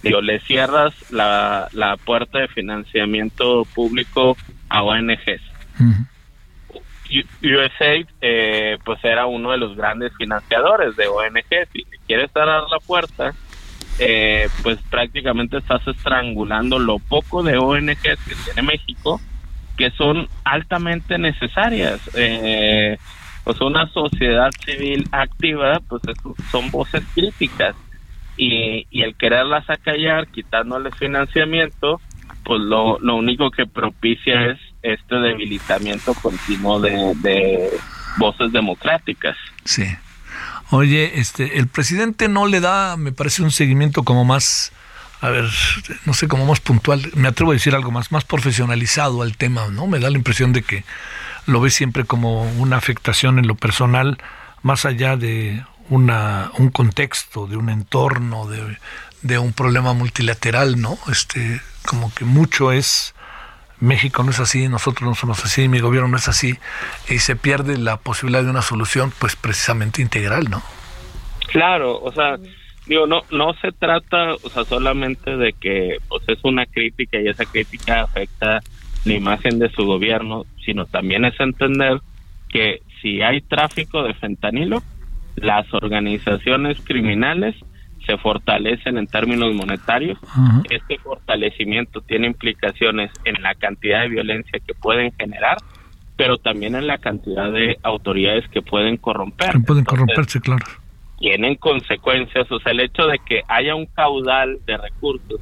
digo, 0.01 0.21
le 0.21 0.39
cierras 0.39 0.93
la, 1.09 1.67
la 1.73 1.97
puerta 1.97 2.39
de 2.39 2.47
financiamiento 2.47 3.65
público 3.75 4.37
a 4.69 4.81
ONGs. 4.81 5.41
USAID 7.41 8.07
eh, 8.21 8.77
pues 8.83 9.03
era 9.03 9.25
uno 9.25 9.51
de 9.51 9.57
los 9.57 9.75
grandes 9.75 10.11
financiadores 10.17 10.95
de 10.95 11.07
ONG. 11.07 11.67
Si 11.71 11.83
quieres 12.07 12.31
cerrar 12.31 12.63
la 12.69 12.79
puerta, 12.79 13.33
eh, 13.99 14.47
pues 14.63 14.79
prácticamente 14.89 15.57
estás 15.57 15.87
estrangulando 15.87 16.79
lo 16.79 16.99
poco 16.99 17.43
de 17.43 17.57
ONGs 17.57 18.01
que 18.01 18.35
tiene 18.45 18.63
México, 18.63 19.21
que 19.77 19.91
son 19.91 20.27
altamente 20.43 21.17
necesarias. 21.17 21.99
Eh, 22.15 22.97
pues 23.43 23.59
una 23.61 23.87
sociedad 23.87 24.49
civil 24.65 25.07
activa, 25.11 25.79
pues 25.87 26.01
son 26.51 26.71
voces 26.71 27.03
críticas. 27.13 27.75
Y, 28.35 28.87
y 28.89 29.03
el 29.03 29.15
quererlas 29.15 29.69
acallar, 29.69 30.27
quitándoles 30.27 30.95
financiamiento, 30.95 32.01
pues 32.43 32.61
lo, 32.61 32.99
lo 32.99 33.15
único 33.15 33.51
que 33.51 33.65
propicia 33.65 34.51
es 34.51 34.59
este 34.81 35.15
debilitamiento 35.15 36.13
continuo 36.13 36.79
de, 36.79 37.69
voces 38.17 38.51
democráticas. 38.51 39.35
Sí. 39.65 39.85
Oye, 40.69 41.19
este, 41.19 41.57
el 41.57 41.67
presidente 41.67 42.27
no 42.27 42.45
le 42.47 42.59
da, 42.59 42.95
me 42.97 43.11
parece, 43.11 43.41
un 43.41 43.51
seguimiento 43.51 44.03
como 44.03 44.23
más, 44.23 44.71
a 45.21 45.29
ver, 45.29 45.45
no 46.05 46.13
sé, 46.13 46.27
como 46.27 46.45
más 46.45 46.59
puntual, 46.59 47.01
me 47.15 47.27
atrevo 47.27 47.51
a 47.51 47.53
decir 47.55 47.73
algo 47.73 47.91
más, 47.91 48.11
más 48.11 48.23
profesionalizado 48.23 49.21
al 49.23 49.35
tema, 49.35 49.67
¿no? 49.69 49.87
Me 49.87 49.99
da 49.99 50.09
la 50.09 50.17
impresión 50.17 50.53
de 50.53 50.61
que 50.61 50.83
lo 51.47 51.59
ve 51.59 51.69
siempre 51.69 52.05
como 52.05 52.43
una 52.59 52.77
afectación 52.77 53.39
en 53.39 53.47
lo 53.47 53.55
personal, 53.55 54.17
más 54.61 54.85
allá 54.85 55.17
de 55.17 55.63
una, 55.89 56.51
un 56.57 56.69
contexto, 56.69 57.47
de 57.47 57.57
un 57.57 57.69
entorno, 57.69 58.47
de, 58.47 58.77
de 59.23 59.39
un 59.39 59.53
problema 59.53 59.93
multilateral, 59.93 60.79
¿no? 60.79 60.97
Este, 61.09 61.61
como 61.87 62.13
que 62.13 62.25
mucho 62.25 62.71
es 62.71 63.15
México 63.79 64.23
no 64.23 64.31
es 64.31 64.39
así, 64.39 64.69
nosotros 64.69 65.09
no 65.09 65.15
somos 65.15 65.43
así, 65.43 65.67
mi 65.67 65.79
gobierno 65.79 66.07
no 66.07 66.17
es 66.17 66.29
así, 66.29 66.57
y 67.09 67.19
se 67.19 67.35
pierde 67.35 67.77
la 67.77 67.97
posibilidad 67.97 68.43
de 68.43 68.49
una 68.49 68.61
solución, 68.61 69.11
pues 69.19 69.35
precisamente 69.35 70.01
integral, 70.01 70.49
¿no? 70.49 70.61
Claro, 71.51 71.99
o 72.01 72.11
sea, 72.13 72.37
digo, 72.87 73.07
no, 73.07 73.23
no 73.31 73.53
se 73.55 73.71
trata, 73.73 74.35
o 74.35 74.49
sea, 74.49 74.63
solamente 74.63 75.35
de 75.35 75.51
que, 75.53 75.97
pues 76.07 76.23
es 76.27 76.39
una 76.43 76.65
crítica 76.65 77.19
y 77.19 77.27
esa 77.27 77.45
crítica 77.45 78.03
afecta 78.03 78.61
la 79.03 79.13
imagen 79.13 79.59
de 79.59 79.69
su 79.69 79.85
gobierno, 79.85 80.45
sino 80.63 80.85
también 80.85 81.25
es 81.25 81.37
entender 81.39 81.99
que 82.49 82.81
si 83.01 83.21
hay 83.21 83.41
tráfico 83.41 84.03
de 84.03 84.13
fentanilo, 84.13 84.81
las 85.35 85.65
organizaciones 85.73 86.77
criminales 86.85 87.55
se 88.05 88.17
fortalecen 88.17 88.97
en 88.97 89.07
términos 89.07 89.53
monetarios. 89.53 90.17
Este 90.69 90.97
fortalecimiento 90.99 92.01
tiene 92.01 92.27
implicaciones 92.27 93.11
en 93.25 93.41
la 93.41 93.55
cantidad 93.55 94.01
de 94.01 94.09
violencia 94.09 94.59
que 94.65 94.73
pueden 94.73 95.11
generar, 95.13 95.57
pero 96.17 96.37
también 96.37 96.75
en 96.75 96.87
la 96.87 96.97
cantidad 96.97 97.51
de 97.51 97.77
autoridades 97.83 98.47
que 98.49 98.61
pueden 98.61 98.97
corromper. 98.97 99.55
pueden 99.65 99.85
corromperse, 99.85 100.41
claro. 100.41 100.65
Tienen 101.19 101.55
consecuencias, 101.55 102.51
o 102.51 102.59
sea, 102.59 102.73
el 102.73 102.81
hecho 102.81 103.07
de 103.07 103.19
que 103.25 103.41
haya 103.47 103.75
un 103.75 103.85
caudal 103.85 104.59
de 104.65 104.77
recursos 104.77 105.39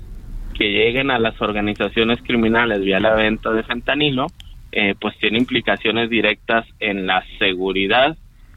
que 0.53 0.69
lleguen 0.69 1.09
a 1.09 1.17
las 1.17 1.41
organizaciones 1.41 2.21
criminales 2.21 2.81
vía 2.81 2.99
la 2.99 3.15
venta 3.15 3.51
de 3.51 3.63
fentanilo, 3.63 4.27
eh, 4.71 4.95
pues 4.99 5.17
tiene 5.17 5.39
implicaciones 5.39 6.09
directas 6.09 6.65
en 6.79 7.07
la 7.07 7.23
seguridad 7.39 8.15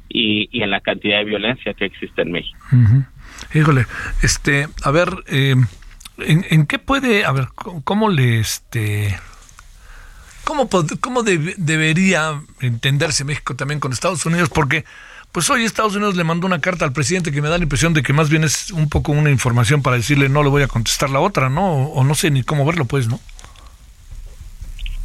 y, 0.09 0.49
y, 0.53 0.63
en 0.63 0.71
la 0.71 0.81
cantidad 0.81 1.19
de 1.19 1.25
violencia 1.25 1.73
que 1.73 1.87
existe 1.87 2.23
en 2.23 2.33
México. 2.33 2.59
Híjole, 3.55 3.87
este, 4.23 4.69
a 4.83 4.91
ver, 4.91 5.25
eh, 5.27 5.55
¿en, 6.19 6.47
¿en, 6.51 6.67
qué 6.67 6.79
puede, 6.79 7.25
a 7.25 7.33
ver, 7.33 7.49
cómo, 7.85 8.09
le, 8.09 8.41
este, 8.41 9.19
cómo, 10.45 10.69
cómo 11.01 11.23
debería 11.23 12.41
entenderse 12.61 13.25
México 13.25 13.55
también 13.55 13.81
con 13.81 13.93
Estados 13.93 14.25
Unidos? 14.27 14.49
Porque, 14.49 14.85
pues 15.33 15.51
hoy 15.51 15.65
Estados 15.65 15.97
Unidos 15.97 16.17
le 16.17 16.25
mandó 16.25 16.47
una 16.47 16.61
carta 16.61 16.85
al 16.85 16.93
presidente 16.93 17.33
que 17.33 17.43
me 17.43 17.49
da 17.49 17.59
la 17.59 17.65
impresión 17.65 17.93
de 17.93 18.03
que 18.03 18.13
más 18.13 18.31
bien 18.31 18.45
es 18.45 18.71
un 18.71 18.89
poco 18.89 19.13
una 19.13 19.31
información 19.31 19.83
para 19.83 19.97
decirle 19.97 20.29
no 20.29 20.43
le 20.43 20.49
voy 20.49 20.63
a 20.63 20.69
contestar 20.69 21.11
la 21.11 21.21
otra, 21.21 21.49
¿no? 21.49 21.87
O, 21.89 22.05
no 22.05 22.15
sé 22.15 22.31
ni 22.31 22.43
cómo 22.43 22.65
verlo, 22.65 22.85
pues, 22.85 23.09
¿no? 23.09 23.19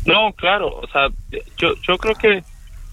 No, 0.05 0.31
claro, 0.33 0.69
o 0.69 0.87
sea, 0.87 1.09
yo, 1.57 1.73
yo 1.81 1.97
creo 1.97 2.15
que 2.15 2.43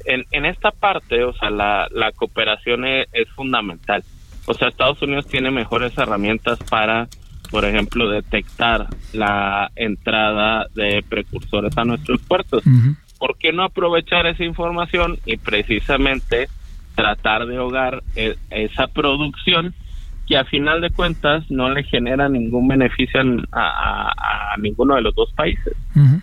en, 0.07 0.24
en 0.32 0.47
esta 0.47 0.70
parte, 0.70 1.24
o 1.24 1.32
sea, 1.34 1.51
la, 1.51 1.89
la 1.91 2.12
cooperación 2.12 2.84
es, 2.84 3.07
es, 3.12 3.28
fundamental. 3.30 4.03
O 4.47 4.55
sea, 4.55 4.68
Estados 4.68 5.03
Unidos 5.03 5.26
tiene 5.26 5.51
mejores 5.51 5.97
herramientas 5.99 6.59
para, 6.70 7.09
por 7.51 7.64
ejemplo, 7.64 8.09
detectar 8.09 8.86
la 9.12 9.70
entrada 9.74 10.66
de 10.74 11.05
precursores 11.09 11.76
a 11.76 11.84
nuestros 11.84 12.20
puertos. 12.22 12.64
Uh 12.66 12.70
-huh. 12.70 12.97
¿Por 13.18 13.36
qué 13.38 13.53
no 13.53 13.64
aprovechar 13.64 14.26
esa 14.26 14.44
información 14.44 15.18
y 15.24 15.36
precisamente 15.36 16.49
tratar 16.94 17.47
de 17.47 17.57
ahogar 17.57 18.03
e, 18.14 18.36
esa 18.51 18.86
producción 18.86 19.74
que 20.26 20.36
a 20.36 20.44
final 20.44 20.80
de 20.80 20.90
cuentas 20.90 21.49
no 21.51 21.70
le 21.70 21.84
genera 21.84 22.28
ningún 22.28 22.68
beneficio 22.68 23.20
a, 23.53 23.61
a, 23.61 24.55
a 24.55 24.57
ninguno 24.59 24.97
de 24.97 25.03
los 25.03 25.14
dos 25.14 25.32
países? 25.32 25.74
Uh 25.94 26.01
-huh. 26.01 26.22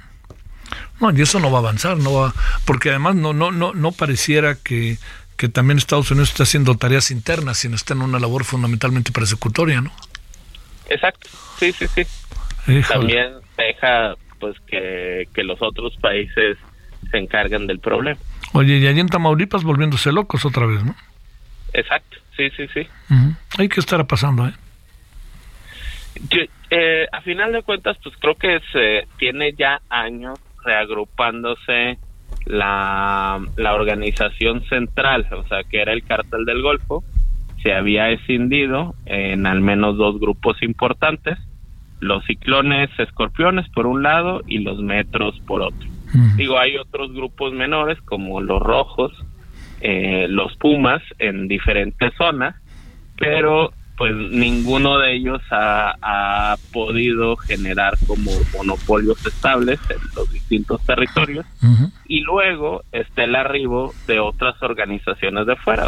No, 1.00 1.12
y 1.12 1.22
eso 1.22 1.40
no 1.40 1.52
va 1.52 1.58
a 1.58 1.62
avanzar, 1.62 1.98
no 1.98 2.14
va, 2.14 2.34
porque 2.66 2.90
además 2.90 3.16
no, 3.16 3.34
no, 3.34 3.52
no, 3.52 3.74
no 3.74 3.92
pareciera 3.92 4.56
que, 4.56 4.98
que 5.38 5.50
también 5.50 5.78
Estados 5.78 6.12
Unidos 6.12 6.30
está 6.30 6.44
haciendo 6.44 6.76
tareas 6.76 7.12
internas, 7.12 7.58
sino 7.58 7.76
está 7.76 7.94
en 7.94 8.02
una 8.02 8.20
labor 8.20 8.44
fundamentalmente 8.44 9.12
persecutoria, 9.12 9.82
¿no? 9.82 9.92
Exacto, 10.90 11.30
sí, 11.60 11.72
sí, 11.72 11.88
sí. 11.88 12.02
Híjole. 12.68 12.84
También 12.88 13.34
deja 13.58 14.16
pues 14.40 14.56
que, 14.68 15.28
que 15.34 15.44
los 15.44 15.62
otros 15.62 15.96
países 15.98 16.58
se 17.12 17.18
encarguen 17.18 17.68
del 17.68 17.80
problema. 17.80 18.20
Oye, 18.54 18.78
y 18.78 18.88
allí 18.88 19.00
en 19.00 19.08
Tamaulipas 19.08 19.64
volviéndose 19.64 20.12
locos 20.12 20.46
otra 20.46 20.66
vez, 20.66 20.84
¿no? 20.84 20.96
Exacto, 21.74 22.18
sí, 22.38 22.50
sí, 22.56 22.68
sí. 22.74 22.88
Uh 23.10 23.14
-huh. 23.14 23.36
Hay 23.58 23.70
que 23.70 23.80
estar 23.80 24.06
pasando, 24.06 24.48
¿eh? 24.48 24.54
Yo, 26.30 26.42
eh, 26.70 27.08
a 27.12 27.22
final 27.22 27.52
de 27.52 27.64
cuentas, 27.64 27.98
pues 28.04 28.16
creo 28.20 28.36
que 28.36 28.60
se 28.72 29.08
tiene 29.18 29.54
ya 29.58 29.82
años 29.90 30.40
reagrupándose 30.64 31.98
la, 32.46 33.40
la 33.56 33.74
organización 33.74 34.64
central, 34.66 35.28
o 35.32 35.48
sea, 35.48 35.64
que 35.64 35.82
era 35.82 35.94
el 35.94 36.04
cartel 36.04 36.46
del 36.46 36.62
Golfo, 36.62 37.04
se 37.62 37.74
había 37.74 38.10
escindido 38.10 38.94
en 39.06 39.48
al 39.48 39.62
menos 39.62 39.98
dos 39.98 40.20
grupos 40.20 40.62
importantes, 40.62 41.38
los 42.00 42.24
ciclones 42.26 42.90
escorpiones 43.00 43.68
por 43.70 43.88
un 43.88 44.04
lado 44.04 44.42
y 44.46 44.60
los 44.60 44.80
metros 44.80 45.40
por 45.48 45.62
otro. 45.62 45.88
Mm. 46.14 46.36
Digo, 46.36 46.60
hay 46.60 46.76
otros 46.78 47.14
grupos 47.14 47.54
menores 47.54 48.00
como 48.02 48.42
los 48.42 48.62
rojos, 48.62 49.14
eh, 49.80 50.28
los 50.30 50.56
pumas 50.58 51.02
en 51.20 51.48
diferentes 51.48 52.14
zonas, 52.18 52.56
pero 53.18 53.72
pues 53.98 54.16
ninguno 54.16 54.98
de 54.98 55.16
ellos 55.16 55.42
ha, 55.52 55.96
ha, 56.02 56.58
podido 56.72 57.36
generar 57.38 57.94
como 58.08 58.32
monopolios 58.54 59.24
estables 59.26 59.80
en 59.90 59.98
los 60.16 60.32
distintos 60.32 60.84
territorios. 60.86 61.46
Uh 61.62 61.68
-huh. 61.68 61.92
y 62.08 62.22
luego 62.22 62.84
está 62.92 63.24
el 63.24 63.36
arribo 63.36 63.94
de 64.08 64.20
otras 64.20 64.62
organizaciones 64.64 65.46
de 65.46 65.56
fuera. 65.56 65.88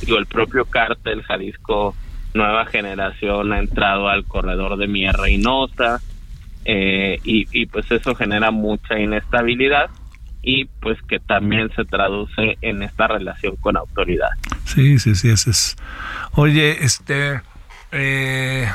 Digo 0.00 0.18
el 0.18 0.26
propio 0.26 0.64
cártel 0.64 1.22
Jalisco 1.22 1.94
Nueva 2.34 2.66
Generación 2.66 3.52
ha 3.52 3.58
entrado 3.58 4.08
al 4.08 4.24
corredor 4.24 4.76
de 4.76 4.88
Mier 4.88 5.14
Reynosa 5.14 6.00
eh, 6.64 7.18
y, 7.24 7.46
y 7.52 7.66
pues 7.66 7.90
eso 7.90 8.14
genera 8.14 8.50
mucha 8.50 8.98
inestabilidad 8.98 9.90
y 10.42 10.64
pues 10.64 10.98
que 11.08 11.18
también 11.20 11.70
se 11.76 11.84
traduce 11.84 12.58
en 12.62 12.82
esta 12.82 13.06
relación 13.06 13.56
con 13.56 13.76
autoridad. 13.76 14.30
Sí, 14.64 14.98
sí, 14.98 15.14
sí, 15.14 15.30
ese 15.30 15.50
es. 15.50 15.76
Oye, 16.32 16.84
este, 16.84 17.42
eh, 17.92 18.70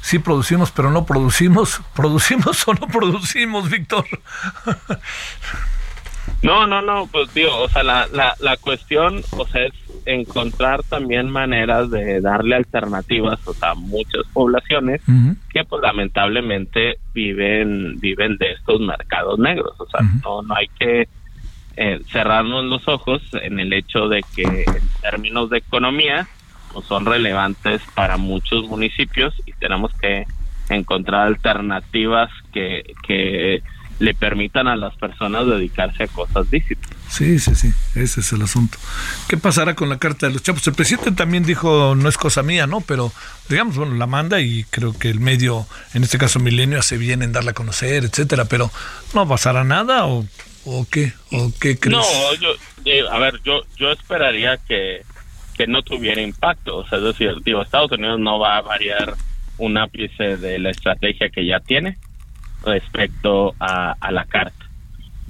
sí 0.00 0.18
producimos, 0.18 0.70
pero 0.70 0.90
no 0.90 1.06
producimos. 1.06 1.80
¿Producimos 1.94 2.66
o 2.68 2.74
no 2.74 2.86
producimos, 2.88 3.70
Víctor? 3.70 4.04
no, 6.42 6.66
no, 6.66 6.82
no, 6.82 7.06
pues 7.06 7.32
digo, 7.34 7.56
o 7.56 7.68
sea, 7.68 7.82
la, 7.82 8.06
la, 8.12 8.34
la 8.40 8.56
cuestión, 8.56 9.22
o 9.36 9.46
sea, 9.46 9.64
es 9.66 9.72
encontrar 10.06 10.82
también 10.84 11.30
maneras 11.30 11.90
de 11.90 12.20
darle 12.20 12.56
alternativas 12.56 13.46
o 13.46 13.54
sea, 13.54 13.70
a 13.70 13.74
muchas 13.74 14.22
poblaciones 14.32 15.00
uh 15.08 15.12
-huh. 15.12 15.36
que 15.52 15.64
pues 15.64 15.82
lamentablemente 15.82 16.96
viven 17.14 17.98
viven 18.00 18.36
de 18.38 18.52
estos 18.52 18.80
mercados 18.80 19.38
negros 19.38 19.74
o 19.78 19.86
sea 19.86 20.00
uh 20.00 20.04
-huh. 20.04 20.22
no 20.24 20.42
no 20.42 20.54
hay 20.54 20.68
que 20.78 21.08
eh, 21.76 22.00
cerrarnos 22.10 22.64
los 22.64 22.86
ojos 22.88 23.22
en 23.32 23.60
el 23.60 23.72
hecho 23.72 24.08
de 24.08 24.22
que 24.34 24.42
en 24.42 24.88
términos 25.00 25.50
de 25.50 25.58
economía 25.58 26.26
pues 26.72 26.86
son 26.86 27.06
relevantes 27.06 27.80
para 27.94 28.16
muchos 28.16 28.66
municipios 28.68 29.34
y 29.46 29.52
tenemos 29.52 29.92
que 30.00 30.24
encontrar 30.68 31.28
alternativas 31.28 32.30
que 32.52 32.82
que 33.06 33.62
le 34.02 34.14
permitan 34.14 34.66
a 34.66 34.74
las 34.74 34.96
personas 34.96 35.46
dedicarse 35.46 36.02
a 36.02 36.06
cosas 36.08 36.48
lícitas. 36.50 36.90
Sí, 37.08 37.38
sí, 37.38 37.54
sí, 37.54 37.72
ese 37.94 38.18
es 38.18 38.32
el 38.32 38.42
asunto. 38.42 38.76
¿Qué 39.28 39.36
pasará 39.36 39.76
con 39.76 39.88
la 39.88 40.00
carta 40.00 40.26
de 40.26 40.32
los 40.32 40.42
chavos? 40.42 40.66
El 40.66 40.74
presidente 40.74 41.12
también 41.12 41.44
dijo, 41.44 41.94
no 41.94 42.08
es 42.08 42.18
cosa 42.18 42.42
mía, 42.42 42.66
¿no? 42.66 42.80
Pero, 42.80 43.12
digamos, 43.48 43.76
bueno, 43.76 43.94
la 43.94 44.08
manda 44.08 44.40
y 44.40 44.64
creo 44.64 44.92
que 44.98 45.08
el 45.08 45.20
medio, 45.20 45.68
en 45.94 46.02
este 46.02 46.18
caso 46.18 46.40
Milenio, 46.40 46.80
hace 46.80 46.98
bien 46.98 47.22
en 47.22 47.30
darla 47.30 47.52
a 47.52 47.54
conocer, 47.54 48.02
etcétera, 48.04 48.46
pero 48.46 48.72
¿no 49.14 49.28
pasará 49.28 49.62
nada 49.62 50.06
o, 50.06 50.26
o 50.64 50.86
qué? 50.90 51.12
¿O 51.30 51.52
qué 51.60 51.78
crees? 51.78 51.96
No, 51.96 52.34
yo, 52.40 52.48
eh, 52.84 53.04
a 53.08 53.20
ver, 53.20 53.40
yo, 53.44 53.60
yo 53.76 53.92
esperaría 53.92 54.56
que, 54.56 55.02
que 55.56 55.68
no 55.68 55.82
tuviera 55.82 56.20
impacto. 56.20 56.78
O 56.78 56.88
sea, 56.88 56.98
es 56.98 57.04
decir, 57.04 57.36
digo, 57.44 57.62
Estados 57.62 57.92
Unidos 57.92 58.18
no 58.18 58.40
va 58.40 58.56
a 58.56 58.62
variar 58.62 59.14
un 59.58 59.78
ápice 59.78 60.38
de 60.38 60.58
la 60.58 60.70
estrategia 60.70 61.28
que 61.28 61.46
ya 61.46 61.60
tiene 61.60 61.98
respecto 62.64 63.54
a, 63.58 63.94
a, 64.00 64.12
la 64.12 64.24
carta. 64.24 64.66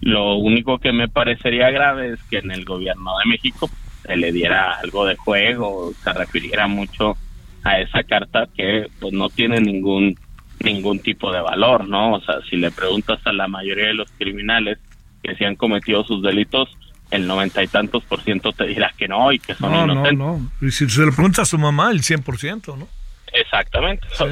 Lo 0.00 0.36
único 0.36 0.78
que 0.78 0.92
me 0.92 1.08
parecería 1.08 1.70
grave 1.70 2.14
es 2.14 2.22
que 2.24 2.38
en 2.38 2.50
el 2.50 2.64
gobierno 2.64 3.18
de 3.18 3.30
México 3.30 3.70
se 4.04 4.16
le 4.16 4.32
diera 4.32 4.78
algo 4.82 5.06
de 5.06 5.16
juego, 5.16 5.92
se 6.02 6.12
refiriera 6.12 6.66
mucho 6.66 7.16
a 7.64 7.78
esa 7.80 8.02
carta 8.02 8.48
que 8.56 8.88
pues 9.00 9.12
no 9.12 9.28
tiene 9.28 9.60
ningún 9.60 10.16
ningún 10.60 11.00
tipo 11.00 11.32
de 11.32 11.40
valor, 11.40 11.88
¿no? 11.88 12.14
O 12.14 12.20
sea, 12.20 12.36
si 12.48 12.56
le 12.56 12.70
preguntas 12.70 13.18
a 13.24 13.32
la 13.32 13.48
mayoría 13.48 13.88
de 13.88 13.94
los 13.94 14.10
criminales 14.12 14.78
que 15.22 15.34
se 15.34 15.44
han 15.44 15.56
cometido 15.56 16.04
sus 16.04 16.22
delitos, 16.22 16.68
el 17.10 17.26
noventa 17.26 17.62
y 17.62 17.68
tantos 17.68 18.04
por 18.04 18.20
ciento 18.22 18.52
te 18.52 18.66
dirá 18.66 18.92
que 18.96 19.08
no 19.08 19.32
y 19.32 19.38
que 19.38 19.54
son 19.54 19.72
no, 19.72 19.84
inocentes. 19.84 20.18
No, 20.18 20.38
no, 20.38 20.66
y 20.66 20.70
si 20.70 20.88
se 20.88 21.04
le 21.04 21.12
pregunta 21.12 21.42
a 21.42 21.44
su 21.44 21.58
mamá, 21.58 21.90
el 21.90 22.02
100%, 22.02 22.78
¿no? 22.78 22.88
Exactamente. 23.32 24.06
Sí. 24.12 24.24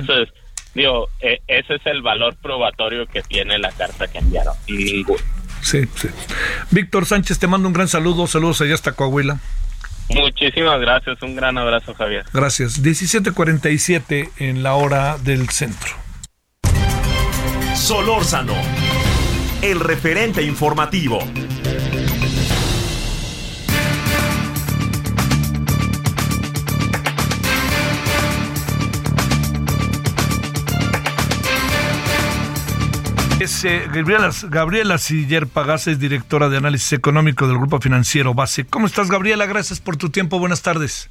Digo, 0.74 1.08
eh, 1.20 1.40
ese 1.48 1.74
es 1.76 1.86
el 1.86 2.02
valor 2.02 2.36
probatorio 2.36 3.06
que 3.06 3.22
tiene 3.22 3.58
la 3.58 3.72
carta 3.72 4.06
que 4.08 4.18
enviaron. 4.18 4.54
Ninguno. 4.68 5.18
Sí, 5.62 5.84
sí. 5.94 6.08
Víctor 6.70 7.06
Sánchez, 7.06 7.38
te 7.38 7.46
mando 7.46 7.68
un 7.68 7.74
gran 7.74 7.88
saludo. 7.88 8.26
Saludos 8.26 8.60
allá 8.60 8.74
hasta 8.74 8.92
Coahuila. 8.92 9.40
Muchísimas 10.08 10.80
gracias. 10.80 11.22
Un 11.22 11.36
gran 11.36 11.58
abrazo, 11.58 11.94
Javier. 11.94 12.24
Gracias. 12.32 12.82
17:47 12.82 14.30
en 14.38 14.62
la 14.62 14.74
hora 14.74 15.18
del 15.18 15.48
centro. 15.50 15.92
Solórzano, 17.74 18.54
el 19.62 19.80
referente 19.80 20.42
informativo. 20.42 21.20
Es, 33.50 33.64
eh, 33.64 33.88
Gabriela, 33.92 34.30
Gabriela 34.44 34.96
Siller 34.96 35.48
Pagas 35.48 35.88
es 35.88 35.98
directora 35.98 36.48
de 36.48 36.58
análisis 36.58 36.92
económico 36.92 37.48
del 37.48 37.58
Grupo 37.58 37.80
Financiero 37.80 38.32
Base. 38.32 38.64
¿Cómo 38.64 38.86
estás, 38.86 39.10
Gabriela? 39.10 39.44
Gracias 39.46 39.80
por 39.80 39.96
tu 39.96 40.08
tiempo. 40.10 40.38
Buenas 40.38 40.62
tardes. 40.62 41.10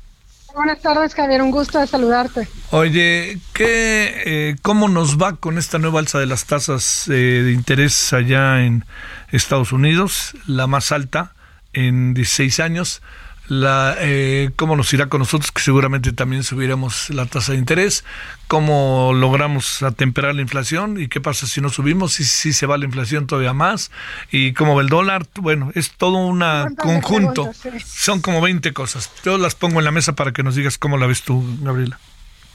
Buenas 0.56 0.82
tardes, 0.82 1.14
Javier. 1.14 1.42
Un 1.42 1.52
gusto 1.52 1.80
de 1.80 1.88
saludarte. 1.88 2.48
Oye, 2.72 3.40
¿qué, 3.52 4.24
eh, 4.26 4.56
¿cómo 4.62 4.88
nos 4.88 5.18
va 5.22 5.36
con 5.36 5.58
esta 5.58 5.80
nueva 5.80 6.00
alza 6.00 6.18
de 6.18 6.28
las 6.28 6.46
tasas 6.46 7.10
eh, 7.10 7.12
de 7.12 7.52
interés 7.52 8.14
allá 8.14 8.62
en 8.62 8.86
Estados 9.32 9.74
Unidos? 9.74 10.34
La 10.48 10.66
más 10.66 10.94
alta 10.94 11.34
en 11.74 12.14
16 12.14 12.62
años. 12.62 13.02
La, 13.50 13.96
eh, 14.00 14.52
cómo 14.56 14.76
nos 14.76 14.94
irá 14.94 15.08
con 15.08 15.20
nosotros, 15.20 15.52
que 15.52 15.62
seguramente 15.62 16.14
también 16.14 16.44
subiremos 16.44 17.10
la 17.10 17.26
tasa 17.26 17.52
de 17.52 17.58
interés, 17.58 18.06
cómo 18.48 19.12
logramos 19.14 19.84
atemperar 19.84 20.36
la 20.36 20.42
inflación 20.42 21.02
y 21.02 21.08
qué 21.08 21.20
pasa 21.20 21.48
si 21.48 21.60
no 21.60 21.70
subimos, 21.70 22.14
si, 22.14 22.24
si 22.24 22.54
se 22.54 22.66
va 22.66 22.78
la 22.78 22.86
inflación 22.86 23.28
todavía 23.28 23.54
más 23.54 23.92
y 24.32 24.54
cómo 24.54 24.76
va 24.76 24.82
el 24.82 24.90
dólar. 24.90 25.28
Bueno, 25.36 25.72
es 25.76 25.92
todo 25.92 26.18
un 26.18 26.40
conjunto. 26.76 27.50
Son 27.86 28.22
como 28.22 28.40
20 28.40 28.72
cosas. 28.74 29.12
Yo 29.26 29.38
las 29.38 29.56
pongo 29.56 29.80
en 29.80 29.86
la 29.86 29.92
mesa 29.92 30.14
para 30.14 30.32
que 30.32 30.44
nos 30.44 30.56
digas 30.56 30.78
cómo 30.78 30.98
la 30.98 31.08
ves 31.08 31.24
tú, 31.24 31.44
Gabriela. 31.62 32.00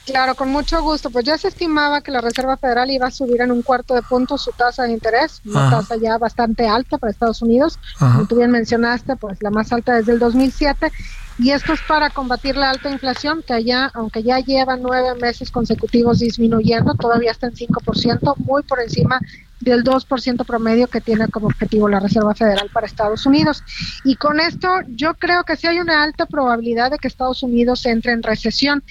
Claro, 0.05 0.35
con 0.35 0.49
mucho 0.49 0.81
gusto. 0.83 1.09
Pues 1.09 1.25
ya 1.25 1.37
se 1.37 1.47
estimaba 1.47 2.01
que 2.01 2.11
la 2.11 2.21
Reserva 2.21 2.57
Federal 2.57 2.91
iba 2.91 3.07
a 3.07 3.11
subir 3.11 3.41
en 3.41 3.51
un 3.51 3.63
cuarto 3.63 3.95
de 3.95 4.03
punto 4.03 4.37
su 4.37 4.51
tasa 4.51 4.83
de 4.83 4.91
interés, 4.91 5.41
una 5.45 5.69
tasa 5.69 5.95
ya 5.95 6.17
bastante 6.17 6.67
alta 6.67 6.97
para 6.97 7.11
Estados 7.11 7.41
Unidos, 7.41 7.79
como 7.97 8.27
tú 8.27 8.35
bien 8.37 8.51
mencionaste, 8.51 9.15
pues 9.15 9.41
la 9.41 9.49
más 9.49 9.71
alta 9.73 9.95
desde 9.95 10.13
el 10.13 10.19
2007. 10.19 10.91
Y 11.37 11.51
esto 11.51 11.73
es 11.73 11.81
para 11.81 12.11
combatir 12.11 12.55
la 12.55 12.69
alta 12.69 12.89
inflación, 12.89 13.43
que 13.45 13.53
allá, 13.53 13.91
aunque 13.93 14.23
ya 14.23 14.39
lleva 14.39 14.77
nueve 14.77 15.19
meses 15.19 15.51
consecutivos 15.51 16.19
disminuyendo, 16.19 16.93
todavía 16.93 17.31
está 17.31 17.47
en 17.47 17.55
5%, 17.55 18.35
muy 18.37 18.63
por 18.63 18.81
encima 18.81 19.19
del 19.59 19.83
2% 19.83 20.45
promedio 20.45 20.87
que 20.87 21.01
tiene 21.01 21.27
como 21.27 21.47
objetivo 21.47 21.89
la 21.89 21.99
Reserva 21.99 22.33
Federal 22.35 22.69
para 22.71 22.87
Estados 22.87 23.25
Unidos. 23.25 23.63
Y 24.03 24.15
con 24.15 24.39
esto 24.39 24.69
yo 24.89 25.15
creo 25.15 25.43
que 25.43 25.57
sí 25.57 25.67
hay 25.67 25.79
una 25.79 26.03
alta 26.03 26.25
probabilidad 26.25 26.91
de 26.91 26.99
que 26.99 27.07
Estados 27.07 27.43
Unidos 27.43 27.85
entre 27.85 28.13
en 28.13 28.23
recesión 28.23 28.83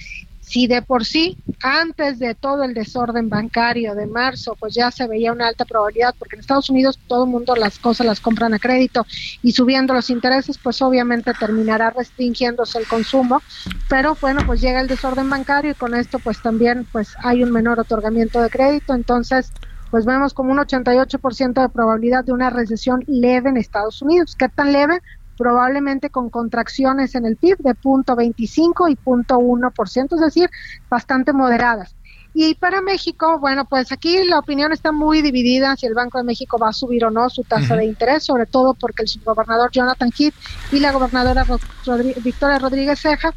si 0.45 0.67
de 0.67 0.83
por 0.83 1.05
sí, 1.05 1.37
antes 1.63 2.19
de 2.19 2.35
todo 2.35 2.63
el 2.63 2.75
desorden 2.75 3.29
bancario 3.29 3.95
de 3.95 4.05
marzo, 4.05 4.55
pues 4.59 4.75
ya 4.75 4.91
se 4.91 5.07
veía 5.07 5.31
una 5.31 5.47
alta 5.47 5.65
probabilidad, 5.65 6.13
porque 6.19 6.35
en 6.35 6.41
Estados 6.41 6.69
Unidos 6.69 6.99
todo 7.07 7.23
el 7.23 7.31
mundo 7.31 7.55
las 7.55 7.79
cosas 7.79 8.05
las 8.05 8.19
compran 8.19 8.53
a 8.53 8.59
crédito 8.59 9.07
y 9.41 9.53
subiendo 9.53 9.95
los 9.95 10.11
intereses, 10.11 10.59
pues 10.59 10.81
obviamente 10.83 11.33
terminará 11.33 11.89
restringiéndose 11.89 12.77
el 12.77 12.87
consumo, 12.87 13.41
pero 13.89 14.15
bueno, 14.21 14.41
pues 14.45 14.61
llega 14.61 14.81
el 14.81 14.87
desorden 14.87 15.29
bancario 15.29 15.71
y 15.71 15.75
con 15.75 15.95
esto 15.95 16.19
pues 16.19 16.39
también 16.41 16.87
pues 16.91 17.15
hay 17.23 17.41
un 17.41 17.51
menor 17.51 17.79
otorgamiento 17.79 18.39
de 18.39 18.49
crédito, 18.49 18.93
entonces 18.93 19.51
pues 19.89 20.05
vemos 20.05 20.33
como 20.33 20.51
un 20.51 20.59
88% 20.59 21.61
de 21.61 21.69
probabilidad 21.69 22.23
de 22.23 22.33
una 22.33 22.49
recesión 22.51 23.03
leve 23.07 23.49
en 23.49 23.57
Estados 23.57 24.01
Unidos. 24.01 24.35
¿Qué 24.37 24.49
tan 24.49 24.73
leve? 24.73 25.01
Probablemente 25.37 26.09
con 26.09 26.29
contracciones 26.29 27.15
en 27.15 27.25
el 27.25 27.35
PIB 27.37 27.57
de 27.57 27.71
0.25 27.71 28.91
y 28.91 28.95
0.1%, 28.95 30.13
es 30.15 30.21
decir, 30.21 30.49
bastante 30.89 31.33
moderadas. 31.33 31.95
Y 32.37 32.55
para 32.55 32.81
México, 32.81 33.39
bueno, 33.39 33.63
pues 33.63 33.93
aquí 33.93 34.25
la 34.25 34.39
opinión 34.39 34.73
está 34.73 34.91
muy 34.91 35.21
dividida 35.21 35.77
si 35.77 35.85
el 35.85 35.93
Banco 35.93 36.17
de 36.17 36.25
México 36.25 36.57
va 36.57 36.69
a 36.69 36.73
subir 36.73 37.05
o 37.05 37.09
no 37.09 37.29
su 37.29 37.43
tasa 37.43 37.77
de 37.77 37.85
interés, 37.85 38.25
sobre 38.25 38.45
todo 38.45 38.73
porque 38.73 39.03
el 39.03 39.07
subgobernador 39.07 39.71
Jonathan 39.71 40.11
Heath 40.11 40.33
y 40.73 40.81
la 40.81 40.91
gobernadora 40.91 41.45
Victoria 42.21 42.59
Rodríguez 42.59 42.99
Ceja 42.99 43.33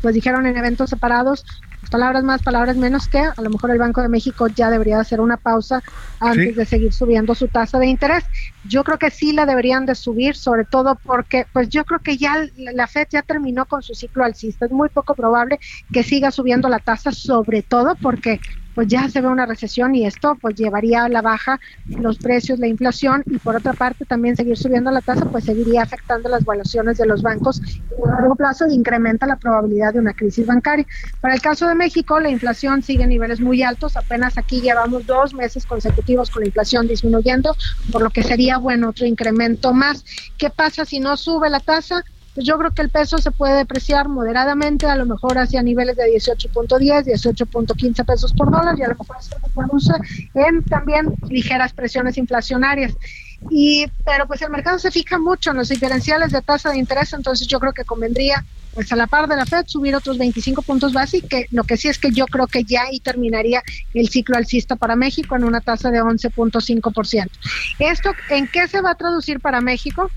pues 0.00 0.14
dijeron 0.14 0.46
en 0.46 0.56
eventos 0.56 0.90
separados 0.90 1.44
palabras 1.92 2.24
más, 2.24 2.42
palabras 2.42 2.76
menos 2.76 3.06
que 3.06 3.18
a 3.18 3.42
lo 3.42 3.50
mejor 3.50 3.70
el 3.70 3.78
Banco 3.78 4.00
de 4.00 4.08
México 4.08 4.48
ya 4.48 4.70
debería 4.70 4.98
hacer 4.98 5.20
una 5.20 5.36
pausa 5.36 5.82
antes 6.18 6.56
de 6.56 6.64
seguir 6.64 6.92
subiendo 6.92 7.34
su 7.34 7.48
tasa 7.48 7.78
de 7.78 7.86
interés. 7.86 8.24
Yo 8.64 8.82
creo 8.82 8.98
que 8.98 9.10
sí 9.10 9.32
la 9.32 9.44
deberían 9.44 9.84
de 9.84 9.94
subir, 9.94 10.34
sobre 10.34 10.64
todo 10.64 10.98
porque 11.04 11.46
pues 11.52 11.68
yo 11.68 11.84
creo 11.84 12.00
que 12.00 12.16
ya 12.16 12.34
la 12.56 12.86
Fed 12.86 13.08
ya 13.10 13.22
terminó 13.22 13.66
con 13.66 13.82
su 13.82 13.94
ciclo 13.94 14.24
alcista. 14.24 14.64
Es 14.66 14.72
muy 14.72 14.88
poco 14.88 15.14
probable 15.14 15.60
que 15.92 16.02
siga 16.02 16.30
subiendo 16.30 16.68
la 16.68 16.78
tasa, 16.78 17.12
sobre 17.12 17.62
todo 17.62 17.94
porque 18.00 18.40
pues 18.74 18.88
ya 18.88 19.08
se 19.08 19.20
ve 19.20 19.28
una 19.28 19.46
recesión 19.46 19.94
y 19.94 20.06
esto 20.06 20.36
pues 20.40 20.54
llevaría 20.54 21.04
a 21.04 21.08
la 21.08 21.22
baja 21.22 21.60
los 21.86 22.18
precios, 22.18 22.58
la 22.58 22.66
inflación 22.66 23.22
y 23.26 23.38
por 23.38 23.56
otra 23.56 23.72
parte 23.72 24.04
también 24.04 24.36
seguir 24.36 24.56
subiendo 24.56 24.90
la 24.90 25.00
tasa 25.00 25.24
pues 25.26 25.44
seguiría 25.44 25.82
afectando 25.82 26.28
las 26.28 26.44
valuaciones 26.44 26.98
de 26.98 27.06
los 27.06 27.22
bancos 27.22 27.60
y 27.62 28.08
a 28.08 28.12
largo 28.12 28.34
plazo 28.34 28.66
incrementa 28.68 29.26
la 29.26 29.36
probabilidad 29.36 29.92
de 29.92 30.00
una 30.00 30.12
crisis 30.12 30.46
bancaria. 30.46 30.86
Para 31.20 31.34
el 31.34 31.40
caso 31.40 31.66
de 31.68 31.74
México 31.74 32.20
la 32.20 32.30
inflación 32.30 32.82
sigue 32.82 33.04
en 33.04 33.10
niveles 33.10 33.40
muy 33.40 33.62
altos, 33.62 33.96
apenas 33.96 34.38
aquí 34.38 34.60
llevamos 34.60 35.06
dos 35.06 35.34
meses 35.34 35.66
consecutivos 35.66 36.30
con 36.30 36.42
la 36.42 36.46
inflación 36.46 36.86
disminuyendo, 36.86 37.54
por 37.90 38.02
lo 38.02 38.10
que 38.10 38.22
sería 38.22 38.58
bueno 38.58 38.90
otro 38.90 39.06
incremento 39.06 39.72
más. 39.72 40.04
¿Qué 40.38 40.50
pasa 40.50 40.84
si 40.84 41.00
no 41.00 41.16
sube 41.16 41.50
la 41.50 41.60
tasa? 41.60 42.04
Pues 42.34 42.46
yo 42.46 42.56
creo 42.58 42.70
que 42.72 42.82
el 42.82 42.90
peso 42.90 43.18
se 43.18 43.30
puede 43.30 43.56
depreciar 43.56 44.08
moderadamente, 44.08 44.86
a 44.86 44.96
lo 44.96 45.04
mejor 45.04 45.38
hacia 45.38 45.62
niveles 45.62 45.96
de 45.96 46.04
18.10, 46.04 47.04
18.15 47.04 48.04
pesos 48.06 48.32
por 48.32 48.50
dólar 48.50 48.78
y 48.78 48.82
a 48.82 48.88
lo 48.88 48.96
mejor 48.96 49.16
se 49.20 49.36
produce 49.54 49.92
en 50.34 50.64
también 50.64 51.14
ligeras 51.28 51.72
presiones 51.72 52.16
inflacionarias. 52.16 52.94
Y, 53.50 53.86
pero 54.04 54.26
pues 54.26 54.40
el 54.42 54.50
mercado 54.50 54.78
se 54.78 54.90
fija 54.90 55.18
mucho 55.18 55.50
en 55.50 55.58
los 55.58 55.68
diferenciales 55.68 56.30
de 56.30 56.40
tasa 56.42 56.70
de 56.70 56.78
interés, 56.78 57.12
entonces 57.12 57.46
yo 57.48 57.60
creo 57.60 57.72
que 57.72 57.84
convendría 57.84 58.44
pues 58.74 58.90
a 58.90 58.96
la 58.96 59.06
par 59.06 59.28
de 59.28 59.36
la 59.36 59.44
Fed 59.44 59.64
subir 59.66 59.94
otros 59.94 60.16
25 60.16 60.62
puntos 60.62 60.92
básicos, 60.94 61.28
que 61.28 61.46
lo 61.50 61.64
que 61.64 61.76
sí 61.76 61.88
es 61.88 61.98
que 61.98 62.10
yo 62.10 62.26
creo 62.26 62.46
que 62.46 62.64
ya 62.64 62.84
ahí 62.84 63.00
terminaría 63.00 63.62
el 63.92 64.08
ciclo 64.08 64.36
alcista 64.36 64.76
para 64.76 64.96
México 64.96 65.36
en 65.36 65.44
una 65.44 65.60
tasa 65.60 65.90
de 65.90 66.00
11.5%. 66.00 67.28
¿Esto 67.78 68.12
en 68.30 68.48
qué 68.48 68.68
se 68.68 68.80
va 68.80 68.92
a 68.92 68.94
traducir 68.94 69.40
para 69.40 69.60
México? 69.60 70.10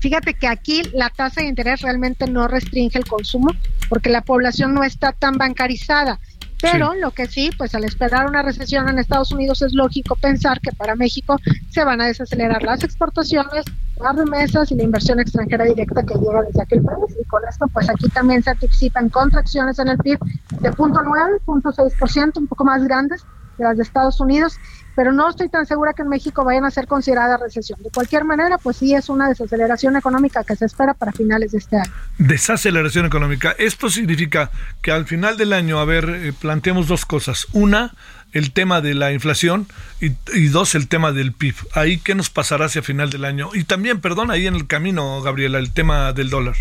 Fíjate 0.00 0.34
que 0.34 0.46
aquí 0.46 0.82
la 0.92 1.10
tasa 1.10 1.40
de 1.40 1.48
interés 1.48 1.80
realmente 1.80 2.26
no 2.26 2.48
restringe 2.48 2.98
el 2.98 3.06
consumo 3.06 3.50
porque 3.88 4.10
la 4.10 4.22
población 4.22 4.74
no 4.74 4.82
está 4.84 5.12
tan 5.12 5.38
bancarizada. 5.38 6.18
Pero 6.60 6.94
lo 6.94 7.10
que 7.10 7.26
sí, 7.26 7.50
pues 7.56 7.74
al 7.74 7.84
esperar 7.84 8.26
una 8.26 8.42
recesión 8.42 8.88
en 8.88 8.98
Estados 8.98 9.30
Unidos 9.30 9.60
es 9.60 9.74
lógico 9.74 10.16
pensar 10.16 10.60
que 10.60 10.72
para 10.72 10.96
México 10.96 11.36
se 11.68 11.84
van 11.84 12.00
a 12.00 12.06
desacelerar 12.06 12.62
las 12.62 12.82
exportaciones, 12.82 13.64
las 14.00 14.16
remesas 14.16 14.70
y 14.72 14.74
la 14.74 14.84
inversión 14.84 15.20
extranjera 15.20 15.64
directa 15.64 16.02
que 16.02 16.14
llega 16.14 16.42
desde 16.42 16.62
aquel 16.62 16.82
país. 16.82 17.14
Y 17.20 17.24
con 17.24 17.42
esto, 17.48 17.66
pues 17.68 17.90
aquí 17.90 18.08
también 18.08 18.42
se 18.42 18.50
anticipan 18.50 19.10
contracciones 19.10 19.78
en 19.78 19.88
el 19.88 19.98
PIB 19.98 20.18
de 20.60 20.70
0.9, 20.70 21.40
0.6%, 21.44 22.38
un 22.38 22.46
poco 22.46 22.64
más 22.64 22.82
grandes 22.84 23.22
de 23.58 23.64
las 23.64 23.76
de 23.76 23.82
Estados 23.82 24.20
Unidos 24.20 24.56
pero 24.96 25.12
no 25.12 25.28
estoy 25.28 25.50
tan 25.50 25.66
segura 25.66 25.92
que 25.92 26.02
en 26.02 26.08
México 26.08 26.42
vayan 26.42 26.64
a 26.64 26.70
ser 26.70 26.86
considerada 26.86 27.36
recesión. 27.36 27.80
De 27.82 27.90
cualquier 27.90 28.24
manera, 28.24 28.56
pues 28.56 28.78
sí 28.78 28.94
es 28.94 29.10
una 29.10 29.28
desaceleración 29.28 29.94
económica 29.94 30.42
que 30.42 30.56
se 30.56 30.64
espera 30.64 30.94
para 30.94 31.12
finales 31.12 31.52
de 31.52 31.58
este 31.58 31.76
año. 31.76 31.92
Desaceleración 32.16 33.04
económica. 33.04 33.54
Esto 33.58 33.90
significa 33.90 34.50
que 34.80 34.90
al 34.90 35.04
final 35.04 35.36
del 35.36 35.52
año, 35.52 35.78
a 35.78 35.84
ver, 35.84 36.08
eh, 36.08 36.32
planteemos 36.32 36.88
dos 36.88 37.04
cosas. 37.04 37.46
Una, 37.52 37.94
el 38.32 38.52
tema 38.52 38.80
de 38.80 38.94
la 38.94 39.12
inflación 39.12 39.66
y, 40.00 40.12
y, 40.32 40.48
dos, 40.48 40.74
el 40.74 40.88
tema 40.88 41.12
del 41.12 41.32
PIB. 41.32 41.54
Ahí, 41.74 41.98
¿qué 41.98 42.14
nos 42.14 42.30
pasará 42.30 42.64
hacia 42.64 42.82
final 42.82 43.10
del 43.10 43.26
año? 43.26 43.50
Y 43.52 43.64
también, 43.64 44.00
perdón, 44.00 44.30
ahí 44.30 44.46
en 44.46 44.54
el 44.54 44.66
camino, 44.66 45.20
Gabriela, 45.20 45.58
el 45.58 45.72
tema 45.72 46.14
del 46.14 46.30
dólar. 46.30 46.56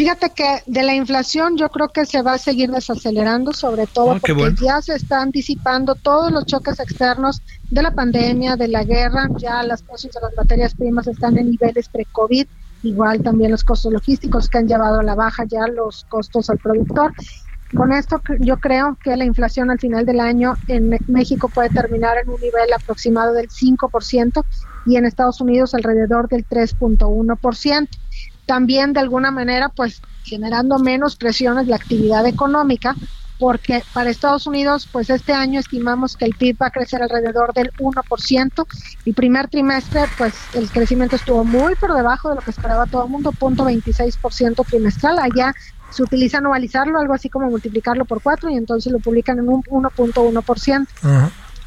Fíjate 0.00 0.30
que 0.30 0.62
de 0.64 0.82
la 0.82 0.94
inflación 0.94 1.58
yo 1.58 1.68
creo 1.68 1.90
que 1.90 2.06
se 2.06 2.22
va 2.22 2.32
a 2.32 2.38
seguir 2.38 2.70
desacelerando, 2.70 3.52
sobre 3.52 3.86
todo 3.86 4.12
ah, 4.12 4.18
porque 4.18 4.54
ya 4.58 4.80
se 4.80 4.94
están 4.94 5.30
disipando 5.30 5.94
todos 5.94 6.32
los 6.32 6.46
choques 6.46 6.80
externos 6.80 7.42
de 7.70 7.82
la 7.82 7.90
pandemia, 7.90 8.56
de 8.56 8.68
la 8.68 8.82
guerra, 8.82 9.28
ya 9.36 9.62
las 9.62 9.82
precios 9.82 10.14
de 10.14 10.22
las 10.22 10.34
materias 10.34 10.74
primas 10.74 11.06
están 11.06 11.36
en 11.36 11.50
niveles 11.50 11.90
pre-COVID, 11.90 12.46
igual 12.82 13.22
también 13.22 13.50
los 13.50 13.62
costos 13.62 13.92
logísticos 13.92 14.48
que 14.48 14.56
han 14.56 14.68
llevado 14.68 15.00
a 15.00 15.02
la 15.02 15.14
baja 15.14 15.44
ya 15.46 15.68
los 15.68 16.06
costos 16.08 16.48
al 16.48 16.56
productor. 16.56 17.12
Con 17.76 17.92
esto 17.92 18.22
yo 18.38 18.56
creo 18.56 18.98
que 19.04 19.14
la 19.18 19.26
inflación 19.26 19.70
al 19.70 19.80
final 19.80 20.06
del 20.06 20.20
año 20.20 20.54
en 20.66 20.98
México 21.08 21.50
puede 21.52 21.68
terminar 21.68 22.16
en 22.16 22.30
un 22.30 22.40
nivel 22.40 22.72
aproximado 22.72 23.34
del 23.34 23.50
5% 23.50 24.44
y 24.86 24.96
en 24.96 25.04
Estados 25.04 25.42
Unidos 25.42 25.74
alrededor 25.74 26.26
del 26.30 26.48
3.1% 26.48 27.88
también 28.50 28.92
de 28.92 28.98
alguna 28.98 29.30
manera 29.30 29.68
pues 29.68 30.02
generando 30.24 30.80
menos 30.80 31.14
presiones 31.14 31.68
la 31.68 31.76
actividad 31.76 32.26
económica 32.26 32.96
porque 33.38 33.80
para 33.94 34.10
Estados 34.10 34.44
Unidos 34.48 34.88
pues 34.90 35.08
este 35.08 35.32
año 35.32 35.60
estimamos 35.60 36.16
que 36.16 36.24
el 36.24 36.34
PIB 36.34 36.56
va 36.60 36.66
a 36.66 36.70
crecer 36.72 37.00
alrededor 37.00 37.54
del 37.54 37.70
1%. 37.78 38.66
El 39.04 39.14
primer 39.14 39.46
trimestre 39.46 40.02
pues 40.18 40.34
el 40.54 40.68
crecimiento 40.68 41.14
estuvo 41.14 41.44
muy 41.44 41.76
por 41.76 41.94
debajo 41.94 42.30
de 42.30 42.34
lo 42.34 42.40
que 42.40 42.50
esperaba 42.50 42.86
todo 42.86 43.04
el 43.04 43.10
mundo, 43.10 43.30
0.26% 43.38 44.64
trimestral. 44.68 45.20
Allá 45.20 45.54
se 45.88 46.02
utiliza 46.02 46.38
anualizarlo, 46.38 46.98
algo 46.98 47.14
así 47.14 47.28
como 47.28 47.48
multiplicarlo 47.50 48.04
por 48.04 48.20
cuatro 48.20 48.50
y 48.50 48.56
entonces 48.56 48.92
lo 48.92 48.98
publican 48.98 49.38
en 49.38 49.48
un 49.48 49.62
1.1%. 49.62 50.88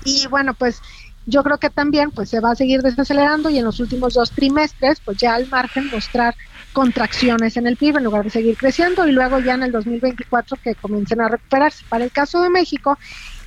Y 0.03 0.27
bueno, 0.27 0.53
pues 0.53 0.81
yo 1.25 1.43
creo 1.43 1.57
que 1.57 1.69
también 1.69 2.11
pues 2.11 2.29
se 2.29 2.41
va 2.41 2.51
a 2.51 2.55
seguir 2.55 2.81
desacelerando 2.81 3.49
y 3.49 3.57
en 3.57 3.63
los 3.63 3.79
últimos 3.79 4.15
dos 4.15 4.31
trimestres 4.31 4.99
pues 4.99 5.17
ya 5.17 5.33
al 5.35 5.47
margen 5.47 5.87
mostrar 5.89 6.35
contracciones 6.73 7.55
en 7.55 7.67
el 7.67 7.77
PIB 7.77 7.97
en 7.97 8.03
lugar 8.03 8.23
de 8.23 8.29
seguir 8.29 8.57
creciendo 8.57 9.07
y 9.07 9.11
luego 9.11 9.39
ya 9.39 9.53
en 9.53 9.63
el 9.63 9.71
2024 9.71 10.57
que 10.61 10.75
comiencen 10.75 11.21
a 11.21 11.29
recuperarse. 11.29 11.85
Para 11.87 12.03
el 12.03 12.11
caso 12.11 12.41
de 12.41 12.49
México, 12.49 12.97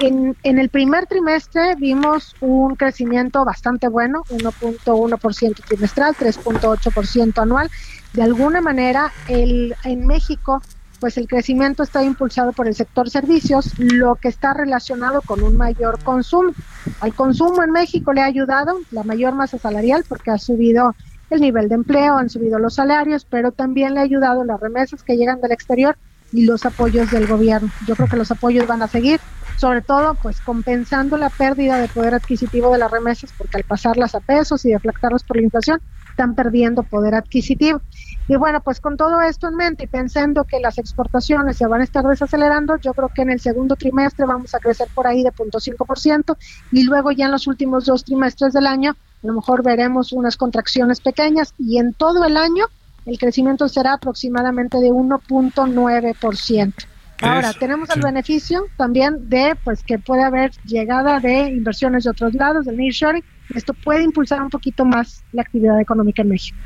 en, 0.01 0.37
en 0.43 0.59
el 0.59 0.69
primer 0.69 1.07
trimestre 1.07 1.75
vimos 1.77 2.35
un 2.41 2.77
crecimiento 2.77 3.45
bastante 3.45 3.89
bueno, 3.89 4.23
1.1% 4.31 5.65
trimestral, 5.67 6.15
3.8% 6.15 7.43
anual. 7.43 7.71
De 8.15 8.23
alguna 8.23 8.61
manera, 8.61 9.13
el, 9.29 9.75
en 9.85 10.07
México 10.07 10.63
pues 11.01 11.19
el 11.19 11.29
crecimiento 11.29 11.83
está 11.83 12.03
impulsado 12.03 12.53
por 12.53 12.67
el 12.67 12.75
sector 12.75 13.11
servicios, 13.11 13.79
lo 13.79 14.15
que 14.15 14.29
está 14.29 14.55
relacionado 14.55 15.21
con 15.23 15.43
un 15.43 15.57
mayor 15.57 16.03
consumo. 16.03 16.53
Al 17.01 17.15
consumo 17.15 17.63
en 17.63 17.71
México 17.71 18.13
le 18.13 18.23
ha 18.23 18.25
ayudado 18.25 18.81
la 18.91 19.03
mayor 19.03 19.35
masa 19.35 19.59
salarial 19.59 20.05
porque 20.09 20.31
ha 20.31 20.39
subido 20.39 20.95
el 21.31 21.41
nivel 21.41 21.69
de 21.69 21.75
empleo, 21.75 22.17
han 22.17 22.31
subido 22.31 22.59
los 22.59 22.75
salarios, 22.75 23.27
pero 23.29 23.53
también 23.53 23.95
le 23.95 24.01
ha 24.01 24.05
ayudado 24.05 24.45
las 24.45 24.61
remesas 24.61 25.03
que 25.03 25.17
llegan 25.17 25.41
del 25.41 25.53
exterior 25.53 25.97
y 26.33 26.45
los 26.45 26.65
apoyos 26.67 27.11
del 27.11 27.27
gobierno. 27.27 27.71
Yo 27.87 27.97
creo 27.97 28.09
que 28.09 28.17
los 28.17 28.31
apoyos 28.31 28.67
van 28.67 28.83
a 28.83 28.89
seguir, 28.89 29.21
sobre 29.59 29.81
todo 29.81 30.15
pues 30.15 30.41
compensando 30.41 31.17
la 31.17 31.31
pérdida 31.31 31.79
de 31.79 31.89
poder 31.89 32.15
adquisitivo 32.15 32.73
de 32.73 32.79
las 32.79 32.91
remesas, 32.91 33.33
porque 33.37 33.57
al 33.57 33.65
pasarlas 33.65 34.15
a 34.15 34.21
pesos 34.21 34.65
y 34.65 34.71
deflactarlas 34.71 35.25
por 35.25 35.37
la 35.37 35.43
inflación, 35.43 35.81
están 36.11 36.35
perdiendo 36.35 36.83
poder 36.83 37.15
adquisitivo. 37.15 37.83
Y 38.27 38.37
bueno, 38.37 38.61
pues 38.63 38.81
con 38.81 38.97
todo 38.97 39.21
esto 39.21 39.49
en 39.49 39.57
mente 39.57 39.85
y 39.85 39.87
pensando 39.87 40.45
que 40.45 40.59
las 40.61 40.79
exportaciones 40.79 41.59
se 41.59 41.67
van 41.67 41.83
a 41.83 41.85
estar 41.85 42.05
desacelerando, 42.05 42.77
yo 42.79 42.95
creo 42.95 43.11
que 43.15 43.23
en 43.23 43.31
el 43.31 43.41
segundo 43.41 43.77
trimestre 43.77 44.25
vamos 44.25 44.55
a 44.55 44.59
crecer 44.59 44.89
por 44.95 45.07
ahí 45.07 45.23
de 45.23 45.31
0.5% 45.31 46.37
y 46.73 46.85
luego 46.85 47.13
ya 47.13 47.27
en 47.27 47.33
los 47.33 47.47
últimos 47.47 47.85
dos 47.85 48.05
trimestres 48.05 48.55
del 48.55 48.67
año 48.67 48.97
a 49.27 49.33
lo 49.33 49.35
mejor 49.35 49.65
veremos 49.65 50.13
unas 50.13 50.37
contracciones 50.37 51.01
pequeñas 51.01 51.53
y 51.59 51.79
en 51.79 51.95
todo 51.95 52.25
el 52.25 52.37
año 52.37 52.67
el 53.07 53.19
crecimiento 53.19 53.69
será 53.69 53.95
aproximadamente 53.95 54.79
de 54.79 54.91
1.9%. 54.91 56.75
Ahora, 57.23 57.53
tenemos 57.53 57.89
el 57.91 58.03
beneficio 58.03 58.67
también 58.77 59.29
de 59.29 59.57
pues 59.65 59.83
que 59.83 59.99
puede 59.99 60.23
haber 60.23 60.53
llegada 60.65 61.19
de 61.19 61.49
inversiones 61.49 62.05
de 62.05 62.11
otros 62.11 62.35
lados, 62.35 62.67
del 62.67 62.77
nearshoring, 62.77 63.25
esto 63.55 63.75
puede 63.75 64.03
impulsar 64.03 64.43
un 64.43 64.51
poquito 64.51 64.85
más 64.85 65.23
la 65.33 65.43
actividad 65.43 65.81
económica 65.81 66.23
en 66.23 66.29
México. 66.29 66.57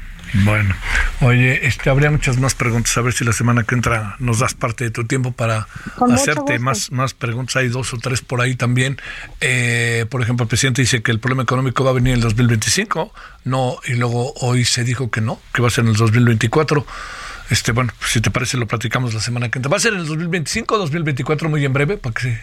Bueno, 0.45 0.75
oye, 1.21 1.67
este, 1.67 1.91
habría 1.91 2.11
muchas 2.11 2.39
más 2.39 2.55
preguntas, 2.55 2.97
a 2.97 3.01
ver 3.01 3.13
si 3.13 3.25
la 3.25 3.33
semana 3.33 3.65
que 3.65 3.75
entra 3.75 4.17
nos 4.19 4.39
das 4.39 4.55
parte 4.55 4.85
de 4.85 4.91
tu 4.91 5.05
tiempo 5.05 5.33
para 5.33 5.67
hacerte 6.13 6.59
más, 6.59 6.93
más 6.93 7.15
preguntas. 7.15 7.57
Hay 7.57 7.69
dos 7.69 7.93
o 7.93 7.99
tres 7.99 8.23
por 8.23 8.41
ahí 8.41 8.55
también. 8.55 8.99
Eh, 9.41 10.07
por 10.09 10.23
ejemplo, 10.23 10.45
el 10.45 10.49
presidente 10.49 10.83
dice 10.83 11.03
que 11.03 11.11
el 11.11 11.19
problema 11.19 11.43
económico 11.43 11.85
va 11.85 11.91
a 11.91 11.95
venir 11.95 12.13
en 12.13 12.19
el 12.19 12.23
2025, 12.23 13.13
no, 13.45 13.79
y 13.87 13.95
luego 13.95 14.33
hoy 14.41 14.65
se 14.65 14.85
dijo 14.85 15.11
que 15.11 15.21
no, 15.21 15.41
que 15.53 15.63
va 15.63 15.69
a 15.69 15.71
ser 15.71 15.85
en 15.85 15.91
el 15.91 15.97
2024. 15.97 16.87
Este, 17.51 17.73
bueno, 17.73 17.93
si 18.07 18.21
te 18.21 18.31
parece 18.31 18.57
lo 18.57 18.67
platicamos 18.69 19.13
la 19.13 19.21
semana 19.21 19.49
que 19.51 19.59
entra. 19.59 19.71
¿Va 19.71 19.77
a 19.77 19.81
ser 19.81 19.95
en 19.95 20.01
el 20.01 20.07
2025 20.07 20.75
o 20.75 20.79
2024 20.79 21.49
muy 21.49 21.65
en 21.65 21.73
breve? 21.73 21.97
Para 21.97 22.15
que 22.15 22.41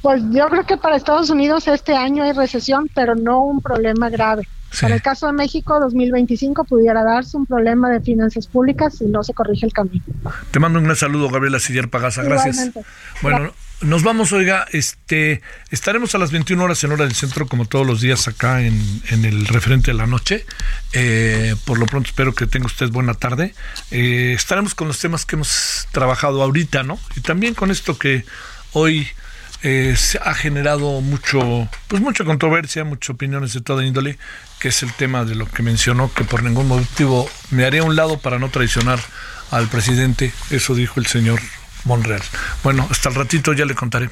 pues 0.00 0.22
yo 0.30 0.48
creo 0.48 0.64
que 0.64 0.76
para 0.76 0.96
Estados 0.96 1.30
Unidos 1.30 1.68
este 1.68 1.94
año 1.94 2.24
hay 2.24 2.32
recesión, 2.32 2.88
pero 2.94 3.14
no 3.14 3.40
un 3.40 3.60
problema 3.60 4.08
grave. 4.08 4.48
Para 4.80 4.94
el 4.94 5.02
caso 5.02 5.26
de 5.26 5.32
México, 5.32 5.78
2025 5.78 6.64
pudiera 6.64 7.04
darse 7.04 7.36
un 7.36 7.46
problema 7.46 7.90
de 7.90 8.00
finanzas 8.00 8.46
públicas 8.46 8.96
si 8.98 9.04
no 9.04 9.22
se 9.22 9.32
corrige 9.32 9.66
el 9.66 9.72
camino. 9.72 10.04
Te 10.50 10.58
mando 10.58 10.78
un 10.78 10.84
gran 10.84 10.96
saludo, 10.96 11.28
Gabriela 11.28 11.60
Siller 11.60 11.88
Pagasa. 11.88 12.22
Gracias. 12.22 12.70
Bueno, 13.22 13.52
nos 13.82 14.02
vamos, 14.02 14.32
oiga, 14.32 14.66
este, 14.72 15.42
estaremos 15.70 16.14
a 16.14 16.18
las 16.18 16.32
21 16.32 16.62
horas 16.62 16.82
en 16.82 16.92
hora 16.92 17.04
del 17.04 17.14
centro, 17.14 17.46
como 17.46 17.66
todos 17.66 17.86
los 17.86 18.00
días 18.00 18.26
acá 18.26 18.62
en, 18.62 18.74
el 19.10 19.46
referente 19.46 19.92
de 19.92 19.96
la 19.96 20.06
noche. 20.06 20.44
Eh, 20.92 21.54
por 21.64 21.78
lo 21.78 21.86
pronto 21.86 22.08
espero 22.08 22.34
que 22.34 22.46
tenga 22.46 22.66
usted 22.66 22.88
buena 22.88 23.14
tarde. 23.14 23.54
Eh, 23.90 24.32
estaremos 24.34 24.74
con 24.74 24.88
los 24.88 24.98
temas 24.98 25.24
que 25.24 25.36
hemos 25.36 25.86
trabajado 25.92 26.42
ahorita, 26.42 26.82
¿no? 26.82 26.98
Y 27.14 27.20
también 27.20 27.54
con 27.54 27.70
esto 27.70 27.96
que 27.98 28.24
hoy 28.72 29.06
eh, 29.66 29.96
ha 30.22 30.34
generado 30.34 31.00
mucho, 31.00 31.68
pues 31.88 32.02
mucha 32.02 32.22
controversia, 32.24 32.84
muchas 32.84 33.10
opiniones 33.10 33.54
de 33.54 33.62
toda 33.62 33.82
índole, 33.82 34.18
que 34.60 34.68
es 34.68 34.82
el 34.82 34.92
tema 34.92 35.24
de 35.24 35.34
lo 35.34 35.46
que 35.46 35.62
mencionó, 35.62 36.12
que 36.12 36.22
por 36.22 36.42
ningún 36.42 36.68
motivo 36.68 37.28
me 37.50 37.64
haré 37.64 37.78
a 37.78 37.84
un 37.84 37.96
lado 37.96 38.18
para 38.18 38.38
no 38.38 38.50
traicionar 38.50 39.00
al 39.50 39.66
presidente. 39.68 40.34
Eso 40.50 40.74
dijo 40.74 41.00
el 41.00 41.06
señor 41.06 41.40
Monreal. 41.84 42.22
Bueno, 42.62 42.86
hasta 42.90 43.08
el 43.08 43.14
ratito 43.14 43.54
ya 43.54 43.64
le 43.64 43.74
contaré. 43.74 44.10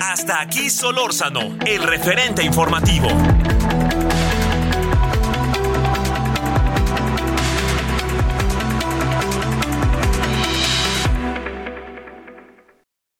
Hasta 0.00 0.40
aquí 0.40 0.70
Solórzano, 0.70 1.58
el 1.66 1.82
referente 1.82 2.44
informativo. 2.44 3.08